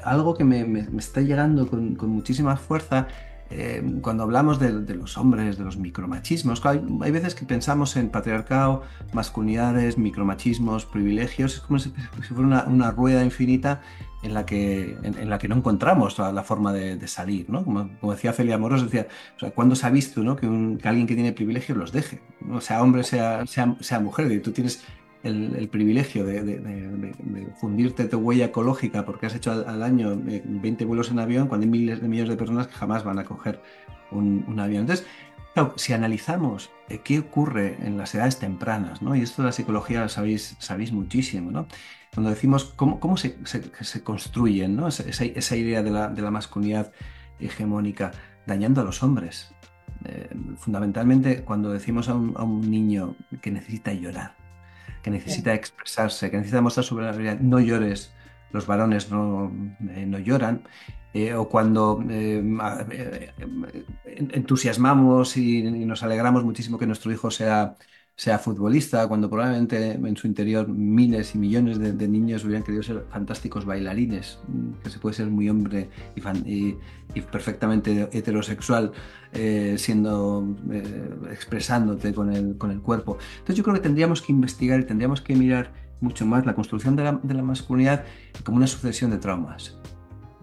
algo 0.05 0.35
que 0.35 0.45
me, 0.45 0.65
me, 0.65 0.83
me, 0.85 0.99
está 0.99 1.21
llegando 1.21 1.69
con, 1.69 1.95
con 1.97 2.11
muchísima 2.11 2.57
fuerza 2.57 3.09
eh, 3.51 3.83
cuando 4.03 4.25
hablamos 4.25 4.59
de, 4.59 4.73
los 4.95 5.17
hombres, 5.17 5.57
de 5.57 5.65
los 5.65 5.77
micromachismos, 5.77 6.65
hay, 6.67 7.11
veces 7.11 7.35
que 7.35 7.45
pensamos 7.45 7.97
en 7.97 8.09
patriarcado, 8.09 8.83
masculinidades, 9.13 9.99
micromachismos, 9.99 10.85
privilegios, 10.85 11.55
es 11.55 11.61
como 11.61 11.79
si, 11.79 11.91
fuera 12.35 12.65
una, 12.67 12.91
rueda 12.91 13.25
infinita 13.25 13.83
en 14.23 14.35
la 14.35 14.45
que, 14.45 14.97
en, 15.03 15.31
la 15.31 15.39
que 15.39 15.47
no 15.47 15.57
encontramos 15.57 16.19
la, 16.19 16.43
forma 16.43 16.73
de, 16.73 17.07
salir, 17.07 17.49
¿no? 17.49 17.65
Como, 17.65 17.89
decía 18.11 18.33
Celia 18.33 18.59
Moros, 18.59 18.83
decía, 18.83 19.07
¿cuándo 19.55 19.77
se 19.77 19.87
ha 19.87 19.91
visto 19.91 20.23
¿no? 20.23 20.35
que, 20.35 20.47
alguien 20.47 21.07
que 21.07 21.15
tiene 21.15 21.33
privilegios 21.33 21.79
los 21.79 21.93
deje? 21.93 22.21
¿no? 22.41 22.61
Sea 22.61 22.83
hombre, 22.83 23.05
sea, 23.05 23.45
mujer, 24.01 24.43
tú 24.43 24.51
tienes 24.51 24.83
el, 25.23 25.69
privilegio 25.69 26.25
de, 26.25 27.15
fundirte 27.61 28.05
tu 28.07 28.19
huella 28.19 28.47
ecológica 28.47 29.05
porque 29.05 29.27
has 29.27 29.35
hecho 29.35 29.53
al, 29.53 29.83
año 29.83 30.17
20 30.17 30.83
eh, 30.83 30.87
vuelos 30.87 31.11
en 31.11 31.19
avión 31.19 31.49
cuando 31.49 31.65
hay 31.65 31.71
miles 31.71 32.01
de 32.01 32.09
millones 32.09 32.31
de 32.31 32.37
personas 32.37 32.67
que 32.67 32.75
jamás 32.75 33.05
van 33.05 33.19
a 33.19 33.25
coger 33.25 33.61
un, 34.11 34.59
avión. 34.59 34.83
Entonces, 34.83 35.07
si 35.77 35.93
analizamos 35.93 36.71
eh, 36.89 37.01
qué 37.03 37.19
ocurre 37.19 37.79
en 37.83 37.97
las 37.97 38.15
edades 38.15 38.39
tempranas, 38.39 39.03
¿no? 39.03 39.17
y 39.17 39.23
esto 39.23 39.43
de 39.43 39.47
la 39.47 39.53
psicología 39.53 40.03
lo 40.03 40.09
sabéis, 40.09 40.57
sabéis 40.59 40.93
muchísimo, 40.93 41.51
¿no? 41.51 41.67
cuando 42.15 42.31
decimos 42.31 42.65
cómo, 42.77 43.01
cómo 43.01 43.17
se, 43.17 43.37
se, 43.45 44.03
construyen 44.03 44.77
¿no? 44.77 44.89
esa, 44.89 45.03
esa, 45.03 45.57
idea 45.57 45.83
de 45.83 45.91
la, 45.91 46.09
de 46.09 46.23
la, 46.23 46.31
masculinidad 46.31 46.93
hegemónica, 47.39 48.13
dañando 48.47 48.81
a 48.81 48.85
los 48.85 49.03
hombres. 49.03 49.53
Eh, 50.05 50.29
fundamentalmente 50.57 51.43
cuando 51.43 51.73
decimos 51.73 52.09
a 52.09 52.15
un, 52.15 52.35
a 52.37 52.45
un 52.45 52.71
niño 52.71 53.17
que 53.41 53.51
necesita 53.51 53.93
llorar, 53.93 54.37
que 55.07 55.11
necesita 55.13 55.55
expresarse, 55.55 56.33
que 56.33 56.37
necesita 56.37 56.61
mostrar 56.61 56.83
su 56.83 56.99
realidad, 56.99 57.39
no 57.39 57.61
llores, 57.61 58.13
los 58.51 58.67
varones 58.67 59.09
no, 59.09 59.53
eh, 59.95 60.05
no 60.05 60.19
lloran, 60.19 60.65
eh, 61.15 61.33
o 61.33 61.49
cuando 61.49 62.05
eh, 62.11 62.43
entusiasmamos 64.17 65.37
y, 65.37 65.63
nos 65.63 66.03
alegramos 66.03 66.43
muchísimo 66.43 66.77
que 66.77 66.89
nuestro 66.89 67.13
hijo 67.13 67.31
sea 67.31 67.77
sea 68.17 68.39
futbolista, 68.39 69.07
cuando 69.09 69.29
probablemente 69.29 69.93
en 69.93 70.17
su 70.17 70.27
interior 70.27 70.67
miles 70.69 71.35
y 71.35 71.39
millones 71.39 71.79
de, 71.79 72.09
niños 72.09 72.45
hubieran 72.45 72.63
querido 72.63 72.83
ser 72.83 73.05
fantásticos 73.11 73.67
bailarines, 73.67 74.39
mm, 74.49 74.83
que 74.83 74.89
se 74.89 74.99
puede 74.99 75.15
ser 75.15 75.27
muy 75.29 75.51
hombre 75.51 75.91
y, 76.15 76.75
perfectamente 77.31 78.09
heterosexual, 78.13 78.93
eh, 79.33 79.75
siendo, 79.79 80.57
eh, 80.71 81.11
expresándote 81.31 82.15
con 82.15 82.33
el, 82.33 82.57
con 82.57 82.71
el 82.71 82.81
cuerpo. 82.81 83.19
Entonces 83.35 83.57
yo 83.57 83.63
creo 83.63 83.75
que 83.75 83.83
tendríamos 83.83 84.23
que 84.23 84.33
investigar 84.33 84.81
y 84.81 84.85
tendríamos 84.85 85.21
que 85.21 85.37
mirar 85.37 85.73
mucho 86.01 86.25
más 86.25 86.47
la 86.47 86.55
construcción 86.55 86.97
de 86.97 87.05
la, 87.05 87.21
de 87.23 87.35
la 87.35 87.43
masculinidad 87.43 88.05
como 88.45 88.57
una 88.57 88.67
sucesión 88.67 89.11
de 89.11 89.19
traumas. 89.19 89.79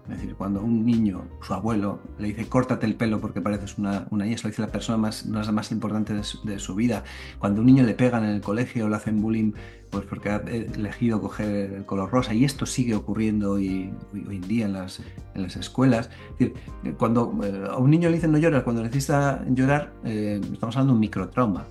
Es 0.04 0.16
decir, 0.16 0.34
cuando 0.34 0.60
un 0.62 0.84
niño, 0.84 1.24
su 1.40 1.54
abuelo, 1.54 1.98
le 2.18 2.28
dice 2.28 2.46
córtate 2.46 2.84
el 2.84 2.94
pelo 2.94 3.20
porque 3.20 3.40
pareces 3.40 3.78
una, 3.78 4.06
una 4.10 4.24
niña, 4.24 4.36
eso 4.36 4.48
lo 4.48 4.50
dice 4.50 4.60
la 4.60 4.70
persona 4.70 4.98
más, 4.98 5.24
no 5.24 5.40
más 5.52 5.72
importante 5.72 6.12
de 6.12 6.58
su, 6.58 6.74
vida. 6.74 7.04
Cuando 7.38 7.62
un 7.62 7.66
niño 7.66 7.84
le 7.84 7.94
pegan 7.94 8.22
en 8.24 8.30
el 8.30 8.42
colegio, 8.42 8.88
le 8.88 8.96
hacen 8.96 9.22
bullying, 9.22 9.52
pues 9.88 10.04
porque 10.04 10.28
ha 10.28 10.36
elegido 10.36 11.22
coger 11.22 11.72
el 11.72 11.86
color 11.86 12.10
rosa. 12.10 12.34
Y 12.34 12.44
esto 12.44 12.66
sigue 12.66 12.94
ocurriendo 12.94 13.52
hoy, 13.52 13.94
hoy, 14.12 14.36
en 14.36 14.48
día 14.48 14.66
en 14.66 14.74
las, 14.74 15.00
en 15.34 15.42
las 15.42 15.56
escuelas. 15.56 16.10
Es 16.38 16.50
decir, 16.50 16.54
cuando 16.98 17.32
eh, 17.42 17.68
a 17.70 17.78
un 17.78 17.90
niño 17.90 18.10
le 18.10 18.16
dicen 18.16 18.32
no 18.32 18.38
lloras, 18.38 18.62
cuando 18.62 18.82
necesita 18.82 19.42
llorar, 19.48 19.94
eh, 20.04 20.38
estamos 20.52 20.76
hablando 20.76 20.92
de 20.92 20.96
un 20.96 21.00
microtrauma 21.00 21.66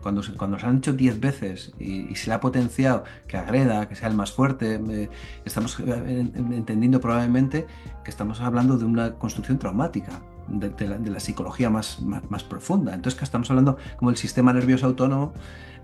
cuando, 0.00 0.22
cuando 0.36 0.58
se 0.58 0.66
han 0.66 0.78
hecho 0.78 0.92
10 0.92 1.20
veces 1.20 1.72
y, 1.78 2.14
se 2.14 2.28
le 2.28 2.34
ha 2.34 2.40
potenciado 2.40 3.04
que 3.26 3.36
agreda, 3.36 3.88
que 3.88 3.94
sea 3.94 4.08
el 4.08 4.14
más 4.14 4.32
fuerte, 4.32 4.80
estamos 5.44 5.78
eh, 5.80 6.30
entendiendo 6.34 7.00
probablemente 7.00 7.66
que 8.04 8.10
estamos 8.10 8.40
hablando 8.40 8.78
de 8.78 8.84
una 8.84 9.14
construcción 9.14 9.58
traumática. 9.58 10.22
De, 10.48 10.88
la, 10.88 11.20
psicología 11.20 11.70
más, 11.70 12.02
más, 12.02 12.42
profunda. 12.42 12.92
Entonces, 12.94 13.16
que 13.16 13.24
estamos 13.24 13.48
hablando 13.48 13.78
como 13.96 14.10
el 14.10 14.16
sistema 14.16 14.52
nervioso 14.52 14.86
autónomo 14.86 15.32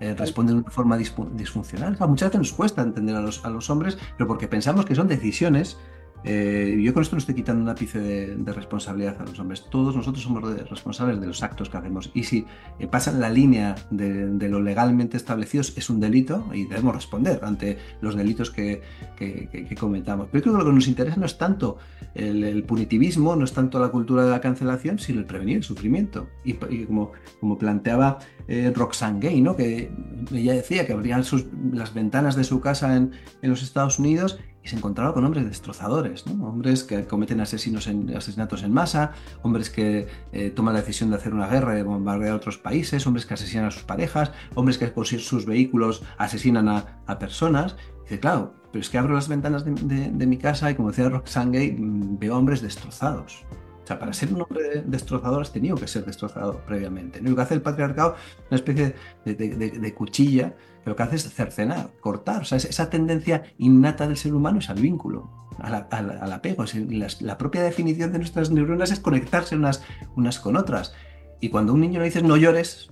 eh, 0.01 0.15
responde 0.19 0.53
de 0.53 0.59
una 0.59 0.71
forma 0.71 0.99
disfuncional. 0.99 1.97
muchas 2.01 2.29
veces 2.29 2.39
nos 2.39 2.53
cuesta 2.53 2.83
entender 2.83 3.15
a 3.15 3.21
los, 3.21 3.45
a 3.45 3.51
los 3.51 3.71
hombres, 3.71 3.97
pero 4.17 4.27
porque 4.27 4.49
pensamos 4.49 4.85
que 4.85 4.97
son 4.97 5.07
decisiones 5.07 5.79
eh, 6.25 6.81
yo 6.83 6.93
con 6.93 7.03
esto 7.03 7.17
no 7.17 7.21
estoy 7.21 7.35
quitando 7.35 7.63
un 7.63 7.69
ápice 7.69 8.01
de, 8.01 8.53
responsabilidad 8.53 9.17
a 9.21 9.25
los 9.25 9.39
hombres. 9.39 9.65
Todos 9.71 9.95
nosotros 9.95 10.23
somos 10.23 10.43
responsables 10.69 11.21
de 11.21 11.27
los 11.27 11.43
actos 11.43 11.69
que 11.69 11.77
hacemos. 11.77 12.11
Y 12.15 12.25
si 12.25 12.45
eh, 12.79 12.87
pasan 12.87 13.21
la 13.21 13.31
línea 13.31 13.77
de, 13.91 14.49
lo 14.49 14.61
legalmente 14.61 15.17
establecido, 15.17 15.63
es 15.63 15.91
un 15.91 16.01
delito 16.01 16.47
y 16.53 16.65
debemos 16.65 16.95
responder 16.95 17.41
ante 17.43 17.79
los 18.01 18.17
delitos 18.17 18.51
que, 18.51 18.83
cometamos. 19.79 20.29
Pero 20.33 20.43
creo 20.43 20.55
que 20.55 20.59
lo 20.65 20.67
que 20.67 20.75
nos 20.75 20.89
interesa 20.89 21.17
no 21.17 21.27
es 21.27 21.39
tanto 21.39 21.79
el, 22.15 22.65
punitivismo, 22.65 23.37
no 23.37 23.45
es 23.45 23.53
tanto 23.53 23.79
la 23.79 23.89
cultura 23.89 24.25
de 24.25 24.31
la 24.31 24.41
cancelación, 24.41 24.99
sino 24.99 25.21
el 25.21 25.27
prevenir 25.27 25.59
el 25.59 25.63
sufrimiento. 25.63 26.29
Y, 26.45 26.55
como, 26.55 27.13
como 27.41 27.59
planteaba 27.59 28.19
eh, 28.49 28.73
Roxane 28.75 29.21
Gay, 29.21 29.41
¿no? 29.41 29.57
que 29.57 29.91
ella 30.33 30.55
decía 30.55 30.87
que 30.87 30.93
abrían 30.93 31.23
sus, 31.23 31.47
las 31.73 31.95
ventanas 31.95 32.35
de 32.35 32.45
su 32.45 32.61
casa 32.61 32.97
en, 32.97 33.13
en 33.43 33.51
los 33.51 33.63
Estados 33.63 33.99
Unidos 33.99 34.39
se 34.69 34.77
encontraba 34.77 35.15
con 35.15 35.25
hombres 35.25 35.45
destrozadores, 35.45 36.25
hombres 36.27 36.85
que 36.85 37.07
cometen 37.07 37.41
asesinatos 37.41 37.89
en 38.63 38.73
masa, 38.73 39.13
hombres 39.43 39.71
que 39.71 40.09
eh, 40.33 40.51
toman 40.51 40.75
la 40.75 40.81
decisión 40.81 41.11
de 41.11 41.17
hacer 41.17 41.35
una 41.35 41.49
guerra, 41.49 41.75
de 41.75 41.83
bombardear 41.83 42.35
otros 42.35 42.59
países, 42.59 43.07
hombres 43.07 43.27
que 43.27 43.35
asesinan 43.35 43.67
a 43.67 43.71
sus 43.71 43.83
parejas, 43.83 44.33
hombres 44.55 44.79
que 44.79 44.93
con 44.93 45.05
sus 45.05 45.47
vehículos 45.47 46.03
asesinan 46.19 46.69
a, 46.69 47.19
personas. 47.19 47.77
dice, 48.03 48.21
claro, 48.21 48.55
pero 48.73 48.83
es 48.83 48.91
que 48.91 48.99
abro 48.99 49.15
las 49.15 49.29
ventanas 49.29 49.65
de, 49.65 50.27
mi 50.27 50.37
casa 50.37 50.71
y 50.71 50.75
como 50.75 50.91
decía 50.91 51.09
Roxane 51.09 51.75
mm, 51.79 52.19
veo 52.19 52.37
hombres 52.37 52.61
destrozados. 52.61 53.45
Sea, 53.89 53.99
para 53.99 54.13
ser 54.13 54.35
un 54.35 54.43
hombre 54.43 54.83
destrozador 54.85 55.43
has 55.43 55.53
tenido 55.53 55.77
que 55.77 55.89
ser 55.89 56.05
destrozado 56.05 56.61
previamente. 56.67 57.21
Lo 57.23 57.35
que 57.35 57.43
hace 57.43 57.55
el 57.55 57.63
patriarcado, 57.63 58.17
una 58.51 58.57
especie 58.57 58.95
de 59.25 59.95
cuchilla 59.95 60.55
lo 60.89 60.97
que 60.97 61.03
hace 61.03 61.17
es 61.17 61.33
cercenar, 61.33 61.91
cortar. 62.01 62.43
O 62.43 62.45
sea, 62.45 62.59
esa 62.59 62.91
tendencia 62.91 63.45
innata 63.59 64.07
del 64.07 64.17
ser 64.17 64.35
humano 64.35 64.59
es 64.59 64.71
al 64.71 64.81
vínculo, 64.81 65.31
al, 65.59 65.75
apego. 66.33 66.65
la, 67.21 67.39
propia 67.39 67.63
definición 67.63 68.13
de 68.13 68.19
nuestras 68.19 68.51
neuronas 68.51 68.91
es 68.91 69.01
conectarse 69.01 69.55
unas, 69.55 69.83
unas 70.17 70.41
con 70.41 70.57
otras. 70.57 70.95
Y 71.41 71.51
cuando 71.51 71.73
a 71.73 71.75
un 71.75 71.83
niño 71.83 72.01
le 72.01 72.07
dices 72.07 72.25
no 72.25 72.37
llores, 72.37 72.91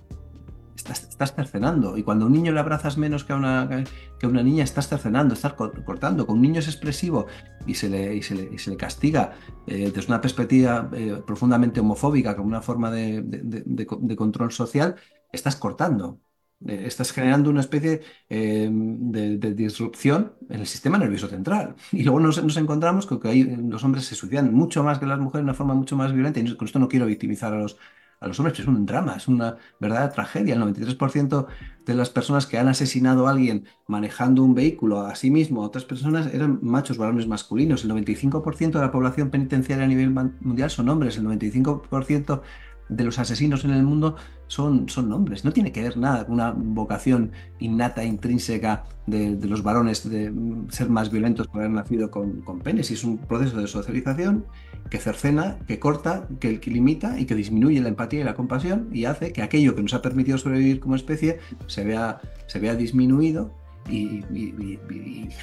estás, 0.93 1.33
cercenando. 1.35 1.97
Y 1.97 2.03
cuando 2.03 2.25
a 2.25 2.27
un 2.27 2.33
niño 2.33 2.51
le 2.51 2.59
abrazas 2.59 2.97
menos 2.97 3.23
que 3.23 3.33
a 3.33 3.35
una, 3.35 3.83
que 4.19 4.27
una 4.27 4.43
niña, 4.43 4.63
estás 4.63 4.87
cercenando, 4.87 5.33
estás 5.33 5.53
cortando. 5.53 6.25
Con 6.25 6.37
un 6.37 6.41
niño 6.41 6.59
es 6.59 6.67
expresivo 6.67 7.27
y 7.65 7.75
se 7.75 7.89
le, 7.89 8.21
se 8.21 8.71
le, 8.71 8.77
castiga 8.77 9.33
eh, 9.65 9.91
desde 9.93 10.07
una 10.07 10.21
perspectiva 10.21 10.89
eh, 10.93 11.21
profundamente 11.25 11.79
homofóbica, 11.79 12.35
como 12.35 12.47
una 12.47 12.61
forma 12.61 12.91
de 12.91 14.15
control 14.17 14.51
social, 14.51 14.95
estás 15.31 15.55
cortando. 15.55 16.19
Eh, 16.65 16.85
estás 16.87 17.11
generando 17.11 17.51
una 17.51 17.61
especie 17.61 18.01
de, 18.29 19.53
disrupción 19.55 20.33
en 20.49 20.61
el 20.61 20.67
sistema 20.67 20.97
nervioso 20.97 21.27
central. 21.27 21.75
Y 21.91 22.03
luego 22.03 22.19
nos, 22.19 22.57
encontramos 22.57 23.05
con 23.05 23.19
que 23.19 23.57
los 23.69 23.83
hombres 23.83 24.05
se 24.05 24.15
suicidan 24.15 24.53
mucho 24.53 24.83
más 24.83 24.99
que 24.99 25.05
las 25.05 25.19
mujeres 25.19 25.43
de 25.43 25.49
una 25.49 25.53
forma 25.53 25.75
mucho 25.75 25.95
más 25.95 26.13
violenta. 26.13 26.39
Y 26.39 26.55
con 26.55 26.65
esto 26.65 26.79
no 26.79 26.87
quiero 26.87 27.05
victimizar 27.05 27.53
a 27.53 27.59
los, 27.59 27.77
a 28.19 28.27
los 28.27 28.39
hombres, 28.39 28.59
es 28.59 28.67
un 28.67 28.85
drama, 28.85 29.15
es 29.15 29.27
una 29.27 29.57
verdadera 29.79 30.09
tragedia. 30.09 30.55
El 30.55 30.61
93% 30.61 31.47
de 31.85 31.93
las 31.93 32.09
personas 32.09 32.47
que 32.47 32.57
han 32.57 32.67
asesinado 32.67 33.27
a 33.27 33.31
alguien 33.31 33.65
manejando 33.87 34.43
un 34.43 34.55
vehículo 34.55 35.01
a 35.01 35.15
sí 35.15 35.29
mismo, 35.29 35.63
a 35.63 35.67
otras 35.67 35.85
personas, 35.85 36.33
eran 36.33 36.59
machos, 36.61 36.97
varones 36.97 37.27
masculinos. 37.27 37.83
El 37.83 37.91
95% 37.91 38.71
de 38.71 38.81
la 38.81 38.91
población 38.91 39.29
penitenciaria 39.29 39.85
a 39.85 39.87
nivel 39.87 40.09
mundial 40.09 40.69
son 40.69 40.89
hombres, 40.89 41.17
el 41.17 41.25
95% 41.25 42.41
de 42.89 43.03
los 43.03 43.19
asesinos 43.19 43.65
en 43.65 43.71
el 43.71 43.83
mundo 43.83 44.15
son, 44.47 44.87
son 44.89 45.11
hombres. 45.11 45.43
No 45.45 45.51
tiene 45.51 45.71
que 45.71 45.83
ver 45.83 45.97
nada 45.97 46.25
con 46.25 46.35
una 46.35 46.51
vocación 46.51 47.31
innata, 47.59 48.03
intrínseca 48.03 48.85
de, 49.05 49.37
los 49.47 49.61
varones 49.61 50.09
de 50.09 50.33
ser 50.69 50.89
más 50.89 51.11
violentos 51.11 51.47
por 51.47 51.61
haber 51.61 51.71
nacido 51.71 52.09
con, 52.09 52.41
con 52.41 52.59
penes. 52.59 52.89
Es 52.91 53.03
un 53.03 53.17
proceso 53.17 53.57
de 53.57 53.67
socialización 53.67 54.45
que 54.89 54.97
cercena, 54.97 55.57
que 55.67 55.79
corta, 55.79 56.27
que, 56.39 56.59
limita 56.65 57.19
y 57.19 57.25
que 57.25 57.35
disminuye 57.35 57.79
la 57.81 57.89
empatía 57.89 58.21
y 58.21 58.23
la 58.23 58.35
compasión 58.35 58.89
y 58.91 59.05
hace 59.05 59.33
que 59.33 59.41
aquello 59.41 59.75
que 59.75 59.81
nos 59.81 59.93
ha 59.93 60.01
permitido 60.01 60.37
sobrevivir 60.37 60.79
como 60.79 60.95
especie 60.95 61.39
se 61.67 61.83
vea, 61.83 62.21
se 62.47 62.59
vea 62.59 62.75
disminuido 62.75 63.53
y, 63.89 64.21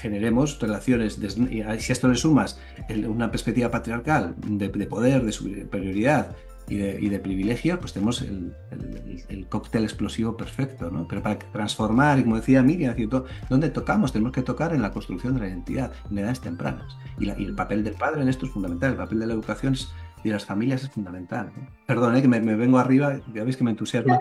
generemos 0.00 0.60
relaciones. 0.60 1.18
y 1.18 1.30
si 1.30 1.62
a 1.62 1.74
esto 1.74 2.08
le 2.08 2.16
sumas 2.16 2.60
una 3.06 3.30
perspectiva 3.30 3.70
patriarcal 3.70 4.34
de, 4.46 4.68
de 4.68 4.86
poder, 4.86 5.24
de 5.24 5.32
superioridad 5.32 6.36
y 6.68 6.76
de, 6.76 6.98
y 7.00 7.08
de 7.08 7.18
privilegios, 7.18 7.78
pues 7.78 7.92
tenemos 7.92 8.22
el, 8.22 9.46
cóctel 9.48 9.84
explosivo 9.84 10.36
perfecto, 10.36 10.90
¿no? 10.90 11.06
Pero 11.06 11.22
para 11.22 11.38
transformar, 11.38 12.18
y 12.18 12.22
como 12.22 12.36
decía 12.36 12.62
Miriam, 12.62 12.94
¿cierto? 12.94 13.26
¿dónde 13.48 13.68
tocamos? 13.70 14.12
Tenemos 14.12 14.32
que 14.32 14.42
tocar 14.42 14.74
en 14.74 14.82
la 14.82 14.90
construcción 14.90 15.34
de 15.34 15.40
la 15.40 15.48
identidad, 15.48 15.92
en 16.10 16.18
edades 16.18 16.40
tempranas. 16.40 16.96
Y, 17.18 17.28
el 17.28 17.54
papel 17.54 17.84
del 17.84 17.94
padre 17.94 18.22
en 18.22 18.28
esto 18.28 18.46
es 18.46 18.52
fundamental, 18.52 18.92
el 18.92 18.96
papel 18.96 19.20
de 19.20 19.26
la 19.26 19.34
educación 19.34 19.76
y 20.22 20.28
de 20.28 20.34
las 20.34 20.46
familias 20.46 20.82
es 20.82 20.90
fundamental. 20.90 21.52
Perdón, 21.86 22.16
¿eh? 22.16 22.22
que 22.22 22.28
me, 22.28 22.40
vengo 22.40 22.78
arriba, 22.78 23.20
ya 23.32 23.44
veis 23.44 23.56
que 23.56 23.64
me 23.64 23.70
entusiasma. 23.70 24.18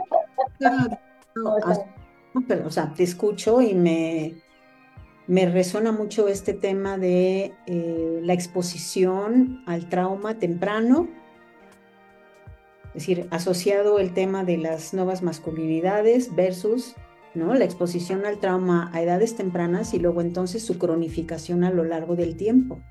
o 2.65 2.69
sea, 2.69 2.93
te 2.93 3.03
escucho 3.03 3.61
y 3.61 3.73
me, 3.73 4.35
me 5.27 5.49
resuena 5.49 5.91
mucho 5.91 6.27
este 6.27 6.53
tema 6.53 6.97
de 6.97 7.53
eh, 7.65 8.19
la 8.21 8.33
exposición 8.33 9.63
al 9.65 9.87
trauma 9.87 10.37
temprano 10.37 11.07
es 12.93 13.07
decir, 13.07 13.27
asociado 13.31 13.99
el 13.99 14.13
tema 14.13 14.43
de 14.43 14.57
las 14.57 14.93
nuevas 14.93 15.23
masculinidades 15.23 16.35
versus 16.35 16.95
¿no? 17.33 17.53
la 17.55 17.65
exposición 17.65 18.25
al 18.25 18.39
trauma 18.39 18.91
a 18.93 19.01
edades 19.01 19.35
tempranas 19.35 19.93
y 19.93 19.99
luego 19.99 20.21
entonces 20.21 20.63
su 20.63 20.77
cronificación 20.77 21.63
a 21.63 21.71
lo 21.71 21.83
largo 21.83 22.15
del 22.15 22.35
tiempo. 22.35 22.81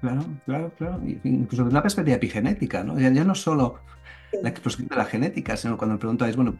Claro, 0.00 0.24
claro, 0.44 0.72
claro. 0.76 1.00
Incluso 1.24 1.64
desde 1.64 1.74
una 1.74 1.82
perspectiva 1.82 2.16
epigenética, 2.16 2.82
¿no? 2.82 2.98
Ya, 2.98 3.10
no 3.10 3.34
solo 3.34 3.80
la 4.42 4.48
exposición 4.48 4.88
de 4.88 4.96
la 4.96 5.04
genética, 5.04 5.56
sino 5.56 5.76
cuando 5.76 5.94
me 5.94 5.98
preguntáis, 5.98 6.34
bueno, 6.34 6.56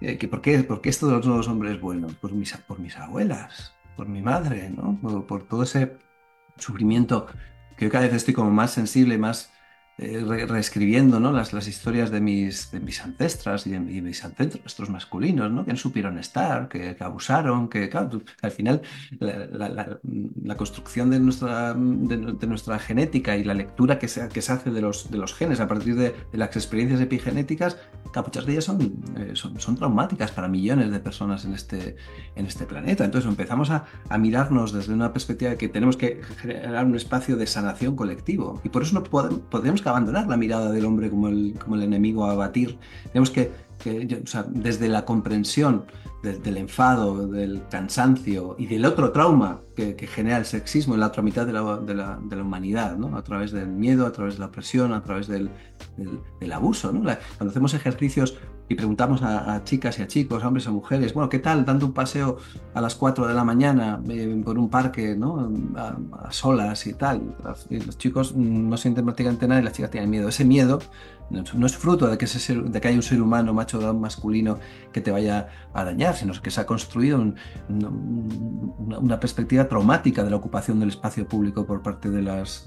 eh, 0.00 0.18
¿por, 0.28 0.40
qué, 0.40 0.62
¿por 0.64 0.80
qué 0.80 0.88
estos 0.90 1.24
los 1.24 1.48
hombres 1.48 1.80
buenos? 1.80 2.14
Pues 2.20 2.32
mis, 2.32 2.56
por 2.56 2.80
mis 2.80 2.96
abuelas, 2.96 3.74
por 3.96 4.08
mi 4.08 4.22
madre, 4.22 4.70
¿no? 4.70 4.98
Por, 5.00 5.26
por 5.26 5.46
todo 5.46 5.62
ese 5.62 5.96
sufrimiento 6.56 7.26
que 7.76 7.86
yo 7.86 7.90
cada 7.90 8.04
vez 8.04 8.14
estoy 8.14 8.34
como 8.34 8.50
más 8.50 8.72
sensible, 8.72 9.18
más 9.18 9.52
eh, 10.02 10.46
reescribiendo 10.48 11.20
¿no? 11.20 11.30
las, 11.30 11.52
las 11.52 11.68
historias 11.68 12.10
de 12.10 12.22
mis, 12.22 12.70
de 12.70 12.80
mis 12.80 13.02
ancestras 13.02 13.66
y 13.66 13.70
de, 13.70 13.80
mis 13.80 14.24
ancestros 14.24 14.88
masculinos, 14.88 15.52
¿no? 15.52 15.66
que 15.66 15.72
no 15.72 15.76
supieron 15.76 16.16
estar, 16.16 16.68
que, 16.68 16.96
abusaron, 17.00 17.68
que 17.68 17.90
al 18.40 18.50
final 18.50 18.80
la, 19.18 20.56
construcción 20.56 21.10
de 21.10 21.20
nuestra, 21.20 21.74
de, 21.74 22.46
nuestra 22.46 22.78
genética 22.78 23.36
y 23.36 23.44
la 23.44 23.52
lectura 23.52 23.98
que 23.98 24.08
se, 24.08 24.26
que 24.28 24.40
se 24.40 24.52
hace 24.52 24.70
de 24.70 24.80
los, 24.80 25.10
de 25.10 25.18
los 25.18 25.34
genes 25.34 25.60
a 25.60 25.68
partir 25.68 25.96
de, 25.96 26.14
las 26.32 26.56
experiencias 26.56 27.02
epigenéticas, 27.02 27.76
muchas 28.24 28.46
de 28.46 28.52
ellas 28.52 28.64
son, 28.64 28.80
eh, 29.18 29.32
son, 29.34 29.60
son, 29.60 29.76
traumáticas 29.76 30.30
para 30.30 30.48
millones 30.48 30.90
de 30.90 31.00
personas 31.00 31.44
en 31.44 31.52
este, 31.52 31.96
en 32.36 32.46
este 32.46 32.64
planeta. 32.64 33.04
Entonces 33.04 33.28
empezamos 33.28 33.70
a, 33.70 33.84
a 34.08 34.16
mirarnos 34.16 34.72
desde 34.72 34.94
una 34.94 35.12
perspectiva 35.12 35.50
de 35.50 35.56
que 35.58 35.68
tenemos 35.68 35.98
que 35.98 36.22
generar 36.38 36.86
un 36.86 36.96
espacio 36.96 37.36
de 37.36 37.46
sanación 37.46 37.96
colectivo 37.96 38.60
y 38.64 38.70
por 38.70 38.82
eso 38.82 38.94
no 38.94 39.02
podemos, 39.02 39.82
abandonar 39.90 40.26
la 40.26 40.36
mirada 40.36 40.70
del 40.70 40.84
hombre 40.84 41.10
como 41.10 41.28
el, 41.28 41.54
como 41.62 41.76
el 41.76 41.82
enemigo 41.82 42.24
a 42.24 42.32
abatir. 42.32 42.78
Tenemos 43.12 43.30
que, 43.30 43.50
desde 44.48 44.88
la 44.88 45.04
comprensión 45.04 45.84
del 46.22 46.58
enfado, 46.58 47.28
del 47.28 47.62
cansancio 47.70 48.54
y 48.58 48.66
del 48.66 48.84
otro 48.84 49.10
trauma 49.10 49.62
que, 49.74 49.94
genera 50.06 50.36
el 50.36 50.44
sexismo 50.44 50.94
en 50.94 51.00
la 51.00 51.06
otra 51.06 51.22
mitad 51.22 51.46
de 51.46 51.54
la, 51.54 51.78
de 51.78 51.94
la, 51.94 52.18
de 52.22 52.36
la 52.36 52.42
humanidad, 52.42 52.98
¿no? 52.98 53.16
a 53.16 53.24
través 53.24 53.52
del 53.52 53.68
miedo, 53.68 54.06
a 54.06 54.12
través 54.12 54.34
de 54.34 54.40
la 54.40 54.46
opresión, 54.46 54.92
a 54.92 55.02
través 55.02 55.28
del, 55.28 55.50
del, 56.40 56.52
abuso. 56.52 56.92
¿no? 56.92 57.00
cuando 57.00 57.50
hacemos 57.50 57.72
ejercicios 57.72 58.36
y 58.70 58.76
preguntamos 58.76 59.20
a, 59.24 59.64
chicas 59.64 59.98
y 59.98 60.02
a 60.02 60.06
chicos, 60.06 60.44
a 60.44 60.46
hombres 60.46 60.66
y 60.66 60.70
mujeres, 60.70 61.12
bueno, 61.12 61.28
¿qué 61.28 61.40
tal 61.40 61.64
dando 61.64 61.86
un 61.86 61.92
paseo 61.92 62.36
a 62.72 62.80
las 62.80 62.94
4 62.94 63.26
de 63.26 63.34
la 63.34 63.42
mañana 63.42 64.00
eh, 64.08 64.40
por 64.44 64.60
un 64.60 64.70
parque 64.70 65.16
¿no? 65.16 65.50
a, 65.74 66.30
solas 66.30 66.86
y 66.86 66.94
tal? 66.94 67.34
los 67.68 67.98
chicos 67.98 68.36
no 68.36 68.76
sienten 68.76 69.04
prácticamente 69.04 69.48
nada 69.48 69.60
y 69.60 69.64
las 69.64 69.72
chicas 69.72 69.90
tienen 69.90 70.08
miedo. 70.08 70.28
Ese 70.28 70.44
miedo 70.44 70.78
no 71.30 71.66
es 71.66 71.76
fruto 71.76 72.08
de 72.08 72.18
que, 72.18 72.24
ese 72.24 72.54
de 72.56 72.80
que 72.80 72.88
haya 72.88 72.96
un 72.96 73.02
ser 73.02 73.22
humano 73.22 73.54
macho 73.54 73.94
masculino 73.94 74.58
que 74.92 75.00
te 75.00 75.10
vaya 75.10 75.48
a 75.72 75.84
dañar, 75.84 76.16
sino 76.16 76.32
que 76.42 76.50
se 76.50 76.60
ha 76.60 76.66
construido 76.66 77.34
una, 77.68 79.20
perspectiva 79.20 79.68
traumática 79.68 80.24
de 80.24 80.30
la 80.30 80.36
ocupación 80.36 80.80
del 80.80 80.88
espacio 80.88 81.28
público 81.28 81.66
por 81.66 81.82
parte 81.82 82.10
de 82.10 82.22
las, 82.22 82.64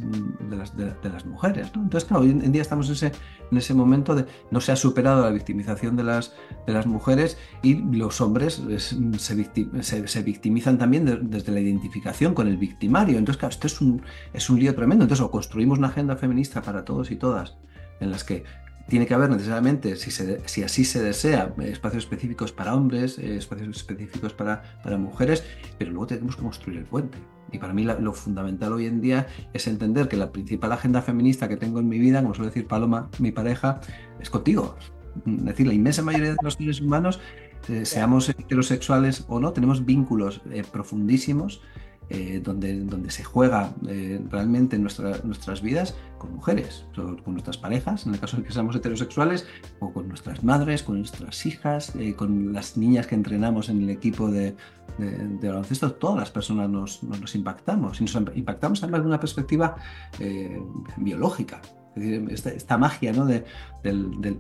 de 0.49 0.55
las, 0.55 0.77
de, 0.77 1.09
las 1.09 1.25
mujeres. 1.25 1.71
Entonces, 1.73 2.05
claro, 2.05 2.23
hoy 2.23 2.29
en 2.29 2.51
día 2.51 2.61
estamos 2.61 2.87
en 2.87 2.93
ese, 2.93 3.11
en 3.51 3.57
ese 3.57 3.73
momento 3.73 4.15
de 4.15 4.25
no 4.51 4.61
se 4.61 4.71
ha 4.71 4.75
superado 4.75 5.23
la 5.23 5.31
victimización 5.31 5.97
de 5.97 6.03
las, 6.03 6.33
de 6.65 6.73
las 6.73 6.85
mujeres 6.85 7.37
y 7.61 7.75
los 7.75 8.21
hombres 8.21 8.61
se, 8.77 10.07
se, 10.07 10.23
victimizan 10.23 10.77
también 10.77 11.29
desde 11.29 11.51
la 11.51 11.59
identificación 11.59 12.33
con 12.33 12.47
el 12.47 12.57
victimario. 12.57 13.17
Entonces, 13.17 13.39
claro, 13.39 13.53
esto 13.53 13.67
es 13.67 13.81
un, 13.81 14.01
es 14.31 14.49
un 14.49 14.59
lío 14.59 14.73
tremendo. 14.73 15.03
Entonces, 15.03 15.25
o 15.25 15.31
construimos 15.31 15.79
una 15.79 15.87
agenda 15.87 16.15
feminista 16.15 16.61
para 16.61 16.85
todos 16.85 17.11
y 17.11 17.17
todas 17.17 17.57
en 18.03 18.11
las 18.11 18.23
que 18.23 18.43
tiene 18.87 19.07
que 19.07 19.13
haber 19.13 19.29
necesariamente, 19.29 19.95
si, 19.95 20.63
así 20.63 20.85
se 20.85 21.01
desea, 21.01 21.53
espacios 21.59 22.03
específicos 22.03 22.51
para 22.51 22.75
hombres, 22.75 23.17
eh, 23.17 23.37
espacios 23.37 23.77
específicos 23.77 24.33
para, 24.33 24.61
para, 24.83 24.97
mujeres, 24.97 25.43
pero 25.77 25.91
luego 25.91 26.07
tenemos 26.07 26.35
que 26.35 26.41
construir 26.41 26.79
el 26.79 26.85
puente. 26.85 27.17
Y 27.51 27.59
para 27.59 27.71
mí 27.73 27.83
lo 27.83 28.13
fundamental 28.13 28.73
hoy 28.73 28.87
en 28.87 28.99
día 28.99 29.27
es 29.53 29.67
entender 29.67 30.07
que 30.07 30.17
la 30.17 30.31
principal 30.31 30.71
agenda 30.71 31.01
feminista 31.01 31.47
que 31.47 31.55
tengo 31.55 31.79
en 31.79 31.87
mi 31.87 31.99
vida, 31.99 32.21
como 32.21 32.33
suele 32.33 32.49
decir 32.49 32.67
Paloma, 32.67 33.09
mi 33.19 33.31
pareja, 33.31 33.79
es 34.19 34.29
contigo. 34.29 34.75
Es 35.25 35.45
decir, 35.45 35.67
la 35.67 35.73
inmensa 35.73 36.01
mayoría 36.01 36.31
de 36.31 36.37
los 36.41 36.55
seres 36.55 36.81
humanos, 36.81 37.19
eh, 37.69 37.85
seamos 37.85 38.27
heterosexuales 38.27 39.23
o 39.27 39.39
no, 39.39 39.53
tenemos 39.53 39.85
vínculos 39.85 40.41
eh, 40.51 40.63
profundísimos 40.69 41.61
eh, 42.15 42.39
donde, 42.43 42.79
donde 42.81 43.09
se 43.09 43.23
juega 43.23 43.73
eh, 43.87 44.21
realmente 44.29 44.75
en 44.75 44.83
nuestras 44.83 45.63
vidas 45.63 45.95
con 46.19 46.35
mujeres, 46.35 46.85
con 46.95 47.33
nuestras 47.33 47.57
parejas, 47.57 48.05
en 48.05 48.13
el 48.13 48.19
caso 48.19 48.37
de 48.37 48.43
que 48.43 48.51
seamos 48.51 48.75
heterosexuales, 48.75 49.47
o 49.79 49.91
con 49.91 50.09
nuestras 50.09 50.43
madres, 50.43 50.83
con 50.83 50.99
nuestras 50.99 51.43
hijas, 51.47 51.95
eh, 51.95 52.13
con 52.13 52.53
las 52.53 52.77
niñas 52.77 53.07
que 53.07 53.15
entrenamos 53.15 53.67
en 53.69 53.81
el 53.81 53.89
equipo 53.89 54.29
de, 54.29 54.55
de, 54.99 55.47
baloncesto, 55.47 55.93
todas 55.93 56.19
las 56.19 56.29
personas 56.29 56.69
nos, 56.69 57.01
nos, 57.01 57.33
impactamos 57.33 57.99
y 57.99 58.03
nos 58.03 58.15
impactamos 58.35 58.83
además 58.83 59.01
de 59.01 59.07
una 59.07 59.19
perspectiva 59.19 59.75
biológica. 60.97 61.61
Esta, 61.95 62.77
magia 62.77 63.13
¿no? 63.13 63.25
del, 63.25 63.45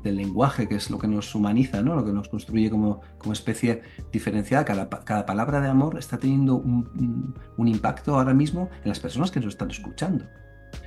lenguaje, 0.03 0.67
que 0.67 0.75
es 0.75 0.89
lo 0.89 0.97
que 0.97 1.07
nos 1.07 1.35
humaniza, 1.35 1.81
¿no? 1.81 1.95
lo 1.95 2.03
que 2.03 2.11
nos 2.11 2.27
construye 2.29 2.69
como, 2.69 3.01
como 3.17 3.33
especie 3.33 3.83
diferenciada. 4.11 4.65
Cada, 4.65 4.89
cada, 4.89 5.25
palabra 5.25 5.61
de 5.61 5.69
amor 5.69 5.97
está 5.99 6.17
teniendo 6.17 6.55
un, 6.55 7.67
impacto 7.67 8.15
ahora 8.15 8.33
mismo 8.33 8.69
en 8.83 8.89
las 8.89 8.99
personas 8.99 9.31
que 9.31 9.39
nos 9.39 9.49
están 9.49 9.69
escuchando. 9.71 10.25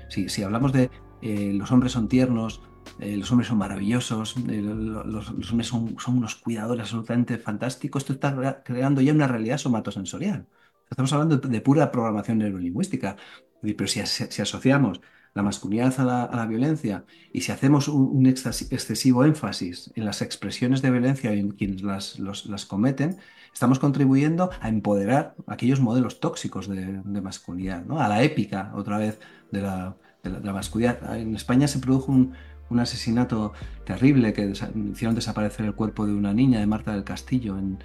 Si, 0.09 0.29
si 0.29 0.43
hablamos 0.43 0.73
de 0.73 0.91
eh, 1.23 1.53
los 1.55 1.71
hombres 1.71 1.93
son 1.93 2.09
tiernos, 2.09 2.62
eh, 2.99 3.17
los 3.17 3.31
hombres 3.31 3.49
son 3.49 3.59
maravillosos, 3.59 4.37
eh, 4.49 4.61
los, 4.61 5.31
hombres 5.31 5.69
son, 5.69 5.97
son, 5.99 6.19
unos 6.19 6.37
cuidadores 6.37 6.83
absolutamente 6.83 7.39
fantásticos, 7.39 8.03
esto 8.03 8.12
está 8.14 8.62
creando 8.64 9.01
ya 9.01 9.12
una 9.12 9.29
realidad 9.29 9.59
somatosensorial. 9.59 10.47
Estamos 10.91 11.12
hablando 11.12 11.37
de 11.37 11.61
pura 11.61 11.91
programación 11.91 12.39
neurolingüística. 12.39 13.17
Pero 13.61 13.87
si, 13.87 14.05
si 14.07 14.43
asociamos 14.43 15.01
la 15.37 15.43
masculinidad 15.43 16.01
a 16.01 16.34
la, 16.34 16.47
violencia 16.47 17.05
y 17.30 17.43
si 17.43 17.53
hacemos 17.53 17.89
un, 17.89 18.26
excesivo 18.26 19.22
énfasis 19.26 19.93
en 19.95 20.07
las 20.07 20.22
expresiones 20.22 20.80
de 20.80 20.91
violencia 20.91 21.30
en 21.30 21.51
quienes 21.51 21.82
las, 21.82 22.18
las 22.18 22.64
cometen, 22.64 23.18
estamos 23.53 23.78
contribuyendo 23.78 24.49
a 24.61 24.68
empoderar 24.70 25.34
aquellos 25.47 25.78
modelos 25.78 26.20
tóxicos 26.20 26.68
de, 26.68 27.03
masculinidad, 27.20 27.84
¿no? 27.84 28.01
a 28.01 28.09
la 28.09 28.22
épica 28.22 28.72
otra 28.74 28.97
vez 28.97 29.20
de 29.53 29.61
la, 29.61 29.95
masculinidad. 30.43 31.18
En 31.18 31.37
España 31.37 31.68
se 31.68 31.80
produjo 31.80 32.12
un, 32.12 32.32
asesinato 32.80 33.53
terrible 33.84 34.32
que 34.32 34.55
hicieron 34.91 35.14
desaparecer 35.14 35.66
el 35.66 35.74
cuerpo 35.74 36.07
de 36.07 36.14
una 36.14 36.32
niña 36.32 36.61
de 36.61 36.66
Marta 36.66 36.93
del 36.93 37.05
Castillo 37.05 37.59
en, 37.59 37.78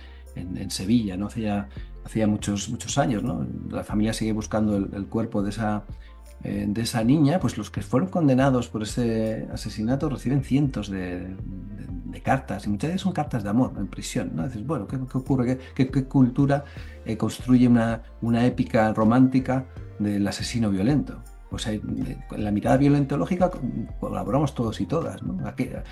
Sevilla, 0.72 1.18
¿no? 1.18 1.28
Hacía, 1.28 1.68
hacía 2.06 2.26
muchos, 2.26 2.70
muchos 2.70 2.98
años. 2.98 3.22
¿no? 3.22 3.46
La 3.70 3.84
familia 3.84 4.14
sigue 4.14 4.32
buscando 4.32 4.78
el 4.78 5.06
cuerpo 5.08 5.44
de 5.44 5.50
esa, 5.50 5.84
eh, 6.44 6.66
de 6.68 6.82
esa 6.82 7.04
niña, 7.04 7.40
pues 7.40 7.58
los 7.58 7.70
que 7.70 7.82
fueron 7.82 8.10
condenados 8.10 8.68
por 8.68 8.84
ese 8.84 9.48
asesinato 9.54 10.10
reciben 10.10 10.44
cientos 10.44 10.90
de, 10.90 11.36
cartas, 12.24 12.68
y 12.68 12.70
muchas 12.70 12.90
veces 12.90 13.02
son 13.02 13.14
cartas 13.14 13.44
de 13.44 13.50
amor 13.50 13.74
en 13.78 13.88
prisión, 13.88 14.32
¿no? 14.36 14.44
Dices, 14.44 14.66
bueno, 14.66 14.86
¿qué, 14.88 14.96
ocurre? 14.96 15.58
¿Qué, 15.74 15.90
cultura 16.06 16.64
eh, 17.06 17.18
construye 17.18 17.68
una, 17.68 18.04
una 18.22 18.46
épica 18.46 18.94
romántica 18.94 19.66
del 19.98 20.28
asesino 20.28 20.70
violento? 20.70 21.20
Pues 21.52 21.68
en 21.68 22.24
la 22.38 22.50
mirada 22.50 22.78
violentológica 22.78 23.52
colaboramos 24.00 24.56
todos 24.56 24.80
y 24.80 24.86
todas. 24.86 25.20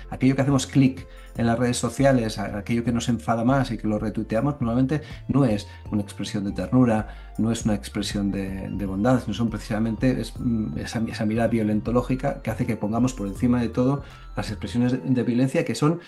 Aquello 0.08 0.34
que 0.34 0.40
hacemos 0.40 0.66
clic 0.66 1.06
en 1.36 1.46
las 1.46 1.58
redes 1.58 1.76
sociales, 1.76 2.38
aquello 2.38 2.82
que 2.82 2.92
nos 2.92 3.10
enfada 3.10 3.44
más 3.44 3.70
y 3.70 3.76
que 3.76 3.86
lo 3.86 3.98
retuiteamos, 3.98 4.54
normalmente 4.58 5.02
no 5.28 5.44
es 5.44 5.68
una 5.90 6.00
expresión 6.00 6.44
de 6.44 6.52
ternura, 6.52 7.08
no 7.36 7.52
es 7.52 7.66
una 7.66 7.74
expresión 7.74 8.32
de, 8.32 8.86
bondad, 8.86 9.20
sino 9.20 9.34
son 9.34 9.50
precisamente 9.50 10.22
mm, 10.38 10.78
esa, 10.78 11.26
mirada 11.26 11.48
violentológica 11.48 12.40
que 12.40 12.50
hace 12.50 12.64
que 12.64 12.76
pongamos 12.76 13.12
por 13.12 13.28
encima 13.28 13.60
de 13.60 13.68
todo 13.68 14.02
las 14.36 14.50
expresiones 14.50 14.98
de 15.04 15.22
violencia 15.22 15.66
que 15.66 15.74
son 15.74 16.00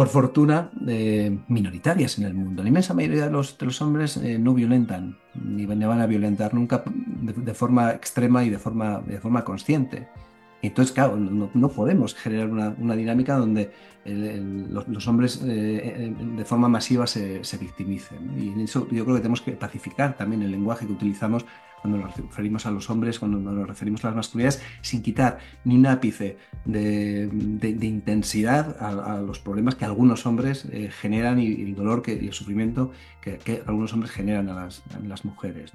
por 0.00 0.08
fortuna, 0.08 0.70
eh, 0.88 1.40
minoritarias 1.48 2.16
en 2.16 2.24
el 2.24 2.32
mundo. 2.32 2.62
La 2.62 2.70
inmensa 2.70 2.94
mayoría 2.94 3.26
de 3.26 3.30
los, 3.30 3.58
de 3.58 3.66
los 3.66 3.82
hombres 3.82 4.16
eh, 4.16 4.38
no 4.38 4.54
violentan, 4.54 5.18
ni 5.34 5.66
van 5.66 5.82
a 5.82 6.06
violentar 6.06 6.54
nunca 6.54 6.82
de, 6.86 7.52
forma 7.52 7.90
extrema 7.90 8.42
y 8.42 8.48
de 8.48 8.58
forma, 8.58 9.02
de 9.02 9.20
forma 9.20 9.44
consciente. 9.44 10.08
Entonces, 10.62 10.94
claro, 10.94 11.18
no, 11.18 11.68
podemos 11.68 12.14
generar 12.14 12.48
una, 12.48 12.96
dinámica 12.96 13.36
donde 13.36 13.72
los, 14.06 15.06
hombres 15.06 15.42
eh, 15.44 16.14
de 16.34 16.44
forma 16.46 16.70
masiva 16.70 17.06
se, 17.06 17.44
se 17.44 17.58
victimicen. 17.58 18.40
Y 18.40 18.48
en 18.48 18.60
eso 18.60 18.88
yo 18.90 19.04
creo 19.04 19.16
que 19.16 19.20
tenemos 19.20 19.42
que 19.42 19.52
pacificar 19.52 20.16
también 20.16 20.40
el 20.40 20.50
lenguaje 20.50 20.86
que 20.86 20.92
utilizamos 20.94 21.44
cuando 21.80 21.98
nos 21.98 22.16
referimos 22.16 22.66
a 22.66 22.70
los 22.70 22.90
hombres, 22.90 23.18
cuando 23.18 23.38
nos 23.38 23.66
referimos 23.66 24.04
a 24.04 24.08
las 24.08 24.16
masculinidades, 24.16 24.62
sin 24.82 25.02
quitar 25.02 25.38
ni 25.64 25.76
un 25.76 25.86
ápice 25.86 26.36
de, 26.64 27.28
intensidad 27.82 28.76
a, 28.80 29.20
los 29.20 29.38
problemas 29.38 29.74
que 29.74 29.84
algunos 29.84 30.26
hombres 30.26 30.66
eh, 30.72 30.90
generan 30.90 31.38
y, 31.38 31.62
el 31.62 31.74
dolor 31.74 32.02
que, 32.02 32.14
y 32.14 32.26
el 32.26 32.32
sufrimiento 32.32 32.90
que, 33.20 33.62
algunos 33.66 33.92
hombres 33.92 34.12
generan 34.12 34.48
a 34.48 34.64
las, 34.64 35.24
mujeres. 35.24 35.72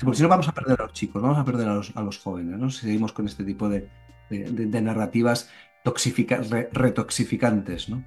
Porque 0.00 0.16
si 0.16 0.22
no 0.22 0.28
vamos 0.28 0.48
a 0.48 0.52
perder 0.52 0.80
a 0.80 0.84
los 0.84 0.92
chicos, 0.92 1.22
vamos 1.22 1.38
a 1.38 1.44
perder 1.44 1.68
a 1.68 2.02
los, 2.02 2.18
jóvenes, 2.18 2.58
¿no? 2.58 2.70
si 2.70 2.80
seguimos 2.80 3.12
con 3.12 3.26
este 3.26 3.44
tipo 3.44 3.68
de, 3.68 3.88
narrativas 4.30 5.50
retoxificantes. 5.84 7.88
¿no? 7.88 8.04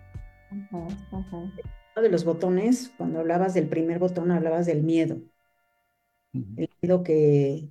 Uno 0.71 2.01
de 2.01 2.09
los 2.09 2.25
botones, 2.25 2.91
cuando 2.97 3.19
hablabas 3.19 3.53
del 3.53 3.67
primer 3.67 3.99
botón, 3.99 4.31
hablabas 4.31 4.65
del 4.65 4.83
miedo 4.83 5.17
el 6.33 6.69
miedo 6.81 7.03
que, 7.03 7.69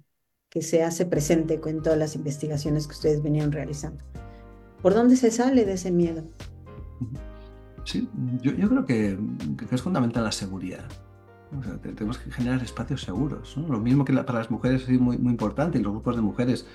que 0.49 0.63
se 0.63 0.83
hace 0.83 1.07
presente 1.07 1.61
con 1.61 1.83
todas 1.83 1.99
las 1.99 2.17
investigaciones 2.17 2.87
que 2.87 2.95
ustedes 2.95 3.23
venían 3.23 3.53
realizando. 3.53 4.03
¿Por 4.83 4.95
dónde 4.95 5.17
se 5.17 5.31
sale 5.31 5.65
de 5.65 5.73
ese 5.75 5.91
miedo? 5.91 6.25
Sí, 7.85 8.09
yo, 8.43 8.53
yo 8.53 8.69
creo 8.69 8.87
que, 8.87 9.19
que, 9.57 9.75
es 9.75 9.83
fundamental 9.83 10.25
la 10.25 10.33
seguridad. 10.33 10.89
tenemos 11.83 12.19
que 12.19 12.31
generar 12.31 12.63
espacios 12.63 13.03
seguros. 13.03 13.57
Lo 13.57 13.81
mismo 13.81 14.05
que 14.05 14.13
para 14.13 14.41
las 14.41 14.51
mujeres 14.51 14.89
es 14.89 15.01
muy, 15.01 15.19
muy 15.19 15.33
importante 15.33 15.79
y 15.79 15.83
los 15.83 15.93
grupos 15.93 16.17
de 16.17 16.23
mujeres, 16.23 16.67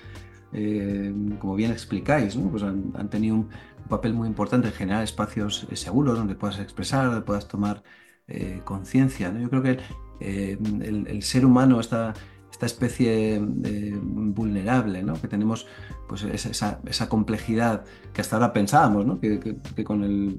eh, 0.52 1.14
como 1.40 1.56
bien 1.56 1.72
explicáis, 1.72 2.36
pues 2.36 2.64
han, 2.64 2.94
han, 2.96 3.10
tenido 3.10 3.36
un, 3.36 3.50
papel 3.90 4.14
muy 4.14 4.28
importante 4.28 4.70
en 4.70 4.74
generar 4.74 5.04
espacios 5.04 5.68
eh, 5.70 5.76
seguros 5.76 6.18
donde 6.18 6.36
puedas 6.36 6.60
expresar, 6.60 7.08
donde 7.08 7.22
puedas 7.22 7.48
tomar 7.48 7.84
eh, 8.28 8.62
conciencia. 8.64 9.32
¿no? 9.32 9.40
Yo 9.40 9.50
creo 9.50 9.62
que 9.62 9.80
eh, 10.24 10.58
el, 10.82 11.24
ser 11.24 11.46
humano, 11.46 11.80
esta, 11.80 12.14
esta 12.52 12.66
especie 12.66 13.36
eh, 13.36 14.00
vulnerable, 14.02 15.04
¿no? 15.04 15.20
que 15.20 15.28
tenemos 15.28 15.68
pues, 16.08 16.24
esa, 16.24 17.10
complejidad 17.10 17.86
que 18.14 18.22
hasta 18.22 18.36
ahora 18.36 18.54
pensábamos, 18.54 19.20
que, 19.20 19.84
con 19.84 20.04
el, 20.04 20.38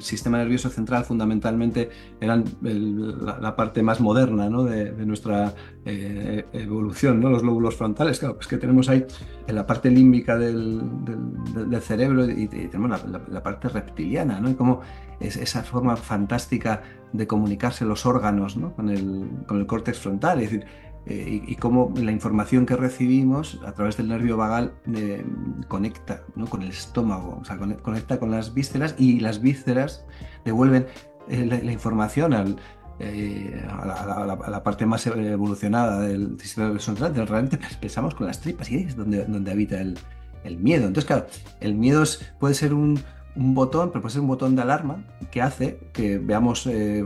sistema 0.00 0.38
nervioso 0.38 0.68
central 0.68 1.04
fundamentalmente 1.04 1.90
eran 2.20 2.44
la, 2.60 3.56
parte 3.56 3.82
más 3.82 4.00
moderna 4.00 4.48
de, 4.48 5.06
nuestra 5.06 5.54
eh, 5.84 6.44
evolución, 6.52 7.20
¿no? 7.20 7.30
los 7.30 7.42
lóbulos 7.42 7.76
frontales, 7.76 8.18
claro, 8.18 8.36
pues 8.36 8.46
que 8.46 8.58
tenemos 8.58 8.88
ahí 8.88 9.06
en 9.46 9.54
la 9.54 9.66
parte 9.66 9.90
límbica 9.90 10.36
del, 10.36 10.82
del, 11.54 11.80
cerebro 11.80 12.28
y, 12.28 12.46
tenemos 12.48 13.02
la, 13.28 13.42
parte 13.42 13.68
reptiliana, 13.68 14.40
¿no? 14.40 14.50
y 14.50 14.54
como 14.54 14.80
es 15.20 15.36
esa 15.36 15.62
forma 15.62 15.96
fantástica 15.96 16.82
de 17.12 17.26
comunicarse 17.26 17.84
los 17.84 18.06
órganos 18.06 18.58
con, 18.74 18.90
el, 18.90 19.28
con 19.46 19.58
el 19.58 19.66
córtex 19.66 19.98
frontal, 19.98 20.40
es 20.40 20.50
decir, 20.50 20.66
eh, 21.06 21.42
y, 21.46 21.54
cómo 21.56 21.92
la 21.96 22.12
información 22.12 22.64
que 22.64 22.76
recibimos 22.76 23.60
a 23.66 23.72
través 23.72 23.98
del 23.98 24.08
nervio 24.08 24.38
vagal 24.38 24.72
eh, 24.94 25.22
conecta 25.68 26.22
con 26.48 26.62
el 26.62 26.70
estómago, 26.70 27.38
o 27.42 27.44
sea, 27.44 27.58
conecta 27.58 28.18
con 28.18 28.30
las 28.30 28.54
vísceras 28.54 28.94
y 28.96 29.20
las 29.20 29.42
vísceras 29.42 30.06
devuelven 30.46 30.86
eh, 31.28 31.44
la, 31.44 31.72
información 31.72 32.32
al, 32.32 32.56
a, 33.68 34.48
la, 34.48 34.62
parte 34.62 34.86
más 34.86 35.06
evolucionada 35.06 36.00
del 36.00 36.40
sistema 36.40 36.78
central, 36.78 37.14
realmente 37.14 37.58
pensamos 37.80 38.14
con 38.14 38.26
las 38.26 38.40
tripas 38.40 38.70
y 38.70 38.76
ahí 38.76 38.84
es 38.84 38.96
donde, 38.96 39.26
donde 39.26 39.50
habita 39.50 39.80
el, 39.82 39.98
el 40.44 40.56
miedo. 40.56 40.86
Entonces, 40.86 41.04
claro, 41.04 41.26
el 41.60 41.74
miedo 41.74 42.02
puede 42.38 42.54
ser 42.54 42.72
un, 42.72 42.98
un 43.36 43.54
botón, 43.54 43.90
pero 43.90 44.02
puede 44.02 44.12
ser 44.12 44.22
un 44.22 44.28
botón 44.28 44.54
de 44.54 44.62
alarma 44.62 45.04
que 45.30 45.42
hace 45.42 45.78
que 45.92 46.18
veamos 46.18 46.66
eh, 46.66 47.04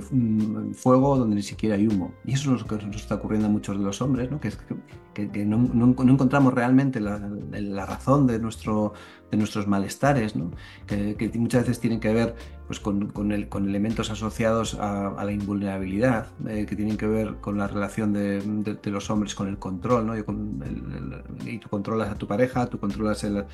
fuego 0.74 1.16
donde 1.16 1.36
ni 1.36 1.42
siquiera 1.42 1.76
hay 1.76 1.86
humo. 1.86 2.12
Y 2.24 2.32
eso 2.32 2.54
es 2.54 2.60
lo 2.60 2.66
que 2.66 2.86
nos 2.86 2.96
está 2.96 3.16
ocurriendo 3.16 3.48
a 3.48 3.50
muchos 3.50 3.78
de 3.78 3.84
los 3.84 4.02
hombres, 4.02 4.30
¿no? 4.30 4.40
No, 5.26 5.94
encontramos 6.12 6.54
realmente 6.54 7.00
la, 7.00 7.86
razón 7.86 8.26
de, 8.26 8.38
nuestro, 8.38 8.92
de 9.30 9.36
nuestros 9.36 9.66
malestares, 9.66 10.36
¿no? 10.36 10.50
que, 10.86 11.30
muchas 11.34 11.62
veces 11.62 11.80
tienen 11.80 12.00
que 12.00 12.12
ver 12.12 12.34
pues, 12.66 12.80
con, 12.80 13.08
con, 13.08 13.32
el, 13.32 13.48
con 13.48 13.68
elementos 13.68 14.10
asociados 14.10 14.74
a, 14.74 15.22
la 15.24 15.32
invulnerabilidad, 15.32 16.28
eh, 16.46 16.66
que 16.66 16.76
tienen 16.76 16.96
que 16.96 17.06
ver 17.06 17.36
con 17.40 17.58
la 17.58 17.66
relación 17.66 18.12
de, 18.12 18.42
los 18.84 19.10
hombres 19.10 19.34
con 19.34 19.48
el 19.48 19.58
control. 19.58 20.06
¿no? 20.06 20.16
Y, 20.16 21.58
tú 21.58 21.68
controlas 21.68 22.10
a 22.10 22.14
tu 22.14 22.26
pareja, 22.26 22.66
tú 22.66 22.78
controlas 22.78 23.24
el, 23.24 23.44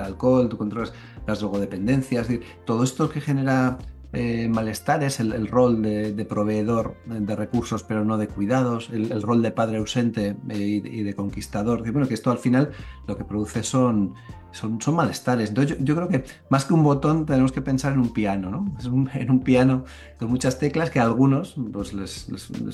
alcohol, 0.00 0.48
tú 0.48 0.56
controlas 0.56 0.92
las 1.26 1.40
drogodependencias, 1.40 2.28
todo 2.64 2.84
esto 2.84 3.08
que 3.08 3.20
genera 3.20 3.78
eh, 4.14 4.46
malestares, 4.48 5.20
el, 5.20 5.48
rol 5.48 5.80
de, 5.80 6.26
proveedor 6.28 6.96
de 7.06 7.34
recursos 7.34 7.82
pero 7.82 8.04
no 8.04 8.18
de 8.18 8.28
cuidados, 8.28 8.90
el, 8.90 9.22
rol 9.22 9.40
de 9.40 9.52
padre 9.52 9.78
ausente 9.78 10.36
eh, 10.50 10.58
y, 10.58 11.02
de 11.02 11.14
conquistador, 11.14 11.90
bueno, 11.92 12.06
que 12.06 12.12
esto 12.12 12.30
al 12.30 12.36
final 12.36 12.72
lo 13.06 13.16
que 13.16 13.24
produce 13.24 13.62
son, 13.62 14.14
son, 14.50 14.82
son 14.82 14.96
malestares. 14.96 15.48
Entonces 15.48 15.78
yo, 15.80 15.94
creo 15.96 16.08
que 16.08 16.24
más 16.50 16.66
que 16.66 16.74
un 16.74 16.82
botón 16.82 17.24
tenemos 17.24 17.52
que 17.52 17.62
pensar 17.62 17.94
en 17.94 18.00
un 18.00 18.12
piano, 18.12 18.50
¿no? 18.50 18.76
Es 18.78 18.84
en 18.84 19.30
un 19.30 19.40
piano 19.40 19.84
con 20.18 20.28
muchas 20.28 20.58
teclas 20.58 20.90
que 20.90 21.00
a 21.00 21.04
algunos 21.04 21.56
pues, 21.72 21.94
les, 21.94 22.26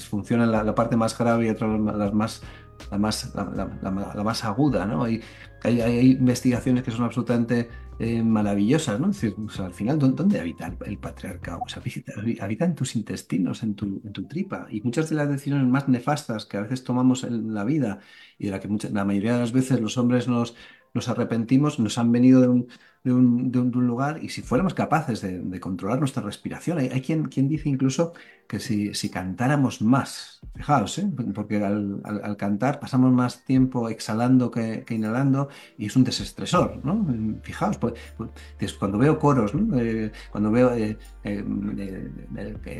funciona 0.09 0.45
la, 0.45 0.74
parte 0.74 0.97
más 0.97 1.16
grave 1.16 1.47
y 1.47 1.49
a 1.51 1.53
otros 1.53 1.80
las 1.80 2.12
más 2.12 2.43
la 2.91 2.99
más, 2.99 3.32
la, 3.34 4.24
más 4.24 4.45
aguda, 4.45 4.86
¿no? 4.86 5.05
Hay, 5.05 5.20
hay, 5.62 6.11
investigaciones 6.12 6.84
que 6.84 6.91
son 6.91 7.05
absolutamente 7.05 7.68
eh, 8.01 8.22
maravillosas, 8.22 9.01
¿no? 9.01 9.11
Al 9.64 9.74
final, 9.74 9.99
¿dónde, 9.99 10.38
habita 10.38 10.72
el, 10.86 10.99
patriarcado? 10.99 11.62
habita, 12.40 12.64
en 12.64 12.74
tus 12.76 12.94
intestinos, 12.94 13.64
en 13.64 13.74
tu, 13.74 14.01
en 14.05 14.12
tu 14.12 14.28
tripa. 14.28 14.68
Y 14.70 14.80
muchas 14.82 15.11
de 15.11 15.16
las 15.16 15.28
decisiones 15.28 15.66
más 15.66 15.88
nefastas 15.88 16.46
que 16.46 16.59
a 16.59 16.61
veces 16.61 16.84
tomamos 16.84 17.24
en 17.24 17.55
la 17.55 17.64
vida 17.64 17.99
y 18.38 18.46
de 18.46 18.51
la 18.53 18.61
que 18.61 18.68
la 18.92 19.05
mayoría 19.05 19.34
de 19.34 19.40
las 19.40 19.53
veces 19.53 19.80
los 19.80 19.99
hombres 19.99 20.28
nos, 20.28 20.55
arrepentimos, 21.09 21.80
nos 21.80 21.99
han 21.99 22.12
venido 22.12 22.40
de 22.40 22.49
un, 23.12 23.70
lugar 23.72 24.22
y 24.22 24.28
si 24.28 24.42
fuéramos 24.42 24.74
capaces 24.74 25.20
de, 25.20 25.61
controlar 25.61 25.99
nuestra 25.99 26.22
respiración, 26.22 26.78
hay, 26.78 27.01
quien, 27.01 27.28
dice 27.49 27.68
incluso 27.68 28.12
que 28.49 28.61
si, 28.61 28.94
si 28.94 29.11
cantáramos 29.11 29.82
más, 29.82 30.40
fijaos, 30.55 30.99
¿eh? 30.99 31.07
porque 31.34 31.62
al, 31.62 32.01
al, 32.03 32.36
cantar 32.38 32.80
pasamos 32.80 33.12
más 33.12 33.44
tiempo 33.44 33.90
exhalando 33.90 34.51
que, 34.51 34.84
que, 34.86 34.94
inhalando 34.94 35.51
y 35.76 35.86
es 35.86 35.96
un 35.96 36.03
desestresor, 36.03 36.80
¿no? 36.82 37.07
Fijaos, 37.42 37.76
pues, 37.76 37.92
pues 38.16 38.72
cuando 38.72 38.96
veo 38.96 39.18
coros, 39.18 39.55
¿no? 39.55 39.78
eh, 39.78 40.11
cuando 40.30 40.51
veo 40.51 40.72
eh, 40.72 40.96
eh 41.24 41.44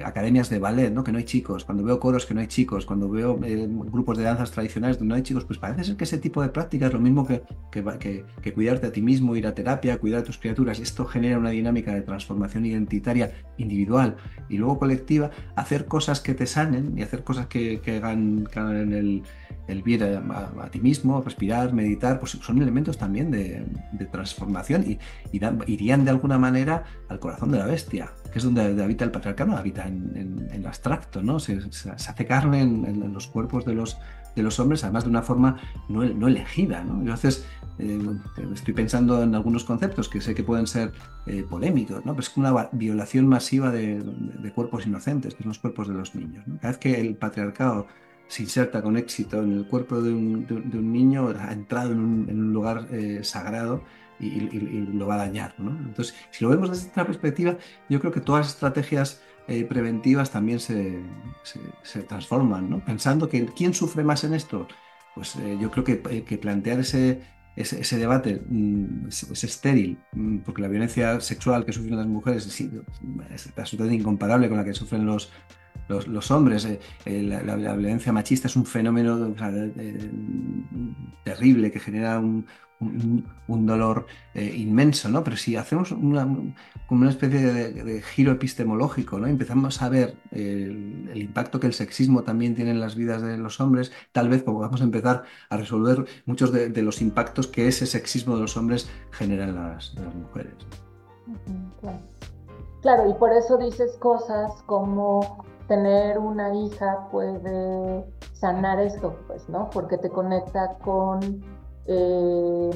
academias 0.05 0.49
de 0.49 0.59
ballet, 0.59 0.91
¿no? 0.91 1.05
que 1.05 1.13
no 1.13 1.19
hay 1.19 1.25
chicos, 1.25 1.67
cuando 1.67 1.85
veo 1.85 2.01
coros 2.01 2.25
que 2.25 2.33
no 2.33 2.41
hay 2.41 2.47
chicos, 2.47 2.87
cuando 2.87 3.11
veo 3.11 3.39
eh, 3.45 3.67
grupos 3.69 4.17
de 4.17 4.25
danzas 4.25 4.51
tradicionales 4.51 4.99
donde 4.99 5.11
no 5.11 5.17
hay 5.17 5.23
chicos, 5.23 5.45
pues 5.45 5.59
parece 5.59 5.85
ser 5.85 5.97
que 5.97 6.05
ese 6.05 6.17
tipo 6.17 6.41
de 6.41 6.49
prácticas 6.49 6.95
lo 6.95 7.01
mismo 7.01 7.27
que, 7.27 7.43
que, 7.71 8.25
que 8.41 8.55
cuidarte 8.55 8.87
a 8.87 8.93
ti 8.93 9.03
mismo, 9.03 9.37
ir 9.37 9.47
a 9.47 9.55
terapia, 9.55 9.99
cuidar 9.99 10.21
a 10.21 10.25
tus 10.25 10.39
criaturas. 10.39 10.79
Esto 10.79 11.05
genera 11.05 11.39
una 11.39 11.51
dinámica 11.51 11.93
de 11.93 12.01
transformación 12.01 12.65
identitaria 12.65 13.33
individual 13.59 14.17
y 14.49 14.57
luego 14.57 14.79
colectiva. 14.79 15.31
Hacer 15.59 15.87
cosas 15.87 16.21
que 16.21 16.35
te 16.35 16.47
sanen 16.47 16.95
y 16.97 17.03
hacer 17.03 17.25
cosas 17.25 17.47
que, 17.47 17.81
que 17.81 17.97
hagan, 17.97 18.49
en 18.55 18.93
el, 18.93 19.23
el 19.69 19.83
bien 19.83 20.03
a, 20.03 20.71
ti 20.71 20.81
mismo, 20.81 21.21
respirar, 21.21 21.73
meditar, 21.73 22.19
pues 22.19 22.33
son 22.33 22.61
elementos 22.61 22.97
también 22.97 23.31
de, 23.31 23.65
transformación 24.11 24.85
y, 24.91 24.99
irían 25.67 26.05
de 26.05 26.11
alguna 26.11 26.39
manera 26.39 26.85
al 27.09 27.21
corazón 27.21 27.53
de 27.53 27.59
la 27.59 27.67
bestia, 27.67 28.13
que 28.33 28.39
es 28.39 28.45
donde 28.45 28.83
habita 28.83 29.05
el 29.05 29.11
patriarcado, 29.11 29.57
habita 29.57 29.87
en, 29.87 30.49
el 30.51 30.67
abstracto, 30.67 31.23
¿no? 31.23 31.39
Se, 31.39 31.59
hace 31.91 32.27
carne 32.27 32.63
en, 32.63 33.13
los 33.13 33.27
cuerpos 33.27 33.65
de 33.67 33.75
los 33.75 33.99
de 34.39 34.45
los 34.45 34.59
hombres, 34.59 34.83
además 34.85 35.05
de 35.05 35.11
una 35.11 35.23
forma 35.23 35.57
no, 35.89 36.05
no 36.05 36.29
elegida. 36.29 36.83
¿no? 36.85 37.01
Entonces, 37.01 37.45
eh, 37.79 38.01
estoy 38.53 38.75
pensando 38.75 39.23
en 39.23 39.35
algunos 39.35 39.65
conceptos 39.65 40.09
que 40.09 40.21
sé 40.21 40.35
que 40.35 40.43
pueden 40.43 40.67
ser 40.67 40.93
eh, 41.27 41.45
polémicos, 41.49 42.05
¿no? 42.05 42.13
pero 42.13 42.21
es 42.21 42.37
una 42.37 42.69
violación 42.73 43.27
masiva 43.27 43.71
de, 43.71 44.03
cuerpos 44.55 44.87
inocentes, 44.87 45.35
que 45.35 45.43
son 45.43 45.51
los 45.51 45.59
cuerpos 45.59 45.89
de 45.89 45.95
los 45.95 46.15
niños. 46.15 46.45
Cada 46.61 46.69
vez 46.69 46.79
que 46.79 47.01
el 47.01 47.17
patriarcado 47.17 47.87
se 48.27 48.43
inserta 48.43 48.83
con 48.83 48.97
éxito 48.97 49.43
en 49.43 49.53
el 49.53 49.67
cuerpo 49.67 50.03
de 50.03 50.13
un, 50.13 50.93
niño, 50.93 51.33
ha 51.39 51.53
entrado 51.53 51.93
en 51.93 52.01
un, 52.01 52.53
lugar 52.53 52.89
eh, 52.91 53.21
sagrado 53.23 53.83
y, 54.21 54.41
lo 54.93 55.07
va 55.07 55.15
a 55.15 55.19
dañar. 55.19 55.55
Entonces, 55.59 56.15
si 56.31 56.45
lo 56.45 56.51
vemos 56.51 56.71
desde 56.71 56.89
esta 56.89 57.07
perspectiva, 57.07 57.57
yo 57.89 58.01
creo 58.01 58.13
que 58.13 58.21
todas 58.21 58.47
las 58.47 58.55
estrategias 58.55 59.23
eh, 59.49 59.65
preventivas 59.65 60.31
también 60.31 60.61
se, 60.61 61.03
se, 61.83 62.03
transforman, 62.03 62.69
¿no? 62.69 62.85
Pensando 62.85 63.29
que 63.31 63.47
quién 63.47 63.73
sufre 63.73 64.05
más 64.05 64.23
en 64.25 64.35
esto, 64.35 64.69
pues 65.15 65.37
eh, 65.37 65.57
yo 65.59 65.71
creo 65.71 65.85
que, 65.85 66.03
eh, 66.11 66.23
que 66.23 66.37
plantear 66.37 66.81
ese, 66.81 67.23
ese, 67.57 67.99
debate 67.99 68.43
mm, 68.47 69.09
es, 69.09 69.45
estéril, 69.45 69.99
mm, 70.13 70.39
porque 70.41 70.61
la 70.61 70.69
violencia 70.69 71.19
sexual 71.21 71.65
que 71.65 71.73
sufren 71.73 71.97
las 71.97 72.07
mujeres 72.07 72.47
es, 72.47 72.61
es 72.61 73.53
absolutamente 73.57 74.01
incomparable 74.01 74.49
con 74.51 74.59
la 74.59 74.65
que 74.65 74.75
sufren 74.75 75.07
los, 75.07 75.33
los, 75.89 76.31
hombres. 76.31 76.69
la, 77.07 77.57
violencia 77.57 78.13
machista 78.13 78.49
es 78.49 78.57
un 78.57 78.67
fenómeno 78.67 79.35
terrible 81.25 81.71
que 81.71 81.81
genera 81.81 82.19
un, 82.19 82.47
un, 82.81 83.67
dolor 83.67 84.07
eh, 84.35 84.55
inmenso, 84.57 85.09
¿no? 85.09 85.25
Pero 85.25 85.37
si 85.37 85.57
hacemos 85.57 85.91
una, 85.93 86.29
una 86.91 87.11
especie 87.11 87.41
de, 87.41 88.03
giro 88.03 88.33
epistemológico, 88.33 89.19
¿no? 89.19 89.27
Empezamos 89.27 89.83
a 89.83 89.89
ver 89.89 90.17
el, 90.31 91.11
impacto 91.15 91.59
que 91.59 91.67
el 91.67 91.75
sexismo 91.75 92.23
también 92.23 92.55
tiene 92.55 92.71
en 92.71 92.81
las 92.81 92.95
vidas 92.95 93.23
de 93.23 93.37
los 93.37 93.61
hombres, 93.61 93.93
tal 94.13 94.29
vez 94.29 94.43
podamos 94.43 94.81
empezar 94.81 95.25
a 95.51 95.57
resolver 95.57 96.05
muchos 96.27 96.53
de, 96.53 96.83
los 96.83 97.03
impactos 97.03 97.49
que 97.49 97.67
ese 97.67 97.87
sexismo 97.87 98.37
de 98.37 98.43
los 98.43 98.57
hombres 98.57 98.89
genera 99.11 99.45
en 99.45 99.55
las, 99.57 99.95
mujeres. 100.15 100.55
Claro. 102.81 103.11
y 103.11 103.15
por 103.15 103.33
eso 103.33 103.59
dices 103.59 103.97
cosas 103.99 104.53
como 104.67 105.45
tener 105.69 106.19
una 106.19 106.55
hija 106.55 107.09
puede 107.13 108.05
sanar 108.33 108.81
esto, 108.81 109.15
pues, 109.27 109.49
¿no? 109.49 109.71
Porque 109.71 109.99
te 109.99 110.09
conecta 110.09 110.79
con 110.79 111.45
eh, 111.87 112.71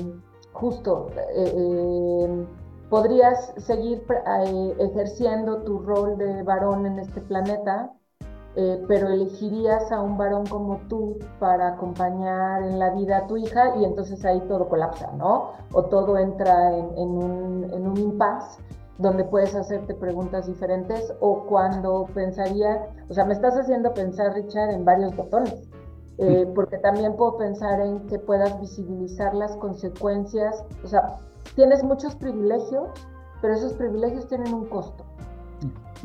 justo, 0.53 1.09
eh, 1.35 1.53
eh, 1.57 2.47
podrías 2.91 3.55
seguir 3.57 4.05
ejerciendo 4.79 5.63
tu 5.63 5.79
rol 5.81 6.19
de 6.19 6.43
varón 6.43 6.87
en 6.87 6.99
este 6.99 7.23
planeta, 7.23 7.91
pero 8.87 9.09
elegirías 9.09 9.91
a 9.91 10.03
un 10.03 10.19
varón 10.19 10.45
como 10.45 10.77
tú 10.89 11.19
para 11.39 11.69
acompañar 11.69 12.63
en 12.63 12.79
la 12.79 12.91
vida 12.91 13.17
a 13.17 13.27
tu 13.27 13.39
hija 13.39 13.75
y 13.77 13.87
entonces 13.87 14.23
ahí 14.27 14.41
todo 14.47 14.69
colapsa, 14.69 15.11
¿no? 15.13 15.53
O 15.73 15.85
todo 15.85 16.19
entra 16.19 16.77
en, 16.77 17.09
un, 17.09 17.71
en 17.73 17.87
un 17.87 17.97
impasse 17.97 18.63
donde 19.03 19.25
puedes 19.25 19.55
hacerte 19.55 19.95
preguntas 19.95 20.47
diferentes 20.47 21.13
o 21.21 21.45
cuando 21.45 22.09
pensaría, 22.15 22.89
o 23.09 23.15
sea, 23.15 23.25
me 23.25 23.35
estás 23.35 23.55
haciendo 23.55 23.93
pensar, 23.93 24.33
Richard, 24.35 24.71
en 24.71 24.85
varios 24.85 25.15
botones. 25.15 25.69
Eh, 26.19 26.47
porque 26.55 26.79
también 26.79 27.17
puedo 27.17 27.37
pensar 27.39 27.81
en 27.81 28.07
que 28.07 28.19
puedas 28.19 28.61
visibilizar 28.61 29.35
las 29.35 29.57
consecuencias, 29.57 30.63
o 30.85 30.87
sea, 30.87 31.17
tienes 31.57 31.83
muchos 31.83 32.15
privilegios, 32.15 32.91
pero 33.41 33.55
esos 33.55 33.73
privilegios 33.73 34.29
tienen 34.29 34.53
un 34.55 34.67
costo. 34.67 35.05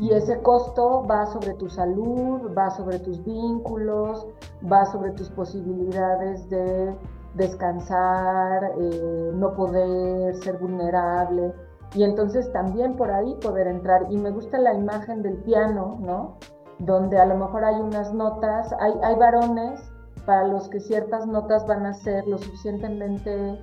Y 0.00 0.12
ese 0.12 0.40
costo 0.42 1.04
va 1.08 1.26
sobre 1.26 1.54
tu 1.54 1.68
salud, 1.68 2.50
va 2.56 2.70
sobre 2.70 2.98
tus 3.00 3.22
vínculos, 3.24 4.26
va 4.70 4.86
sobre 4.86 5.10
tus 5.12 5.28
posibilidades 5.30 6.48
de 6.48 6.94
descansar, 7.34 8.72
eh, 8.80 9.30
no 9.34 9.54
poder 9.54 10.34
ser 10.36 10.58
vulnerable. 10.58 11.52
Y 11.94 12.02
entonces 12.02 12.52
también 12.52 12.96
por 12.96 13.10
ahí 13.10 13.34
poder 13.36 13.66
entrar. 13.66 14.06
Y 14.10 14.16
me 14.16 14.30
gusta 14.30 14.58
la 14.58 14.74
imagen 14.74 15.22
del 15.22 15.38
piano, 15.38 15.98
¿no? 16.00 16.36
Donde 16.78 17.18
a 17.18 17.26
lo 17.26 17.36
mejor 17.36 17.64
hay 17.64 17.80
unas 17.80 18.12
notas, 18.12 18.74
hay, 18.80 18.92
hay 19.02 19.14
varones 19.16 19.80
para 20.26 20.46
los 20.46 20.68
que 20.68 20.80
ciertas 20.80 21.26
notas 21.26 21.66
van 21.66 21.86
a 21.86 21.94
ser 21.94 22.26
lo 22.28 22.38
suficientemente 22.38 23.58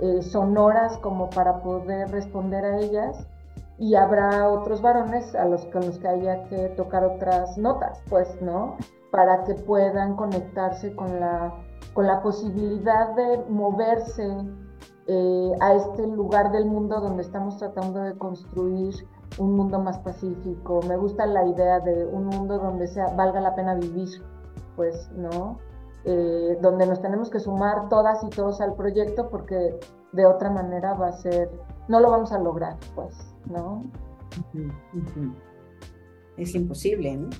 eh, 0.00 0.22
sonoras 0.22 0.98
como 0.98 1.30
para 1.30 1.60
poder 1.60 2.10
responder 2.10 2.64
a 2.64 2.78
ellas 2.78 3.26
y 3.78 3.94
habrá 3.94 4.48
otros 4.48 4.82
varones 4.82 5.34
a 5.34 5.44
los 5.44 5.64
con 5.66 5.86
los 5.86 5.98
que 5.98 6.08
haya 6.08 6.44
que 6.44 6.68
tocar 6.70 7.04
otras 7.04 7.56
notas, 7.56 8.00
pues, 8.08 8.28
¿no? 8.42 8.76
Para 9.10 9.44
que 9.44 9.54
puedan 9.54 10.16
conectarse 10.16 10.94
con 10.94 11.20
la, 11.20 11.54
con 11.94 12.06
la 12.06 12.20
posibilidad 12.22 13.14
de 13.14 13.44
moverse 13.48 14.28
eh, 15.10 15.52
a 15.60 15.74
este 15.74 16.06
lugar 16.06 16.52
del 16.52 16.66
mundo 16.66 17.00
donde 17.00 17.22
estamos 17.22 17.56
tratando 17.56 18.00
de 18.00 18.16
construir 18.18 18.94
un 19.38 19.56
mundo 19.56 19.78
más 19.78 19.98
pacífico. 19.98 20.80
Me 20.86 20.98
gusta 20.98 21.24
la 21.24 21.46
idea 21.46 21.80
de 21.80 22.04
un 22.04 22.26
mundo 22.26 22.58
donde 22.58 22.86
sea, 22.86 23.06
valga 23.16 23.40
la 23.40 23.54
pena 23.54 23.74
vivir, 23.74 24.08
pues, 24.76 25.10
¿no? 25.16 25.58
Eh, 26.04 26.58
donde 26.60 26.86
nos 26.86 27.00
tenemos 27.00 27.30
que 27.30 27.40
sumar 27.40 27.88
todas 27.88 28.22
y 28.22 28.28
todos 28.28 28.60
al 28.60 28.74
proyecto 28.74 29.30
porque 29.30 29.80
de 30.12 30.26
otra 30.26 30.50
manera 30.50 30.92
va 30.92 31.08
a 31.08 31.12
ser, 31.12 31.50
no 31.88 32.00
lo 32.00 32.10
vamos 32.10 32.30
a 32.32 32.38
lograr, 32.38 32.76
pues, 32.94 33.14
¿no? 33.46 33.84
Es 36.36 36.54
imposible, 36.54 37.16
¿no? 37.16 37.30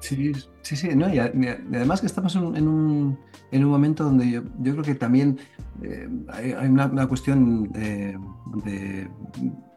Sí, 0.00 0.32
sí, 0.62 0.76
sí, 0.76 0.88
¿no? 0.94 1.12
y, 1.12 1.18
además 1.18 2.00
que 2.00 2.06
estamos 2.06 2.34
en 2.36 2.44
un, 2.44 3.18
en 3.50 3.64
un, 3.64 3.70
momento 3.70 4.04
donde 4.04 4.30
yo, 4.30 4.42
creo 4.60 4.82
que 4.82 4.94
también 4.94 5.38
eh, 5.82 6.08
hay, 6.28 6.68
una, 6.68 7.06
cuestión 7.06 7.64
de, 7.72 8.18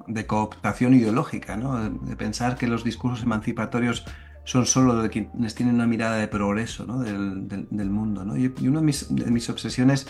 de, 0.08 0.26
cooptación 0.28 0.94
ideológica, 0.94 1.58
¿no? 1.58 1.90
de 1.90 2.16
pensar 2.16 2.58
que 2.58 2.68
los 2.68 2.84
discursos 2.84 3.24
emancipatorios 3.24 4.06
son 4.46 4.66
solo 4.66 5.02
de 5.02 5.10
quienes 5.10 5.56
tienen 5.56 5.76
una 5.76 5.88
mirada 5.88 6.18
de 6.18 6.28
progreso 6.28 6.86
del, 6.86 7.90
mundo. 7.90 8.26
¿no? 8.26 8.38
Y, 8.38 8.54
una 8.68 8.82
de 8.82 9.32
mis, 9.32 9.50
obsesiones 9.50 10.08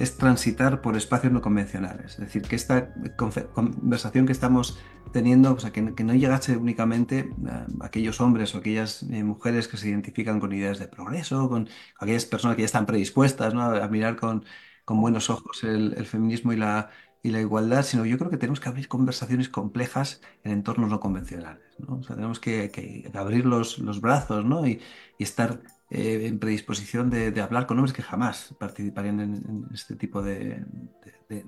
es 0.00 0.16
transitar 0.16 0.80
por 0.80 0.96
espacios 0.96 1.30
no 1.30 1.42
convencionales. 1.42 2.12
Es 2.12 2.20
decir, 2.20 2.40
que 2.42 2.56
esta 2.56 2.94
conversación 3.16 4.24
que 4.24 4.32
estamos 4.32 4.78
teniendo, 5.12 5.52
o 5.52 5.72
que, 5.72 5.82
no 5.82 6.14
llegase 6.14 6.56
únicamente 6.56 7.30
a 7.46 7.66
aquellos 7.84 8.18
hombres 8.22 8.54
o 8.54 8.58
aquellas 8.58 9.02
eh, 9.02 9.22
mujeres 9.22 9.68
que 9.68 9.76
se 9.76 9.90
identifican 9.90 10.40
con 10.40 10.54
ideas 10.54 10.78
de 10.78 10.88
progreso, 10.88 11.50
con 11.50 11.68
aquellas 11.98 12.24
personas 12.24 12.56
que 12.56 12.62
ya 12.62 12.66
están 12.66 12.86
predispuestas 12.86 13.52
a, 13.54 13.88
mirar 13.88 14.16
con, 14.16 14.44
buenos 14.86 15.30
ojos 15.30 15.62
el 15.62 16.04
feminismo 16.06 16.52
y 16.52 16.56
la, 16.56 16.90
igualdad, 17.22 17.84
sino 17.84 18.06
yo 18.06 18.16
creo 18.18 18.30
que 18.30 18.38
tenemos 18.38 18.58
que 18.58 18.70
abrir 18.70 18.88
conversaciones 18.88 19.48
complejas 19.50 20.22
en 20.44 20.52
entornos 20.52 20.88
no 20.88 20.98
convencionales. 20.98 21.62
¿no? 21.78 21.96
O 21.96 22.02
sea, 22.02 22.16
tenemos 22.16 22.40
que, 22.40 23.08
abrir 23.14 23.44
los, 23.44 24.00
brazos 24.00 24.46
¿no? 24.46 24.66
y 24.66 24.80
estar 25.18 25.60
eh, 25.90 26.26
en 26.26 26.38
predisposición 26.38 27.10
de, 27.10 27.40
hablar 27.40 27.66
con 27.66 27.78
hombres 27.78 27.92
que 27.92 28.02
jamás 28.02 28.54
participarían 28.58 29.20
en, 29.20 29.66
este 29.74 29.96
tipo 29.96 30.22
de, 30.22 30.64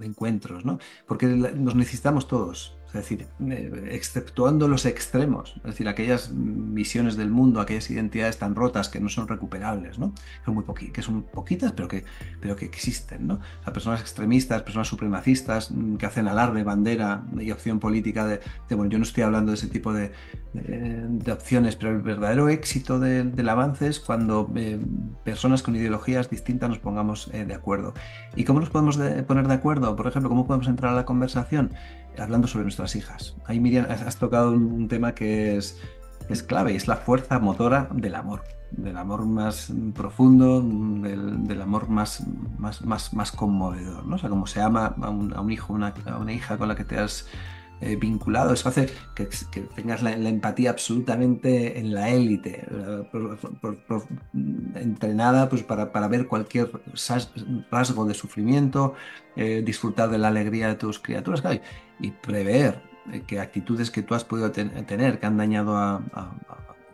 encuentros, 0.01 0.65
¿no? 0.65 0.79
porque 1.07 1.27
nos 1.27 1.75
necesitamos 1.75 2.27
todos. 2.29 2.77
Es 2.95 3.09
decir, 3.09 3.27
eh, 3.49 3.89
exceptuando 3.91 4.69
los 4.69 4.85
extremos, 4.85 5.55
es 5.57 5.63
decir, 5.63 5.89
aquellas 5.89 6.31
visiones 6.35 7.17
del 7.17 7.31
mundo, 7.31 7.61
aquellas 7.61 7.91
identidades 7.91 8.37
tan 8.37 8.55
rotas 8.55 8.91
que 8.91 9.01
no 9.01 9.09
son 9.09 9.29
recuperables, 9.29 9.99
¿no? 9.99 10.13
Son 10.45 10.55
muy 10.55 10.65
que 10.93 11.01
son 11.01 11.23
poquitas, 11.23 11.73
pero 11.73 11.89
que, 11.89 12.05
pero 12.41 12.55
que 12.55 12.67
existen, 12.67 13.27
¿no? 13.27 13.41
personas 13.73 14.03
extremistas, 14.03 14.63
personas 14.63 14.89
supremacistas 14.89 15.71
mm, 15.71 15.97
que 15.97 16.05
hacen 16.05 16.29
alarde, 16.29 16.63
bandera 16.65 17.25
y 17.39 17.51
opción 17.51 17.81
política 17.81 18.27
de, 18.27 18.41
bueno, 18.71 18.91
yo 18.91 18.99
no 18.99 19.05
estoy 19.05 19.23
hablando 19.23 19.53
de 19.53 19.57
ese 19.57 19.69
tipo 19.69 19.95
de, 19.95 20.13
opciones, 21.33 21.77
pero 21.77 21.93
el 21.93 22.03
verdadero 22.03 22.51
éxito 22.51 23.01
del 23.01 23.49
avance 23.49 23.87
es 23.87 24.01
cuando 24.01 24.53
eh, 24.55 24.79
personas 25.25 25.63
con 25.63 25.75
ideologías 25.75 26.29
distintas 26.29 26.69
nos 26.69 26.79
pongamos 26.79 27.31
eh, 27.33 27.47
de 27.47 27.55
acuerdo. 27.55 27.95
¿Y 28.37 28.45
cómo 28.45 28.61
nos 28.61 28.69
podemos 28.69 28.99
poner 29.27 29.49
de 29.49 29.55
acuerdo? 29.55 29.97
Por 29.97 30.07
ejemplo, 30.07 30.29
¿cómo 30.29 30.47
podemos 30.47 30.69
entrar 30.69 30.93
a 30.93 30.97
la 30.97 31.05
conversación? 31.07 31.73
Hablando 32.19 32.47
sobre 32.47 32.65
nuestras 32.65 32.97
hijas. 32.97 33.37
Ahí, 33.45 33.61
Miriam, 33.61 33.87
has 33.89 34.17
tocado 34.17 34.53
un, 34.53 34.89
tema 34.89 35.15
que 35.15 35.57
es, 35.57 35.79
es 36.29 36.43
clave 36.43 36.73
y 36.73 36.77
es 36.77 36.89
la 36.89 36.97
fuerza 36.97 37.39
motora 37.39 37.89
del 37.93 38.15
amor, 38.15 38.43
del 38.71 38.97
amor 38.97 39.25
más 39.27 39.73
profundo, 39.95 40.63
del, 40.63 41.61
amor 41.63 41.89
más, 41.89 42.23
más, 42.59 42.83
más, 42.85 43.13
más, 43.15 43.33
conmovedor, 43.33 44.07
¿no? 44.07 44.17
O 44.17 44.19
sea, 44.19 44.29
como 44.29 44.47
se 44.47 44.61
ama 44.61 44.95
a 45.01 45.11
un, 45.11 45.51
hijo, 45.51 45.73
una, 45.73 45.95
a 46.07 46.19
una 46.19 46.33
hija 46.33 46.59
con 46.59 46.69
la 46.69 46.75
que 46.75 46.85
te 46.85 46.99
has 46.99 47.27
eh, 47.85 47.97
vinculado. 47.97 48.55
Eso 48.55 48.69
hace 48.69 48.89
que, 49.17 49.27
tengas 49.75 50.05
la, 50.05 50.13
empatía 50.13 50.71
absolutamente 50.71 51.81
en 51.81 51.93
la 51.93 52.11
élite, 52.11 52.65
entrenada 54.77 55.49
pues, 55.49 55.65
para, 55.65 56.09
ver 56.09 56.29
cualquier 56.29 56.71
rasgo 57.73 58.05
de 58.05 58.15
sufrimiento, 58.15 58.95
eh, 59.35 59.63
disfrutar 59.67 60.11
de 60.11 60.19
la 60.19 60.29
alegría 60.29 60.69
de 60.69 60.77
tus 60.77 61.01
criaturas 61.01 61.43
y 61.99 62.13
prever 62.13 62.81
eh, 63.11 63.23
que 63.27 63.41
actitudes 63.41 63.91
que 63.91 64.03
tú 64.03 64.15
has 64.15 64.23
podido 64.23 64.53
tener 64.53 65.19
que 65.19 65.27
han 65.27 65.37
dañado 65.37 65.77
a, 65.77 66.01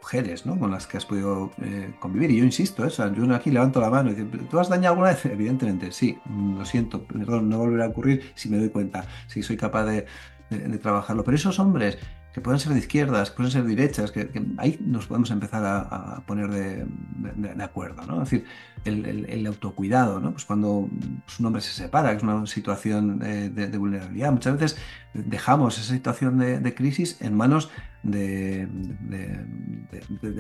mujeres 0.01 0.47
¿no? 0.47 0.59
con 0.59 0.71
las 0.71 0.87
que 0.87 0.97
has 0.97 1.05
podido 1.05 1.51
convivir. 1.99 2.31
Y 2.31 2.39
yo 2.39 2.45
insisto, 2.45 2.87
¿eh? 2.87 2.91
yo 3.15 3.35
aquí 3.35 3.51
levanto 3.51 3.79
la 3.79 3.91
mano 3.91 4.11
y 4.11 4.15
digo, 4.15 4.31
¿tú 4.49 4.59
has 4.59 4.71
dañado 4.71 4.95
alguna 4.95 5.11
vez? 5.11 5.27
Evidentemente, 5.27 5.93
sí, 5.93 6.19
lo 6.57 6.65
siento, 6.65 7.05
perdón, 7.05 7.51
no 7.51 7.59
volverá 7.59 7.85
a 7.85 7.89
ocurrir 7.89 8.33
si 8.35 8.49
me 8.49 8.57
doy 8.57 8.71
cuenta, 8.71 9.05
si 9.27 9.43
soy 9.43 9.59
capaz 9.59 9.85
de, 9.85 10.07
de 10.51 10.79
trabajarlo. 10.79 11.25
Pero 11.25 11.37
esos 11.37 11.59
hombres 11.59 11.99
que 12.33 12.43
pueden 12.43 12.61
ser 12.61 12.73
de 12.73 12.79
izquierdas, 12.79 13.31
que 13.31 13.37
pueden 13.37 13.51
ser 13.53 13.65
de 13.65 13.75
derechas, 13.75 14.13
que, 14.13 14.31
ahí 14.59 14.79
nos 14.81 15.07
podemos 15.07 15.31
empezar 15.31 15.65
a, 15.65 16.23
poner 16.27 16.51
de, 16.51 17.63
acuerdo, 17.63 18.03
¿no? 18.07 18.23
Es 18.23 18.31
decir, 18.31 18.47
el, 18.85 19.47
autocuidado, 19.47 20.21
¿no? 20.21 20.33
Pues 20.33 20.45
cuando 20.45 20.73
un 20.79 21.47
hombre 21.47 21.63
se 21.63 21.73
separa, 21.73 22.11
que 22.11 22.19
es 22.19 22.23
una 22.23 22.47
situación 22.47 23.19
de, 23.19 23.79
vulnerabilidad, 23.79 24.33
muchas 24.33 24.59
veces 24.59 24.79
dejamos 25.15 25.79
esa 25.79 25.95
situación 25.95 26.39
de, 26.39 26.75
crisis 26.75 27.21
en 27.21 27.35
manos 27.35 27.71
de, 28.03 28.69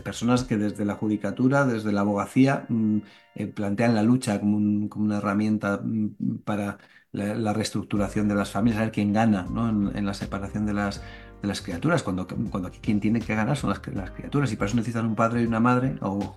personas 0.04 0.44
que 0.44 0.56
desde 0.56 0.84
la 0.84 0.94
judicatura, 0.94 1.64
desde 1.64 1.90
la 1.90 2.02
abogacía, 2.02 2.66
mm, 2.68 2.98
eh, 3.34 3.46
plantean 3.46 3.94
la 3.94 4.02
lucha 4.02 4.38
como, 4.40 4.56
una 4.56 5.18
herramienta 5.18 5.80
mm, 5.82 6.38
para 6.44 6.78
la, 7.18 7.52
reestructuración 7.52 8.28
de 8.28 8.34
las 8.34 8.50
familias, 8.50 8.80
a 8.80 8.84
ver 8.84 8.92
quién 8.92 9.12
gana 9.12 9.46
¿no? 9.50 9.68
en 9.68 10.06
la 10.06 10.14
separación 10.14 10.66
de 10.66 10.72
las 10.72 11.02
de 11.42 11.48
las 11.48 11.60
criaturas, 11.62 12.02
cuando, 12.02 12.26
cuando 12.26 12.70
quien 12.82 13.00
tiene 13.00 13.20
que 13.20 13.34
ganar 13.34 13.56
son 13.56 13.70
las, 13.70 13.80
las 13.94 14.10
criaturas 14.10 14.52
y 14.52 14.56
para 14.56 14.66
eso 14.66 14.76
necesitan 14.76 15.06
un 15.06 15.14
padre 15.14 15.42
y 15.42 15.46
una 15.46 15.60
madre, 15.60 15.96
o, 16.00 16.34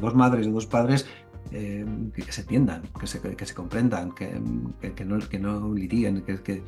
dos 0.00 0.14
madres 0.14 0.46
o 0.46 0.50
dos 0.50 0.66
padres 0.66 1.06
eh, 1.50 1.84
que, 2.14 2.32
se 2.32 2.42
entiendan, 2.42 2.82
que 2.98 3.06
se, 3.06 3.20
que 3.20 3.46
se 3.46 3.54
comprendan, 3.54 4.12
que, 4.12 4.40
que, 4.94 5.04
no, 5.04 5.18
que 5.18 5.38
no 5.38 5.74
litiguen, 5.74 6.22
que, 6.22 6.40
que, 6.42 6.62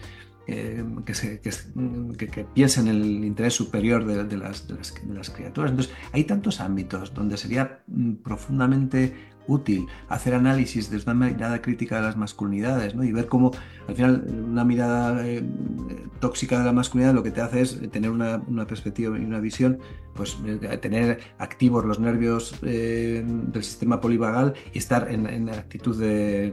que, 0.47 1.15
se, 1.15 1.41
que, 1.41 2.45
piensen 2.53 2.89
en 2.89 2.97
el 2.97 3.25
interés 3.25 3.55
superior 3.55 4.05
de, 4.05 4.25
de, 4.25 4.37
las, 4.37 4.67
de, 4.67 4.75
las, 4.75 4.95
de, 4.95 5.15
las, 5.15 5.31
criaturas. 5.31 5.71
Entonces, 5.71 5.95
hay 6.13 6.25
tantos 6.25 6.61
ámbitos 6.61 7.15
donde 7.15 7.37
sería 7.37 7.83
mm, 7.87 8.15
profundamente 8.15 9.30
útil 9.51 9.87
hacer 10.09 10.35
análisis 10.35 10.91
desde 10.91 11.11
una 11.11 11.29
mirada 11.29 11.61
crítica 11.61 11.97
de 11.97 12.03
las 12.03 12.17
masculinidades 12.17 12.95
¿no? 12.95 13.05
y 13.05 13.13
ver 13.13 13.27
cómo 13.27 13.51
al 13.89 13.95
final 13.95 14.25
una 14.49 14.65
mirada 14.65 15.27
eh, 15.27 15.43
tóxica 16.21 16.59
de 16.59 16.65
la 16.65 16.73
masculinidad 16.73 17.15
lo 17.15 17.23
que 17.23 17.31
te 17.31 17.41
hace 17.41 17.63
es 17.63 17.91
tener 17.91 18.11
una, 18.11 18.41
perspectiva 18.67 19.19
y 19.19 19.25
una 19.25 19.41
visión, 19.41 19.79
pues 20.15 20.39
eh, 20.47 20.79
tener 20.79 21.21
activos 21.39 21.85
los 21.85 21.99
nervios 21.99 22.55
eh, 22.63 23.25
del 23.25 23.65
sistema 23.65 24.01
polivagal 24.01 24.55
y 24.73 24.79
estar 24.79 25.11
en, 25.11 25.49
actitud 25.49 25.99
de, 25.99 26.53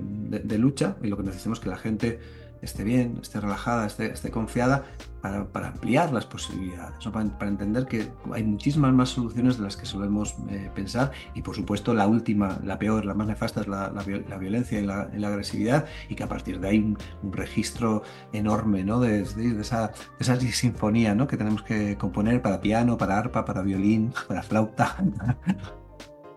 lucha 0.58 0.98
y 1.04 1.08
lo 1.08 1.18
que 1.18 1.24
necesitamos 1.24 1.60
es 1.60 1.64
que 1.64 1.70
la 1.70 1.78
gente 1.78 2.20
esté 2.62 2.84
bien, 2.84 3.20
esté 3.22 3.40
relajada, 3.40 3.88
esté, 3.88 4.12
esté 4.12 4.32
confiada, 4.32 4.84
para, 5.22 5.46
para, 5.46 5.68
ampliar 5.70 6.14
las 6.14 6.26
posibilidades, 6.26 7.06
para, 7.12 7.26
para, 7.38 7.50
entender 7.50 7.86
que 7.86 8.08
hay 8.32 8.44
muchísimas 8.44 8.94
más 8.94 9.10
soluciones 9.10 9.58
de 9.58 9.64
las 9.64 9.76
que 9.76 9.86
solemos 9.86 10.36
eh, 10.50 10.70
pensar 10.74 11.12
y 11.34 11.42
por 11.42 11.56
supuesto 11.56 11.94
la 11.94 12.08
última, 12.08 12.60
la 12.64 12.78
peor, 12.78 13.06
la 13.06 13.14
más 13.14 13.28
nefasta 13.28 13.62
es 13.62 13.68
la, 13.68 13.92
la, 13.92 14.38
violencia 14.38 14.80
y 14.80 14.86
la, 14.86 15.28
agresividad 15.28 15.86
y 16.10 16.16
que 16.16 16.24
a 16.24 16.28
partir 16.28 16.60
de 16.60 16.68
ahí 16.70 16.80
un, 16.80 16.98
registro 17.34 18.04
enorme 18.32 18.84
¿no? 18.84 19.00
de, 19.00 19.24
de, 19.24 19.62
esa, 19.62 19.88
de 19.88 19.94
esa 20.20 20.40
sinfonía 20.40 21.16
¿no? 21.16 21.28
que 21.28 21.38
tenemos 21.38 21.64
que 21.64 21.98
componer 21.98 22.42
para 22.42 22.62
piano, 22.62 22.98
para 22.98 23.18
arpa, 23.18 23.44
para 23.44 23.62
violín, 23.62 24.14
para 24.28 24.44
flauta. 24.44 24.96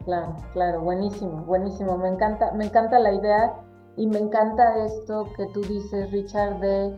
Claro, 0.04 0.36
claro, 0.52 0.80
buenísimo, 0.80 1.44
buenísimo. 1.44 1.98
Me 1.98 2.08
encanta, 2.08 2.52
me 2.52 2.64
encanta 2.64 2.98
la 2.98 3.12
idea 3.12 3.52
y 4.00 4.06
me 4.06 4.18
encanta 4.18 4.82
esto 4.82 5.28
que 5.36 5.44
tú 5.48 5.60
dices, 5.60 6.10
Richard, 6.10 6.58
de 6.60 6.96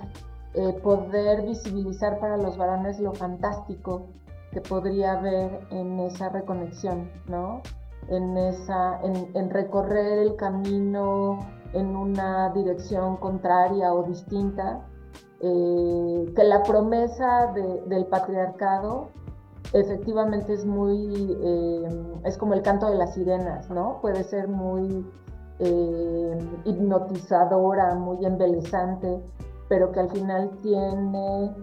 eh, 0.55 0.73
poder 0.85 1.43
visibilizar 1.43 2.21
para 2.21 2.37
los 2.37 2.57
varones 2.57 3.01
lo 3.01 3.13
fantástico 3.13 4.07
que 4.53 4.61
podría 4.61 5.15
haber 5.15 5.67
en 5.71 5.99
esa 5.99 6.29
reconexión, 6.29 7.11
¿no? 7.27 7.61
En, 8.07 8.37
esa, 8.37 9.01
en, 9.03 9.51
recorrer 9.51 10.21
el 10.21 10.37
camino 10.37 11.41
en 11.73 11.97
una 11.97 12.51
dirección 12.51 13.17
contraria 13.17 13.93
o 13.93 14.05
distinta, 14.05 14.87
eh, 15.41 16.33
que 16.37 16.45
la 16.45 16.63
promesa 16.63 17.53
del 17.89 18.07
patriarcado 18.07 19.09
efectivamente 19.73 20.53
es 20.53 20.65
muy, 20.65 21.37
eh, 21.43 22.21
es 22.25 22.39
como 22.39 22.55
el 22.55 22.63
canto 22.63 22.89
de 22.89 22.95
las 22.95 23.15
sirenas, 23.15 23.69
¿no? 23.71 23.99
Puede 24.01 24.23
ser 24.23 24.47
muy 24.47 25.05
eh, 25.65 26.39
hipnotizadora, 26.65 27.95
muy 27.95 28.27
embelezante, 28.27 29.23
pero 29.69 29.93
que 29.93 30.01
al 30.01 30.11
final 30.11 30.51
tiene, 30.61 31.55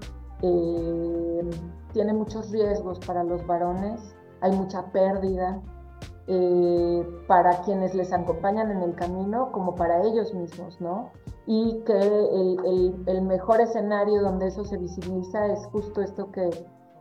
eh, 0.41 1.49
tiene 1.91 2.13
muchos 2.13 2.49
riesgos 2.49 2.97
para 3.05 3.25
los 3.25 3.45
varones, 3.45 4.15
hay 4.39 4.53
mucha 4.53 4.85
pérdida 4.93 5.61
eh, 6.27 7.05
para 7.27 7.61
quienes 7.63 7.93
les 7.93 8.13
acompañan 8.13 8.71
en 8.71 8.83
el 8.83 8.95
camino 8.95 9.51
como 9.51 9.75
para 9.75 10.01
ellos 10.03 10.33
mismos, 10.33 10.79
¿no? 10.79 11.09
Y 11.45 11.81
que 11.85 11.97
el, 11.97 13.03
el 13.05 13.21
mejor 13.23 13.59
escenario 13.59 14.21
donde 14.21 14.47
eso 14.47 14.63
se 14.63 14.77
visibiliza 14.77 15.47
es 15.47 15.65
justo 15.73 16.01
esto 16.01 16.31
que 16.31 16.49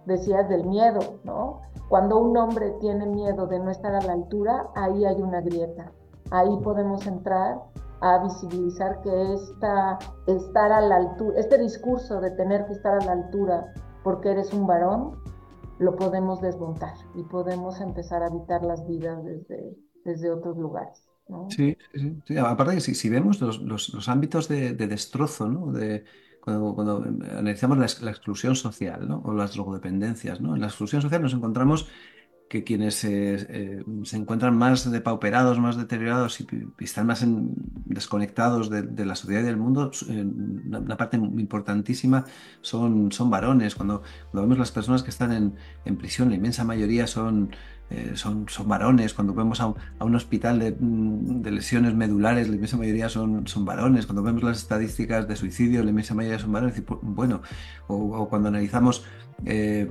decías 0.06 0.48
del 0.48 0.64
miedo, 0.66 0.98
¿no? 1.22 1.60
Cuando 1.88 2.18
un 2.18 2.36
hombre 2.36 2.72
tiene 2.80 3.06
miedo 3.06 3.46
de 3.46 3.60
no 3.60 3.70
estar 3.70 3.94
a 3.94 4.00
la 4.00 4.14
altura, 4.14 4.68
ahí 4.74 5.04
hay 5.04 5.22
una 5.22 5.40
grieta 5.42 5.92
ahí 6.30 6.56
podemos 6.62 7.06
entrar 7.06 7.58
a 8.00 8.22
visibilizar 8.22 9.00
que 9.02 9.34
esta, 9.34 9.98
estar 10.26 10.72
a 10.72 10.80
la 10.80 10.96
altura, 10.96 11.38
este 11.38 11.58
discurso 11.58 12.20
de 12.20 12.30
tener 12.32 12.66
que 12.66 12.72
estar 12.72 12.94
a 12.94 13.04
la 13.04 13.12
altura 13.12 13.72
porque 14.04 14.30
eres 14.30 14.52
un 14.52 14.66
varón, 14.66 15.18
lo 15.78 15.96
podemos 15.96 16.40
desmontar 16.40 16.94
y 17.14 17.22
podemos 17.24 17.80
empezar 17.80 18.22
a 18.22 18.26
habitar 18.26 18.62
las 18.62 18.86
vidas 18.86 19.24
desde, 19.24 19.76
desde 20.04 20.30
otros 20.30 20.56
lugares. 20.56 21.04
Sí, 21.50 21.76
sí, 22.24 22.38
aparte 22.38 22.76
que 22.76 22.80
si, 22.80 22.94
si 22.94 23.10
vemos 23.10 23.40
los, 23.42 23.60
los, 23.60 24.08
ámbitos 24.08 24.48
de, 24.48 24.72
destrozo, 24.72 25.46
¿no? 25.46 25.72
de, 25.72 26.04
cuando, 26.40 26.74
cuando 26.74 27.04
analizamos 27.36 27.76
la, 27.76 27.86
la, 28.02 28.10
exclusión 28.10 28.56
social 28.56 29.06
¿no? 29.06 29.20
o 29.24 29.34
las 29.34 29.52
drogodependencias, 29.52 30.40
¿no? 30.40 30.54
en 30.54 30.62
la 30.62 30.68
exclusión 30.68 31.02
social 31.02 31.20
nos 31.20 31.34
encontramos 31.34 31.90
que 32.48 32.64
quienes 32.64 33.04
eh, 33.04 33.84
se 34.04 34.16
encuentran 34.16 34.56
más 34.56 34.90
depauperados, 34.90 35.58
más 35.58 35.76
deteriorados 35.76 36.40
y, 36.40 36.46
están 36.78 37.06
más 37.06 37.24
desconectados 37.84 38.70
de, 38.70 39.04
la 39.04 39.14
sociedad 39.14 39.42
y 39.42 39.44
del 39.44 39.58
mundo, 39.58 39.90
una, 40.08 40.96
parte 40.96 41.16
importantísima 41.16 42.24
son, 42.62 43.12
son 43.12 43.30
varones. 43.30 43.74
Cuando, 43.74 44.02
vemos 44.32 44.58
las 44.58 44.72
personas 44.72 45.02
que 45.02 45.10
están 45.10 45.54
en, 45.84 45.96
prisión, 45.96 46.30
la 46.30 46.36
inmensa 46.36 46.64
mayoría 46.64 47.06
son, 47.06 47.50
eh, 47.90 48.12
son, 48.14 48.46
varones. 48.64 49.12
Cuando 49.12 49.34
vemos 49.34 49.60
a, 49.60 49.74
un 50.00 50.14
hospital 50.14 50.58
de, 50.58 51.50
lesiones 51.50 51.94
medulares, 51.94 52.48
la 52.48 52.54
inmensa 52.54 52.78
mayoría 52.78 53.10
son, 53.10 53.46
son 53.46 53.66
varones. 53.66 54.06
Cuando 54.06 54.22
vemos 54.22 54.42
las 54.42 54.58
estadísticas 54.58 55.28
de 55.28 55.36
suicidio, 55.36 55.84
la 55.84 55.90
inmensa 55.90 56.14
mayoría 56.14 56.38
son 56.38 56.52
varones. 56.52 56.82
Bueno, 57.02 57.42
o, 57.88 58.26
cuando 58.28 58.48
analizamos... 58.48 59.04
Eh, 59.44 59.90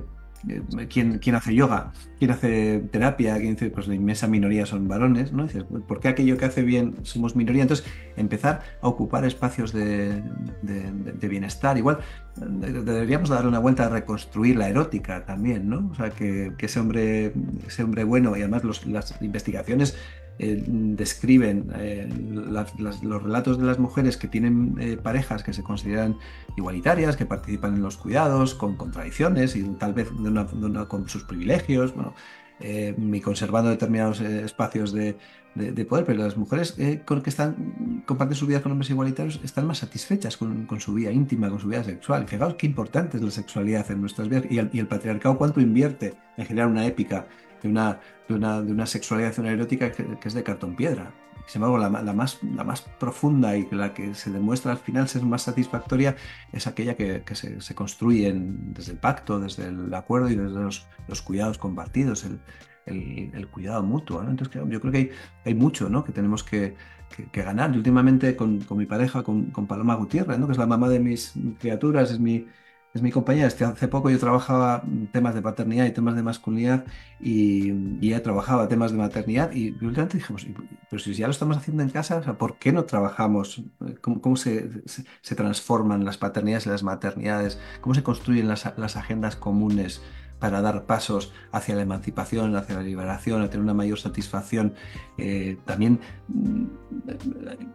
¿Quién, 0.88 1.18
¿Quién, 1.18 1.34
hace 1.34 1.54
yoga? 1.54 1.92
¿Quién 2.18 2.30
hace 2.30 2.80
terapia? 2.90 3.36
¿Quién 3.38 3.54
dice, 3.54 3.70
pues 3.70 3.88
la 3.88 3.94
inmensa 3.94 4.26
minoría 4.26 4.66
son 4.66 4.88
varones? 4.88 5.32
¿no? 5.32 5.44
Dices, 5.44 5.64
¿por 5.64 6.00
qué 6.00 6.08
aquello 6.08 6.36
que 6.36 6.44
hace 6.44 6.62
bien 6.62 6.96
somos 7.02 7.34
minoría? 7.34 7.62
Entonces, 7.62 7.86
empezar 8.16 8.62
a 8.80 8.88
ocupar 8.88 9.24
espacios 9.24 9.72
de, 9.72 10.22
bienestar. 11.20 11.76
Igual, 11.76 11.98
deberíamos 12.36 13.28
dar 13.28 13.46
una 13.46 13.58
vuelta 13.58 13.86
a 13.86 13.88
reconstruir 13.88 14.56
la 14.56 14.68
erótica 14.68 15.24
también, 15.26 15.68
¿no? 15.68 15.88
O 15.90 15.94
sea, 15.94 16.10
que, 16.10 16.52
ese, 16.58 16.80
hombre, 16.80 17.32
ese 17.66 17.82
hombre 17.82 18.04
bueno, 18.04 18.36
y 18.36 18.40
además 18.40 18.62
las 18.86 19.20
investigaciones 19.20 19.96
eh, 20.40 20.62
describen 20.66 21.68
eh, 21.74 22.08
los 23.02 23.22
relatos 23.22 23.58
de 23.58 23.66
las 23.66 23.80
mujeres 23.80 24.16
que 24.16 24.28
tienen 24.28 24.76
eh, 24.78 24.96
parejas 24.96 25.42
que 25.42 25.52
se 25.52 25.64
consideran 25.64 26.16
igualitarias, 26.56 27.16
que 27.16 27.26
participan 27.26 27.74
en 27.74 27.82
los 27.82 27.96
cuidados, 27.96 28.54
con 28.54 28.76
contradicciones 28.76 29.56
y 29.56 29.64
tal 29.64 29.94
vez 29.94 30.08
con 30.86 31.08
sus 31.08 31.24
privilegios, 31.24 31.92
y 32.60 33.20
conservando 33.20 33.70
determinados 33.70 34.20
espacios 34.20 34.92
de, 34.92 35.16
poder, 35.88 36.04
pero 36.04 36.22
las 36.22 36.36
mujeres 36.36 36.76
con 37.04 37.22
que 37.22 37.30
están 37.30 38.02
comparten 38.06 38.36
su 38.36 38.46
vida 38.46 38.62
con 38.62 38.72
hombres 38.72 38.90
igualitarios 38.90 39.40
están 39.42 39.66
más 39.66 39.78
satisfechas 39.78 40.36
con, 40.36 40.80
su 40.80 40.94
vida 40.94 41.10
íntima, 41.10 41.50
con 41.50 41.58
su 41.58 41.68
vida 41.68 41.82
sexual. 41.82 42.28
Fijaos 42.28 42.54
qué 42.54 42.66
importante 42.66 43.16
es 43.16 43.22
la 43.22 43.30
sexualidad 43.30 43.90
en 43.90 44.00
nuestras 44.00 44.28
vidas 44.28 44.44
y 44.50 44.58
el, 44.58 44.70
y 44.72 44.78
el 44.78 44.86
patriarcado 44.86 45.36
cuánto 45.36 45.60
invierte 45.60 46.14
en 46.36 46.46
generar 46.46 46.68
una 46.68 46.86
épica 46.86 47.26
de 47.62 47.68
una, 47.68 48.00
de 48.28 48.34
una, 48.34 48.62
de 48.62 48.72
una 48.72 48.86
sexualidad 48.86 49.38
una 49.38 49.50
erótica 49.50 49.90
que, 49.90 50.18
es 50.22 50.34
de 50.34 50.42
cartón 50.42 50.76
piedra. 50.76 51.12
Sin 51.46 51.62
embargo, 51.62 51.78
la, 51.78 52.12
más, 52.12 52.42
la 52.42 52.62
más 52.62 52.82
profunda 52.82 53.56
y 53.56 53.66
la 53.70 53.94
que 53.94 54.14
se 54.14 54.30
demuestra 54.30 54.72
al 54.72 54.78
final 54.78 55.08
ser 55.08 55.22
más 55.22 55.42
satisfactoria 55.42 56.14
es 56.52 56.66
aquella 56.66 56.94
que, 56.94 57.22
que 57.24 57.34
se, 57.34 57.74
construye 57.74 58.30
desde 58.36 58.92
el 58.92 58.98
pacto, 58.98 59.40
desde 59.40 59.68
el 59.68 59.92
acuerdo 59.94 60.28
y 60.28 60.36
desde 60.36 60.60
los, 60.60 60.86
los 61.06 61.22
cuidados 61.22 61.56
compartidos, 61.56 62.24
el, 62.24 62.40
el, 62.84 63.48
cuidado 63.48 63.82
mutuo. 63.82 64.22
Entonces, 64.22 64.62
yo 64.68 64.80
creo 64.80 64.92
que 64.92 64.98
hay, 64.98 65.10
hay 65.46 65.54
mucho 65.54 65.88
¿no? 65.88 66.04
que 66.04 66.12
tenemos 66.12 66.44
que, 66.44 66.74
que, 67.32 67.42
ganar. 67.42 67.70
Yo 67.72 67.78
últimamente 67.78 68.36
con, 68.36 68.60
con, 68.60 68.76
mi 68.76 68.84
pareja, 68.84 69.22
con, 69.22 69.46
con 69.46 69.66
Paloma 69.66 69.94
Gutiérrez, 69.94 70.38
¿no? 70.38 70.46
que 70.46 70.52
es 70.52 70.58
la 70.58 70.66
mamá 70.66 70.90
de 70.90 71.00
mis 71.00 71.32
criaturas, 71.58 72.10
es 72.10 72.20
mi, 72.20 72.46
es 72.94 73.02
mi 73.02 73.10
compañera. 73.10 73.48
Hace 73.48 73.88
poco 73.88 74.10
yo 74.10 74.18
trabajaba 74.18 74.82
temas 75.12 75.34
de 75.34 75.42
paternidad 75.42 75.86
y 75.86 75.90
temas 75.90 76.16
de 76.16 76.22
masculinidad 76.22 76.84
y, 77.20 77.72
y 78.00 78.08
ella 78.08 78.22
trabajaba 78.22 78.68
temas 78.68 78.92
de 78.92 78.98
maternidad 78.98 79.52
y 79.52 79.70
últimamente 79.70 80.18
dijimos, 80.18 80.46
pero 80.90 81.00
si 81.00 81.14
ya 81.14 81.26
lo 81.26 81.32
estamos 81.32 81.56
haciendo 81.56 81.82
en 81.82 81.90
casa, 81.90 82.20
¿por 82.38 82.56
qué 82.58 82.72
no 82.72 82.84
trabajamos? 82.84 83.62
¿Cómo, 84.00 84.20
cómo 84.20 84.36
se, 84.36 84.70
se, 84.86 85.34
transforman 85.34 86.04
las 86.04 86.18
paternidades 86.18 86.66
y 86.66 86.70
las 86.70 86.82
maternidades? 86.82 87.60
¿Cómo 87.80 87.94
se 87.94 88.02
construyen 88.02 88.48
las, 88.48 88.72
las 88.76 88.96
agendas 88.96 89.36
comunes? 89.36 90.02
Para 90.38 90.60
dar 90.60 90.84
pasos 90.84 91.32
hacia 91.52 91.74
la 91.74 91.82
emancipación, 91.82 92.54
hacia 92.56 92.76
la 92.76 92.82
liberación, 92.82 93.42
a 93.42 93.50
tener 93.50 93.64
una 93.64 93.74
mayor 93.74 93.98
satisfacción, 93.98 94.74
eh, 95.16 95.56
también 95.64 96.00
mm, 96.28 96.64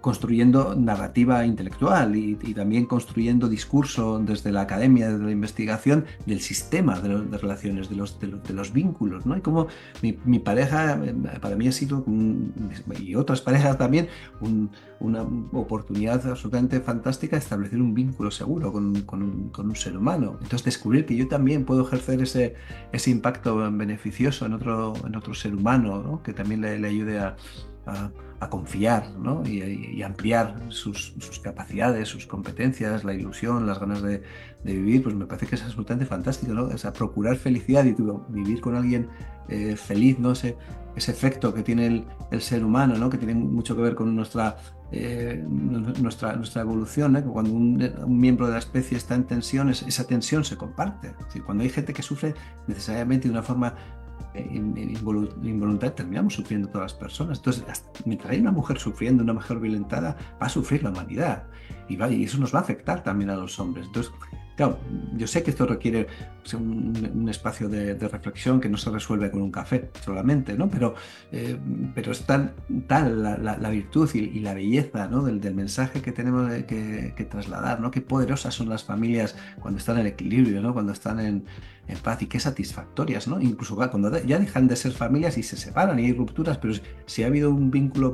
construyendo 0.02 0.76
narrativa 0.76 1.46
intelectual 1.46 2.16
y, 2.16 2.36
también 2.54 2.86
construyendo 2.86 3.50
discurso 3.50 4.20
desde 4.20 4.52
la 4.52 4.62
academia, 4.62 5.10
desde 5.10 5.26
la 5.26 5.32
investigación 5.32 6.06
del 6.26 6.40
sistema 6.40 7.00
de, 7.00 7.38
relaciones, 7.38 7.90
de 7.90 7.96
los, 7.96 8.20
de, 8.20 8.54
los, 8.54 8.74
vínculos. 8.74 9.26
¿no? 9.26 9.36
Y 9.36 9.42
como 9.42 9.68
mi, 10.02 10.40
pareja, 10.40 11.00
eh, 11.04 11.14
para 11.42 11.56
mí 11.56 11.68
ha 11.68 11.72
sido, 11.72 12.06
y 13.00 13.16
otras 13.16 13.42
parejas 13.42 13.78
también, 13.78 14.08
una 15.00 15.24
oportunidad 15.52 16.26
absolutamente 16.28 16.80
fantástica 16.80 17.36
de 17.36 17.42
establecer 17.42 17.82
un 17.82 17.94
vínculo 17.94 18.32
seguro 18.32 18.72
con, 18.72 19.02
con 19.02 19.70
un 19.70 19.76
ser 19.76 19.98
humano. 19.98 20.38
Entonces 20.42 20.64
descubrir 20.64 21.06
que 21.06 21.16
yo 21.16 21.28
también 21.28 21.66
puedo 21.66 21.86
ejercer 21.86 22.22
ese 22.22 22.53
ese, 22.92 23.12
impacto 23.12 23.56
beneficioso 23.72 24.46
en 24.46 24.54
otro, 24.54 24.94
en 25.06 25.16
otro 25.16 25.34
ser 25.34 25.56
humano, 25.56 26.22
que 26.24 26.34
también 26.34 26.62
le, 26.62 26.88
ayude 26.88 27.20
a, 27.20 27.36
confiar 28.50 29.06
y, 29.46 30.02
ampliar 30.02 30.60
sus, 30.70 31.14
capacidades, 31.42 32.10
sus 32.10 32.26
competencias, 32.26 33.04
la 33.04 33.14
ilusión, 33.14 33.66
las 33.66 33.80
ganas 33.80 34.02
de, 34.02 34.22
vivir, 34.64 35.04
pues 35.04 35.16
me 35.16 35.26
parece 35.26 35.48
que 35.48 35.56
es 35.56 35.64
absolutamente 35.64 36.06
fantástico, 36.06 36.54
¿no? 36.54 36.64
O 36.64 36.94
procurar 36.94 37.36
felicidad 37.38 37.86
y 37.86 37.96
vivir 38.30 38.62
con 38.62 38.76
alguien 38.76 39.10
eh, 39.50 39.76
feliz, 39.76 40.20
¿no? 40.20 40.32
Ese, 40.32 40.58
ese 40.96 41.12
efecto 41.12 41.54
que 41.54 41.64
tiene 41.64 42.06
el, 42.32 42.42
ser 42.42 42.64
humano, 42.64 42.96
¿no? 42.98 43.10
que 43.10 43.18
tiene 43.18 43.36
mucho 43.36 43.76
que 43.76 43.82
ver 43.82 43.96
con 43.96 44.16
nuestra, 44.16 44.58
eh, 44.96 45.44
nuestra, 45.48 46.36
nuestra 46.36 46.62
evolución. 46.62 47.16
¿eh? 47.16 47.24
Cuando 47.24 47.52
un, 47.52 47.92
miembro 48.08 48.46
de 48.46 48.54
la 48.54 48.60
especie 48.60 48.96
está 48.96 49.16
en 49.16 49.24
tensión, 49.24 49.70
esa 49.70 50.06
tensión 50.06 50.44
se 50.44 50.56
comparte. 50.56 51.16
cuando 51.44 51.64
hay 51.64 51.70
gente 51.72 51.94
que 51.94 52.04
sufre 52.04 52.36
necesariamente 52.68 53.28
de 53.28 53.32
una 53.32 53.42
forma 53.42 53.74
eh, 54.36 54.48
involuntaria, 54.54 55.96
terminamos 55.96 56.36
sufriendo 56.36 56.68
todas 56.68 56.92
las 56.92 56.94
personas. 56.94 57.40
Entonces, 57.40 57.64
mientras 58.06 58.32
hay 58.32 58.40
una 58.40 58.52
mujer 58.52 58.78
sufriendo, 58.78 59.24
una 59.24 59.34
mujer 59.34 59.58
violentada, 59.58 60.16
va 60.40 60.46
a 60.46 60.50
sufrir 60.50 60.84
la 60.84 60.92
humanidad. 60.92 61.48
Y, 61.90 61.96
va, 61.96 62.12
y 62.12 62.26
eso 62.26 62.38
nos 62.38 62.54
va 62.54 62.60
a 62.60 62.62
afectar 62.62 63.02
también 63.02 63.32
a 63.32 63.36
los 63.36 63.60
hombres. 63.60 63.88
Entonces, 63.88 64.14
Claro, 64.56 64.78
yo 65.16 65.26
sé 65.26 65.42
que 65.42 65.50
esto 65.50 65.66
requiere 65.66 66.08
un, 66.54 67.28
espacio 67.28 67.70
de, 67.70 67.96
reflexión 67.96 68.62
que 68.62 68.70
no 68.70 68.78
se 68.78 68.92
resuelve 68.92 69.32
con 69.32 69.42
un 69.42 69.52
café 69.52 69.90
solamente, 70.06 70.56
¿no? 70.56 70.70
Pero, 70.70 70.94
eh, 71.32 71.58
pero 71.96 72.12
es 72.12 72.24
tal 72.26 72.54
la, 72.88 73.70
virtud 73.70 74.10
y, 74.14 74.40
la 74.40 74.54
belleza 74.54 75.08
¿no? 75.08 75.24
del, 75.24 75.56
mensaje 75.56 76.02
que 76.02 76.12
tenemos 76.12 76.52
que, 76.66 77.28
trasladar, 77.30 77.80
¿no? 77.80 77.90
Qué 77.90 78.02
poderosas 78.02 78.54
son 78.54 78.70
las 78.70 78.84
familias 78.84 79.36
cuando 79.60 79.80
están 79.80 79.98
en 79.98 80.06
equilibrio, 80.06 80.62
¿no? 80.62 80.74
Cuando 80.74 80.92
están 80.92 81.20
en, 81.20 81.46
en 81.88 81.98
paz 81.98 82.22
y 82.22 82.28
qué 82.28 82.40
satisfactorias, 82.40 83.28
¿no? 83.28 83.42
Incluso 83.42 83.76
cuando 83.76 84.18
ya 84.24 84.40
dejan 84.40 84.68
de 84.68 84.76
ser 84.76 84.94
familias 84.94 85.38
y 85.38 85.44
se 85.44 85.58
separan 85.58 86.00
y 86.00 86.06
hay 86.06 86.14
rupturas, 86.14 86.58
pero 86.58 86.74
si 87.06 87.24
ha 87.24 87.28
habido 87.28 87.50
un 87.50 87.72
vínculo 87.72 88.14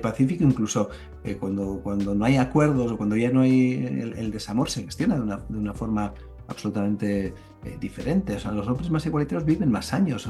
pacífico, 0.00 0.44
incluso 0.44 0.88
eh, 1.24 1.36
cuando, 1.36 1.80
cuando 1.82 2.14
no 2.14 2.24
hay 2.24 2.36
acuerdos 2.36 2.92
o 2.92 2.96
cuando 2.96 3.16
ya 3.16 3.30
no 3.30 3.42
hay 3.42 3.74
el, 4.16 4.30
desamor, 4.30 4.70
se 4.70 4.84
gestiona 4.84 5.16
de 5.16 5.22
una, 5.22 5.36
de 5.36 5.58
una 5.58 5.74
forma 5.74 6.14
absolutamente 6.48 7.34
eh, 7.64 7.76
diferente. 7.80 8.34
O 8.34 8.38
sea, 8.38 8.52
los 8.52 8.66
hombres 8.66 8.90
más 8.90 9.04
igualitarios 9.06 9.44
viven 9.44 9.70
más 9.70 9.92
años. 9.92 10.28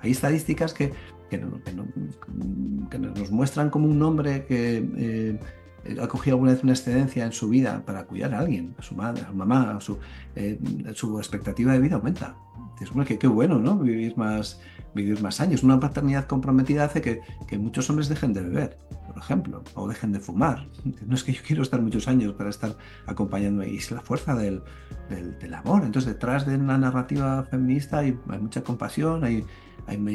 hay 0.00 0.10
estadísticas 0.10 0.74
que, 0.74 0.92
que, 1.30 1.38
nos 2.98 3.30
muestran 3.30 3.70
como 3.70 3.88
un 3.88 4.02
hombre 4.02 4.44
que 4.44 4.88
eh, 4.96 5.40
ha 6.00 6.08
cogido 6.08 6.36
alguna 6.36 6.52
vez 6.52 6.62
una 6.62 6.72
excedencia 6.72 7.24
en 7.24 7.32
su 7.32 7.48
vida 7.48 7.82
para 7.84 8.04
cuidar 8.04 8.34
a 8.34 8.40
alguien, 8.40 8.74
a 8.78 8.82
su 8.82 8.94
madre, 8.94 9.22
a 9.22 9.28
su 9.28 9.34
mamá, 9.34 9.76
a 9.76 9.80
su, 9.80 9.98
eh, 10.34 10.58
expectativa 11.18 11.72
de 11.72 11.80
vida 11.80 11.96
aumenta. 11.96 12.36
Es 12.80 12.90
que 13.06 13.18
qué 13.18 13.26
bueno, 13.26 13.58
¿no? 13.58 13.78
Vivir 13.78 14.16
más, 14.16 14.60
vivir 14.94 15.20
más 15.22 15.40
años. 15.40 15.62
Una 15.62 15.78
paternidad 15.78 16.26
comprometida 16.26 16.84
hace 16.84 17.00
que, 17.00 17.20
muchos 17.58 17.88
hombres 17.88 18.08
dejen 18.08 18.32
de 18.32 18.42
beber, 18.42 18.78
por 19.06 19.18
ejemplo, 19.18 19.62
o 19.74 19.88
dejen 19.88 20.12
de 20.12 20.20
fumar. 20.20 20.66
No 21.06 21.14
es 21.14 21.22
que 21.22 21.32
yo 21.32 21.42
quiero 21.46 21.62
estar 21.62 21.80
muchos 21.80 22.08
años 22.08 22.34
para 22.34 22.50
estar 22.50 22.76
acompañándome, 23.06 23.70
y 23.70 23.76
es 23.76 23.90
la 23.90 24.00
fuerza 24.00 24.34
del, 24.34 24.62
amor. 25.54 25.84
Entonces, 25.84 26.12
detrás 26.12 26.46
de 26.46 26.56
una 26.56 26.76
narrativa 26.78 27.44
feminista 27.44 27.98
hay, 27.98 28.18
mucha 28.40 28.62
compasión, 28.62 29.24
hay, 29.24 29.44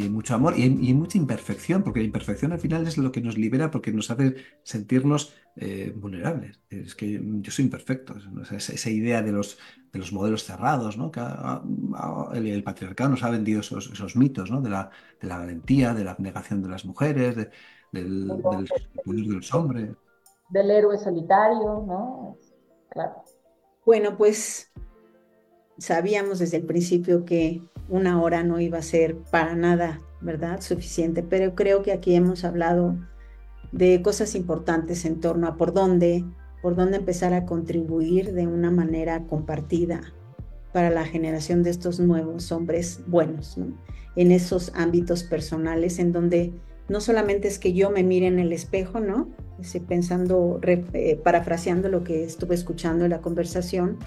mucho 0.09 0.35
amor 0.35 0.57
y 0.57 0.63
hay, 0.63 0.93
mucha 0.93 1.17
imperfección, 1.17 1.81
porque 1.83 2.01
la 2.01 2.07
imperfección 2.07 2.51
al 2.51 2.59
final 2.59 2.85
es 2.87 2.97
lo 2.97 3.11
que 3.11 3.21
nos 3.21 3.37
libera 3.37 3.71
porque 3.71 3.91
nos 3.93 4.11
hace 4.11 4.35
sentirnos 4.63 5.33
eh, 5.61 5.93
vulnerables. 5.93 6.61
Es 6.69 6.95
que 6.95 7.19
yo 7.21 7.51
soy 7.51 7.65
imperfecto. 7.65 8.15
esa, 8.49 8.89
idea 8.89 9.21
de 9.21 9.33
los, 9.33 9.59
de 9.91 9.99
los 9.99 10.13
modelos 10.13 10.45
cerrados, 10.45 10.97
¿no? 10.97 11.11
que 11.11 11.19
el, 11.19 12.63
patriarcado 12.63 13.09
nos 13.09 13.23
ha 13.23 13.29
vendido 13.29 13.59
esos, 13.59 13.91
esos 13.91 14.15
mitos 14.15 14.49
¿no? 14.49 14.61
de, 14.61 14.69
la, 14.69 14.89
de 15.19 15.27
la 15.27 15.37
valentía, 15.37 15.93
de 15.93 16.05
la 16.05 16.11
abnegación 16.11 16.63
de 16.63 16.69
las 16.69 16.85
mujeres, 16.85 17.35
del, 17.35 17.49
del, 17.91 18.27
de 19.05 19.35
los 19.35 19.53
hombres. 19.53 19.89
Del 20.49 20.71
héroe 20.71 20.97
solitario, 20.97 21.83
¿no? 21.85 22.37
Claro. 22.89 23.23
Bueno, 23.85 24.15
pues 24.17 24.71
sabíamos 25.77 26.39
desde 26.39 26.55
el 26.55 26.65
principio 26.65 27.25
que 27.25 27.61
una 27.89 28.21
hora 28.21 28.43
no 28.43 28.61
iba 28.61 28.77
a 28.77 28.83
ser 28.83 29.17
para 29.29 29.55
nada, 29.55 29.99
¿verdad? 30.21 30.61
Suficiente, 30.61 31.21
pero 31.21 31.53
creo 31.53 31.81
que 31.81 31.91
aquí 31.91 32.15
hemos 32.15 32.45
hablado 32.45 32.95
de 33.71 34.01
cosas 34.01 34.35
importantes 34.35 35.05
en 35.05 35.19
torno 35.19 35.47
a 35.47 35.57
por 35.57 35.73
dónde, 35.73 36.25
por 36.61 36.75
dónde 36.75 36.97
empezar 36.97 37.33
a 37.33 37.45
contribuir 37.45 38.33
de 38.33 38.47
una 38.47 38.71
manera 38.71 39.23
compartida 39.27 40.01
para 40.73 40.89
la 40.89 41.05
generación 41.05 41.63
de 41.63 41.71
estos 41.71 41.99
nuevos 41.99 42.51
hombres 42.51 43.01
buenos, 43.07 43.57
¿no? 43.57 43.73
En 44.15 44.31
esos 44.31 44.71
ámbitos 44.75 45.23
personales 45.23 45.99
en 45.99 46.11
donde 46.11 46.53
no 46.89 47.01
solamente 47.01 47.47
es 47.47 47.59
que 47.59 47.73
yo 47.73 47.91
me 47.91 48.03
mire 48.03 48.27
en 48.27 48.39
el 48.39 48.51
espejo, 48.51 48.99
¿no? 48.99 49.29
Pensando, 49.87 50.59
eh, 50.63 51.19
parafraseando 51.23 51.89
lo 51.89 52.03
que 52.03 52.23
estuve 52.23 52.55
escuchando 52.55 53.05
en 53.05 53.11
la 53.11 53.21
conversación, 53.21 53.97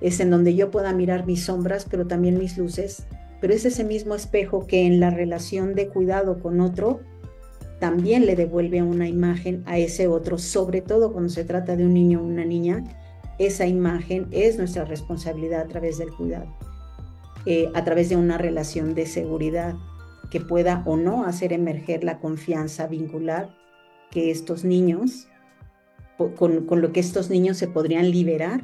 es 0.00 0.20
en 0.20 0.30
donde 0.30 0.54
yo 0.54 0.70
pueda 0.70 0.92
mirar 0.92 1.26
mis 1.26 1.44
sombras, 1.44 1.86
pero 1.88 2.06
también 2.06 2.38
mis 2.38 2.58
luces, 2.58 3.06
pero 3.40 3.52
es 3.52 3.64
ese 3.64 3.84
mismo 3.84 4.14
espejo 4.14 4.66
que 4.66 4.86
en 4.86 5.00
la 5.00 5.10
relación 5.10 5.74
de 5.74 5.88
cuidado 5.88 6.40
con 6.40 6.60
otro 6.60 7.00
también 7.84 8.24
le 8.24 8.34
devuelve 8.34 8.82
una 8.82 9.06
imagen 9.06 9.62
a 9.66 9.76
ese 9.76 10.08
otro, 10.08 10.38
sobre 10.38 10.80
todo 10.80 11.12
cuando 11.12 11.28
se 11.28 11.44
trata 11.44 11.76
de 11.76 11.84
un 11.84 11.92
niño 11.92 12.22
o 12.22 12.24
una 12.24 12.46
niña, 12.46 12.82
esa 13.38 13.66
imagen 13.66 14.26
es 14.30 14.56
nuestra 14.56 14.86
responsabilidad 14.86 15.60
a 15.60 15.68
través 15.68 15.98
del 15.98 16.10
cuidado, 16.10 16.46
eh, 17.44 17.68
a 17.74 17.84
través 17.84 18.08
de 18.08 18.16
una 18.16 18.38
relación 18.38 18.94
de 18.94 19.04
seguridad 19.04 19.74
que 20.30 20.40
pueda 20.40 20.82
o 20.86 20.96
no 20.96 21.26
hacer 21.26 21.52
emerger 21.52 22.04
la 22.04 22.20
confianza 22.20 22.86
vincular 22.86 23.54
que 24.10 24.30
estos 24.30 24.64
niños, 24.64 25.28
con, 26.16 26.64
con 26.64 26.80
lo 26.80 26.90
que 26.90 27.00
estos 27.00 27.28
niños 27.28 27.58
se 27.58 27.68
podrían 27.68 28.10
liberar 28.10 28.62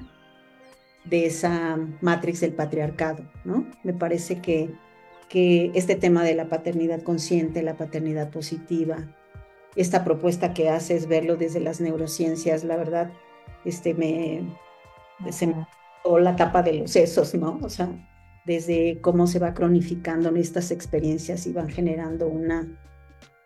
de 1.04 1.26
esa 1.26 1.78
matrix 2.00 2.40
del 2.40 2.54
patriarcado, 2.54 3.22
¿no? 3.44 3.66
Me 3.84 3.92
parece 3.92 4.40
que, 4.40 4.70
que 5.30 5.70
este 5.74 5.94
tema 5.94 6.24
de 6.24 6.34
la 6.34 6.48
paternidad 6.48 7.02
consciente, 7.02 7.62
la 7.62 7.76
paternidad 7.76 8.30
positiva, 8.30 8.98
esta 9.76 10.04
propuesta 10.04 10.52
que 10.52 10.68
hace 10.68 10.96
es 10.96 11.06
verlo 11.06 11.36
desde 11.36 11.60
las 11.60 11.80
neurociencias, 11.80 12.64
la 12.64 12.76
verdad, 12.76 13.12
este 13.64 13.94
me, 13.94 14.42
se 15.30 15.46
me 15.46 15.66
la 16.20 16.34
tapa 16.34 16.62
de 16.62 16.74
los 16.74 16.90
sesos, 16.90 17.34
¿no? 17.34 17.60
O 17.62 17.68
sea, 17.68 17.88
desde 18.44 19.00
cómo 19.00 19.28
se 19.28 19.38
va 19.38 19.54
cronificando 19.54 20.34
estas 20.34 20.72
experiencias 20.72 21.46
y 21.46 21.52
van 21.52 21.68
generando 21.68 22.26
una, 22.26 22.66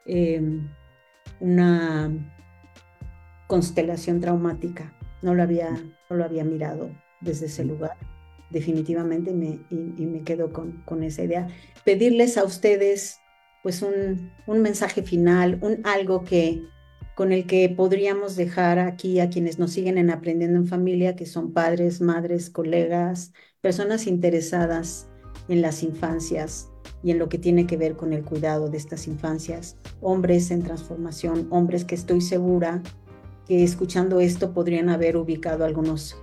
em, 0.06 0.66
una 1.40 2.10
constelación 3.46 4.20
traumática. 4.20 4.96
No 5.20 5.34
lo 5.34 5.42
había, 5.42 5.70
no 6.08 6.16
lo 6.16 6.24
había 6.24 6.44
mirado 6.44 6.90
desde 7.20 7.46
ese 7.46 7.64
lugar, 7.64 7.96
definitivamente, 8.54 9.34
me, 9.34 10.22
quedo 10.22 10.52
con, 10.52 10.80
con, 10.86 11.02
esa 11.02 11.24
idea. 11.24 11.48
Pedirles 11.84 12.38
a 12.38 12.44
ustedes, 12.44 13.18
pues, 13.62 13.82
un, 13.82 14.30
un 14.46 14.62
mensaje 14.62 15.02
final, 15.02 15.58
un 15.60 15.80
algo 15.84 16.24
que 16.24 16.62
con 17.14 17.32
el 17.32 17.46
que 17.46 17.68
podríamos 17.68 18.34
dejar 18.36 18.78
aquí 18.78 19.20
a 19.20 19.28
quienes 19.28 19.58
nos 19.58 19.72
siguen 19.72 19.98
en 19.98 20.10
Aprendiendo 20.10 20.58
en 20.58 20.66
Familia, 20.66 21.14
que 21.14 21.26
son 21.26 21.52
padres, 21.52 22.00
madres, 22.00 22.50
colegas, 22.50 23.32
personas 23.60 24.06
interesadas 24.06 25.08
en 25.48 25.62
las 25.62 25.82
infancias 25.82 26.70
y 27.02 27.10
en 27.10 27.18
lo 27.18 27.28
que 27.28 27.38
tiene 27.38 27.66
que 27.66 27.76
ver 27.76 27.96
con 27.96 28.12
el 28.12 28.24
cuidado 28.24 28.68
de 28.68 28.78
estas 28.78 29.06
infancias, 29.06 29.76
hombres 30.00 30.50
en 30.50 30.62
transformación, 30.62 31.46
hombres 31.50 31.84
que 31.84 31.94
estoy 31.94 32.20
segura 32.20 32.82
que 33.46 33.62
escuchando 33.62 34.20
esto 34.20 34.52
podrían 34.52 34.88
haber 34.88 35.16
ubicado 35.16 35.64
algunos 35.64 36.16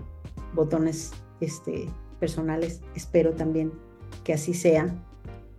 botones 0.53 1.11
este, 1.39 1.87
personales. 2.21 2.81
Espero 2.95 3.33
también 3.33 3.73
que 4.23 4.33
así 4.33 4.53
sea. 4.53 4.95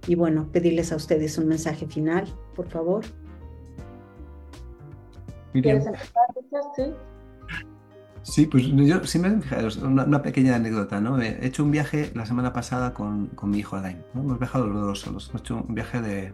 Y 0.07 0.15
bueno, 0.15 0.49
pedirles 0.51 0.93
a 0.93 0.97
ustedes 0.97 1.37
un 1.37 1.49
mensaje 1.49 1.87
final, 1.87 2.25
por 2.57 2.69
favor. 2.69 3.05
¿Quieres 5.53 5.85
empezar, 5.85 6.25
Sí. 6.75 6.85
Sí, 8.25 8.47
pues 8.47 8.65
yo 8.69 9.05
sí 9.05 9.19
me 9.19 9.41
una, 9.83 10.05
una, 10.05 10.23
pequeña 10.23 10.55
anécdota, 10.55 11.01
¿no? 11.01 11.21
He 11.21 11.45
hecho 11.45 11.65
un 11.65 11.73
viaje 11.73 12.13
la 12.15 12.25
semana 12.25 12.53
pasada 12.53 12.95
con, 12.95 13.27
con 13.27 13.51
mi 13.51 13.59
hijo 13.59 13.75
Alain, 13.75 13.99
¿no? 14.15 14.21
Hemos 14.21 14.39
viajado 14.39 14.69
los 14.69 14.81
dos 14.81 15.01
solos, 15.01 15.29
hemos 15.31 15.43
hecho 15.43 15.65
un 15.69 15.75
viaje 15.75 16.01
de, 16.01 16.33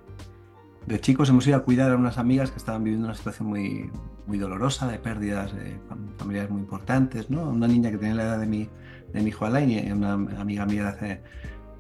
de 0.86 1.00
chicos, 1.00 1.30
hemos 1.30 1.46
ido 1.46 1.56
a 1.56 1.60
cuidar 1.60 1.90
a 1.90 1.96
unas 1.96 2.18
amigas 2.18 2.50
que 2.50 2.58
estaban 2.58 2.84
viviendo 2.84 3.06
una 3.06 3.14
situación 3.14 3.48
muy, 3.48 3.90
muy 4.26 4.36
dolorosa, 4.36 4.86
de 4.86 4.98
pérdidas 4.98 5.54
de 5.54 5.78
familiares 6.18 6.50
muy 6.50 6.60
importantes, 6.60 7.30
¿no? 7.30 7.48
Una 7.48 7.68
niña 7.68 7.90
que 7.90 7.96
tenía 7.96 8.14
la 8.14 8.24
edad 8.24 8.38
de 8.38 8.46
mi, 8.46 8.68
de 9.12 9.20
mi 9.20 9.28
hijo 9.28 9.46
Alain 9.46 9.92
una 9.92 10.12
amiga 10.12 10.66
mía 10.66 10.82
de 10.84 10.88
hace, 10.88 11.22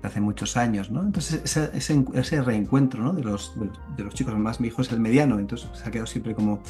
hace 0.02 0.20
muchos 0.20 0.56
años, 0.56 0.90
¿no? 0.90 1.02
Entonces 1.02 1.42
ese, 1.44 2.04
ese, 2.14 2.42
reencuentro, 2.42 3.02
¿no? 3.02 3.12
De 3.12 3.22
los, 3.22 3.52
de, 3.96 4.04
los 4.04 4.14
chicos, 4.14 4.32
además 4.32 4.60
mi 4.60 4.68
hijo 4.68 4.82
es 4.82 4.92
el 4.92 5.00
mediano, 5.00 5.38
entonces 5.38 5.68
se 5.72 5.88
ha 5.88 5.90
quedado 5.90 6.06
siempre 6.06 6.34
como 6.34 6.60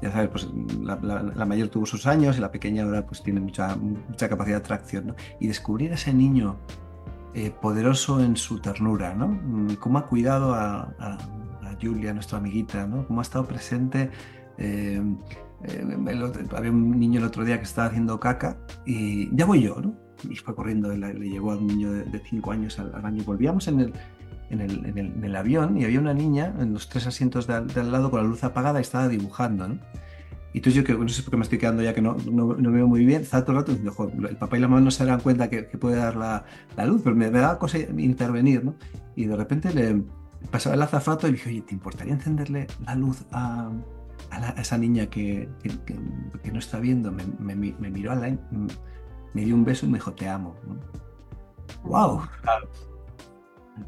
ya 0.00 0.12
sabes, 0.12 0.28
pues 0.28 0.48
la, 0.80 1.44
mayor 1.44 1.68
tuvo 1.68 1.84
sus 1.84 2.06
años 2.06 2.38
y 2.38 2.40
la 2.40 2.52
pequeña 2.52 2.84
ahora 2.84 3.04
pues 3.04 3.22
tiene 3.22 3.40
mucha, 3.40 3.74
mucha 3.74 4.28
capacidad 4.28 4.58
de 4.58 4.64
atracción, 4.64 5.08
¿no? 5.08 5.14
Y 5.40 5.48
descubrir 5.48 5.90
a 5.90 5.94
ese 5.94 6.14
niño 6.14 6.56
eh, 7.34 7.50
poderoso 7.50 8.20
en 8.20 8.36
su 8.36 8.60
ternura, 8.60 9.14
¿no? 9.14 9.28
Mm, 9.28 9.74
cómo 9.74 9.98
ha 9.98 10.06
cuidado 10.06 10.54
a, 10.54 10.94
a, 10.98 11.18
Julia, 11.80 12.12
nuestra 12.12 12.38
amiguita, 12.38 12.86
¿no? 12.86 13.06
Cómo 13.06 13.20
ha 13.20 13.22
estado 13.22 13.46
presente. 13.46 14.10
Eh, 14.56 15.00
eh, 15.64 15.84
había 16.56 16.70
un 16.70 16.98
niño 16.98 17.18
el 17.18 17.26
otro 17.26 17.44
día 17.44 17.58
que 17.58 17.64
estaba 17.64 17.88
haciendo 17.88 18.20
caca 18.20 18.56
y 18.86 19.34
ya 19.34 19.44
voy 19.44 19.62
yo, 19.62 19.80
¿no? 19.80 19.94
Y 20.28 20.36
fue 20.36 20.54
corriendo, 20.54 20.88
le, 20.94 21.14
le 21.14 21.28
llevó 21.28 21.52
a 21.52 21.56
un 21.56 21.66
niño 21.66 21.92
de 21.92 22.18
5 22.18 22.50
años 22.50 22.78
al, 22.78 22.94
al. 22.94 23.12
Volvíamos 23.22 23.68
en 23.68 23.80
el, 23.80 23.92
en 24.50 24.60
el, 24.60 24.86
en, 24.86 25.24
el, 25.24 25.36
avión 25.36 25.76
y 25.78 25.84
había 25.84 26.00
una 26.00 26.14
niña 26.14 26.54
en 26.58 26.72
los 26.72 26.88
tres 26.88 27.06
asientos 27.06 27.46
de 27.46 27.54
al, 27.54 27.92
lado 27.92 28.10
con 28.10 28.22
la 28.22 28.28
luz 28.28 28.42
apagada 28.44 28.80
y 28.80 28.82
estaba 28.82 29.08
dibujando, 29.08 29.68
¿no? 29.68 29.78
Y 30.54 30.58
entonces 30.58 30.74
yo 30.74 30.84
que 30.84 30.94
no 30.94 31.08
sé 31.08 31.22
por 31.22 31.32
qué 31.32 31.36
me 31.36 31.42
estoy 31.42 31.58
quedando 31.58 31.82
ya 31.82 31.94
que 31.94 32.00
no, 32.00 32.16
no, 32.30 32.54
no 32.54 32.72
veo 32.72 32.86
muy 32.86 33.04
bien, 33.04 33.22
estaba 33.22 33.44
todo 33.44 33.52
el 33.52 33.58
rato 33.58 33.72
diciendo, 33.72 34.28
el 34.28 34.36
papá 34.36 34.56
y 34.56 34.60
la 34.60 34.68
mamá 34.68 34.80
no 34.80 34.90
se 34.90 35.04
dan 35.04 35.20
cuenta 35.20 35.50
que, 35.50 35.68
que 35.68 35.76
puede 35.76 35.96
dar 35.96 36.16
la, 36.16 36.44
la, 36.76 36.86
luz, 36.86 37.02
pero 37.04 37.14
me, 37.14 37.30
me 37.30 37.38
daba 37.38 37.58
cosa 37.58 37.78
intervenir, 37.78 38.64
¿no? 38.64 38.74
Y 39.14 39.26
de 39.26 39.36
repente 39.36 39.72
le 39.74 40.02
pasaba 40.50 40.74
el 40.74 40.82
azafato 40.82 41.28
y 41.28 41.32
dije, 41.32 41.50
oye, 41.50 41.62
¿te 41.62 41.74
importaría 41.74 42.14
encenderle 42.14 42.66
la 42.86 42.94
luz 42.94 43.24
a, 43.30 43.70
a, 44.30 44.50
esa 44.60 44.78
niña 44.78 45.06
que, 45.06 45.48
que, 45.62 45.70
que, 46.42 46.52
no 46.52 46.58
está 46.58 46.80
viendo? 46.80 47.12
Me, 47.12 47.24
me, 47.38 47.74
me 47.78 47.90
miró 47.90 48.12
a 48.12 48.14
la, 48.16 48.36
me 49.34 49.44
dio 49.44 49.54
un 49.54 49.64
beso 49.64 49.86
y 49.86 49.90
me 49.90 49.98
dijo, 49.98 50.12
te 50.12 50.28
amo. 50.28 50.56
¿no? 50.66 50.76
¡Wow! 51.84 52.22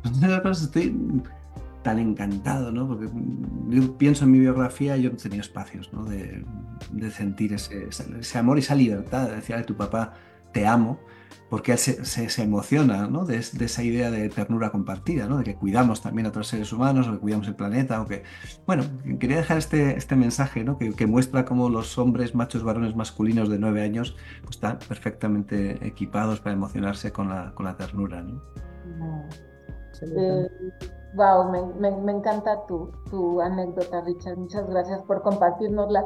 Entonces 0.05 0.65
estoy 0.65 1.23
tan 1.83 1.99
encantado, 1.99 2.71
¿no? 2.71 2.87
Porque 2.87 3.09
yo 3.69 3.97
pienso 3.97 4.25
en 4.25 4.33
mi 4.33 4.41
biografía, 4.41 4.97
yo 4.97 5.11
no 5.11 5.17
tenía 5.17 5.41
espacios, 5.41 5.93
¿no? 5.93 6.05
De, 6.05 6.45
de 6.93 7.11
sentir 7.11 7.55
ese, 7.55 7.89
ese, 7.89 8.39
amor 8.39 8.59
y 8.59 8.61
esa 8.61 8.75
libertad 8.75 9.29
de 9.29 9.37
decirle 9.37 9.63
a 9.63 9.67
tu 9.67 9.77
papá, 9.77 10.13
te 10.53 10.67
amo, 10.67 11.01
porque 11.51 11.73
él 11.73 11.79
se, 11.79 12.05
se, 12.05 12.43
emociona, 12.43 13.09
¿no? 13.09 13.25
De, 13.25 13.35
de, 13.35 13.65
esa 13.65 13.83
idea 13.83 14.13
de 14.13 14.29
ternura 14.29 14.71
compartida, 14.71 15.27
¿no? 15.27 15.39
De 15.39 15.45
que 15.45 15.57
cuidamos 15.57 16.01
también 16.01 16.27
a 16.27 16.29
otros 16.29 16.47
seres 16.47 16.73
humanos, 16.73 17.09
o 17.09 17.13
que 17.13 17.19
cuidamos 17.19 17.49
el 17.49 17.57
planeta, 17.57 18.01
o 18.01 18.07
que... 18.07 18.23
Bueno, 18.67 18.85
quería 19.19 19.39
dejar 19.39 19.59
este, 19.59 19.97
este 19.97 20.15
mensaje, 20.15 20.63
¿no? 20.63 20.79
Que, 20.79 20.95
que 20.95 21.07
muestra 21.09 21.45
cómo 21.45 21.69
los 21.69 21.99
hombres, 21.99 22.37
machos, 22.37 22.63
varones 22.63 22.95
masculinos 22.95 23.51
de 23.51 23.59
nueve 23.59 23.83
años, 23.83 24.17
pues, 24.43 24.57
están 24.57 24.79
perfectamente 24.79 25.85
equipados 25.85 26.39
para 26.41 26.55
emocionarse 26.55 27.11
con 27.11 27.29
la, 27.29 27.53
con 27.55 27.67
la 27.67 27.77
ternura, 27.77 28.23
¿no? 28.23 28.41
Eh, 30.03 30.49
wow, 31.15 31.51
me, 31.51 31.91
me, 31.91 32.13
encanta 32.13 32.65
tu, 32.67 32.93
tu, 33.11 33.41
anécdota, 33.41 34.03
Richard. 34.03 34.39
Muchas 34.39 34.69
gracias 34.69 35.03
por 35.03 35.21
compartirnosla. 35.23 36.05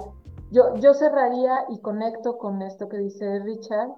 Yo, 0.50 0.74
yo 0.76 0.94
cerraría 0.94 1.66
y 1.68 1.80
conecto 1.80 2.38
con 2.38 2.62
esto 2.62 2.88
que 2.88 2.96
dice 2.96 3.40
Richard 3.40 3.90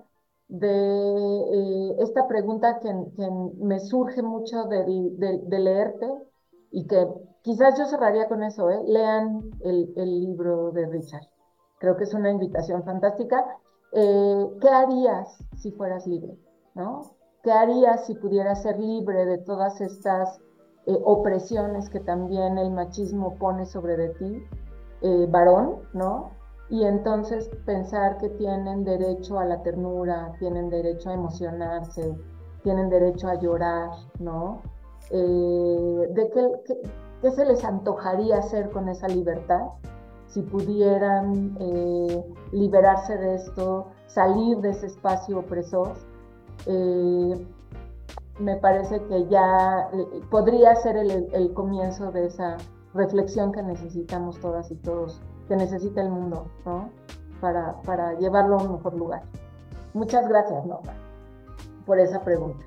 de 0.48 0.68
eh, 0.68 1.96
esta 1.98 2.28
pregunta 2.28 2.78
que, 2.80 2.92
me 3.58 3.80
surge 3.80 4.22
mucho 4.22 4.64
de, 4.64 4.84
de, 4.84 5.40
de, 5.44 5.58
leerte 5.58 6.08
y 6.70 6.86
que 6.86 7.06
quizás 7.42 7.78
yo 7.78 7.86
cerraría 7.86 8.28
con 8.28 8.42
eso, 8.42 8.70
¿eh? 8.70 8.80
lean 8.86 9.40
el, 9.64 9.92
el, 9.96 10.20
libro 10.20 10.70
de 10.70 10.86
Richard. 10.86 11.26
Creo 11.78 11.96
que 11.96 12.04
es 12.04 12.14
una 12.14 12.30
invitación 12.30 12.84
fantástica. 12.84 13.44
Eh, 13.92 14.46
¿Qué 14.60 14.68
harías 14.68 15.36
si 15.56 15.72
fueras 15.72 16.06
libre? 16.06 16.38
¿no? 16.74 17.16
¿Qué 17.42 17.50
harías 17.50 18.06
si 18.06 18.14
pudieras 18.14 18.62
ser 18.62 18.78
libre 18.78 19.24
de 19.26 19.38
todas 19.38 19.80
estas 19.80 20.40
opresiones 21.04 21.90
que 21.90 21.98
también 21.98 22.58
el 22.58 22.70
machismo 22.70 23.36
pone 23.38 23.66
sobre 23.66 23.96
de 23.96 24.08
ti, 24.10 24.42
varón, 25.30 25.80
¿no? 25.94 26.30
Y 26.68 26.84
entonces 26.84 27.48
pensar 27.64 28.18
que 28.18 28.28
tienen 28.30 28.84
derecho 28.84 29.38
a 29.38 29.44
la 29.44 29.62
ternura, 29.62 30.32
tienen 30.38 30.68
derecho 30.68 31.10
a 31.10 31.14
emocionarse, 31.14 32.16
tienen 32.62 32.88
derecho 32.88 33.28
a 33.28 33.34
llorar, 33.34 33.90
¿no? 34.18 34.62
Eh, 35.10 36.08
¿De 36.10 36.30
qué, 36.30 36.76
qué, 37.22 37.30
se 37.30 37.44
les 37.44 37.64
antojaría 37.64 38.38
hacer 38.38 38.70
con 38.70 38.88
esa 38.88 39.06
libertad? 39.06 39.62
Si 40.26 40.42
pudieran 40.42 41.56
liberarse 42.52 43.16
de 43.16 43.36
esto, 43.36 43.86
salir 44.08 44.58
de 44.58 44.70
ese 44.70 44.86
espacio 44.86 45.38
opresor 45.38 45.94
eh, 46.66 47.46
me 48.38 48.56
parece 48.56 49.02
que 49.04 49.26
ya 49.28 49.88
eh, 49.92 50.20
podría 50.30 50.74
ser 50.76 50.96
el, 50.96 51.52
comienzo 51.54 52.10
de 52.12 52.26
esa 52.26 52.56
reflexión 52.94 53.52
que 53.52 53.62
necesitamos 53.62 54.38
todas 54.40 54.70
y 54.70 54.76
todos, 54.76 55.20
que 55.48 55.56
necesita 55.56 56.02
el 56.02 56.10
mundo, 56.10 56.48
¿no? 56.64 56.90
Para, 57.40 57.80
para 57.82 58.18
llevarlo 58.18 58.58
a 58.58 58.62
un 58.62 58.72
mejor 58.72 58.94
lugar. 58.94 59.22
Muchas 59.94 60.28
gracias, 60.28 60.64
Norma, 60.66 60.94
por 61.84 61.98
esa 61.98 62.22
pregunta. 62.22 62.64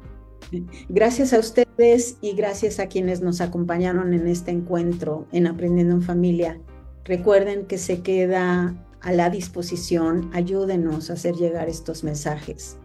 Gracias 0.90 1.34
a 1.34 1.40
ustedes 1.40 2.18
y 2.22 2.34
gracias 2.34 2.80
a 2.80 2.88
quienes 2.88 3.22
nos 3.22 3.40
acompañaron 3.42 4.14
en 4.14 4.28
este 4.28 4.52
encuentro 4.52 5.28
en 5.32 5.48
Aprendiendo 5.48 5.96
en 5.96 6.02
Familia. 6.02 6.60
Recuerden 7.06 7.66
que 7.66 7.78
se 7.78 8.02
queda 8.02 8.76
a 9.02 9.12
la 9.12 9.30
disposición, 9.30 10.30
ayúdenos 10.34 11.10
a 11.10 11.14
hacer 11.14 11.36
llegar 11.36 11.70
estos 11.70 12.04
mensajes 12.04 12.78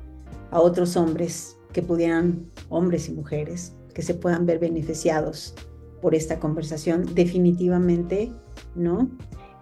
a 0.51 0.61
otros 0.61 0.97
hombres 0.97 1.57
que 1.72 1.82
pudieran, 1.82 2.51
hombres 2.68 3.09
y 3.09 3.12
mujeres, 3.12 3.74
que 3.92 4.03
se 4.03 4.14
puedan 4.14 4.47
ver 4.47 4.61
beneficiados 4.61 5.55
por 6.01 6.14
esta 6.14 6.38
conversación, 6.38 7.12
definitivamente, 7.14 8.30
¿no? 8.76 9.11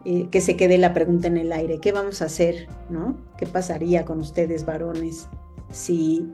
Eh, 0.05 0.28
que 0.30 0.40
se 0.40 0.57
quede 0.57 0.78
la 0.78 0.94
pregunta 0.94 1.28
en 1.28 1.36
el 1.36 1.53
aire, 1.53 1.78
¿qué 1.78 1.92
vamos 1.92 2.22
a 2.22 2.24
hacer, 2.24 2.66
¿no? 2.90 3.16
¿Qué 3.36 3.46
pasaría 3.46 4.05
con 4.05 4.18
ustedes, 4.18 4.66
varones, 4.66 5.28
si 5.70 6.32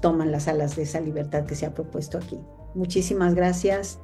toman 0.00 0.30
las 0.30 0.46
alas 0.46 0.76
de 0.76 0.82
esa 0.82 1.00
libertad 1.00 1.44
que 1.44 1.56
se 1.56 1.66
ha 1.66 1.74
propuesto 1.74 2.18
aquí? 2.18 2.38
Muchísimas 2.74 3.34
gracias. 3.34 3.98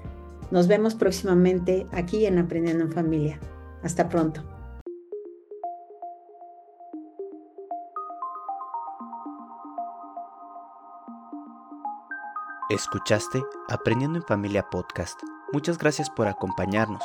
Nos 0.50 0.66
vemos 0.66 0.96
próximamente 0.96 1.86
aquí 1.92 2.26
en 2.26 2.38
Aprendiendo 2.38 2.84
en 2.84 2.92
Familia. 2.92 3.38
Hasta 3.84 4.08
pronto. 4.08 4.42
Escuchaste 12.70 13.40
Aprendiendo 13.68 14.18
en 14.18 14.24
Familia 14.24 14.66
Podcast. 14.68 15.20
Muchas 15.52 15.78
gracias 15.78 16.10
por 16.10 16.26
acompañarnos. 16.26 17.04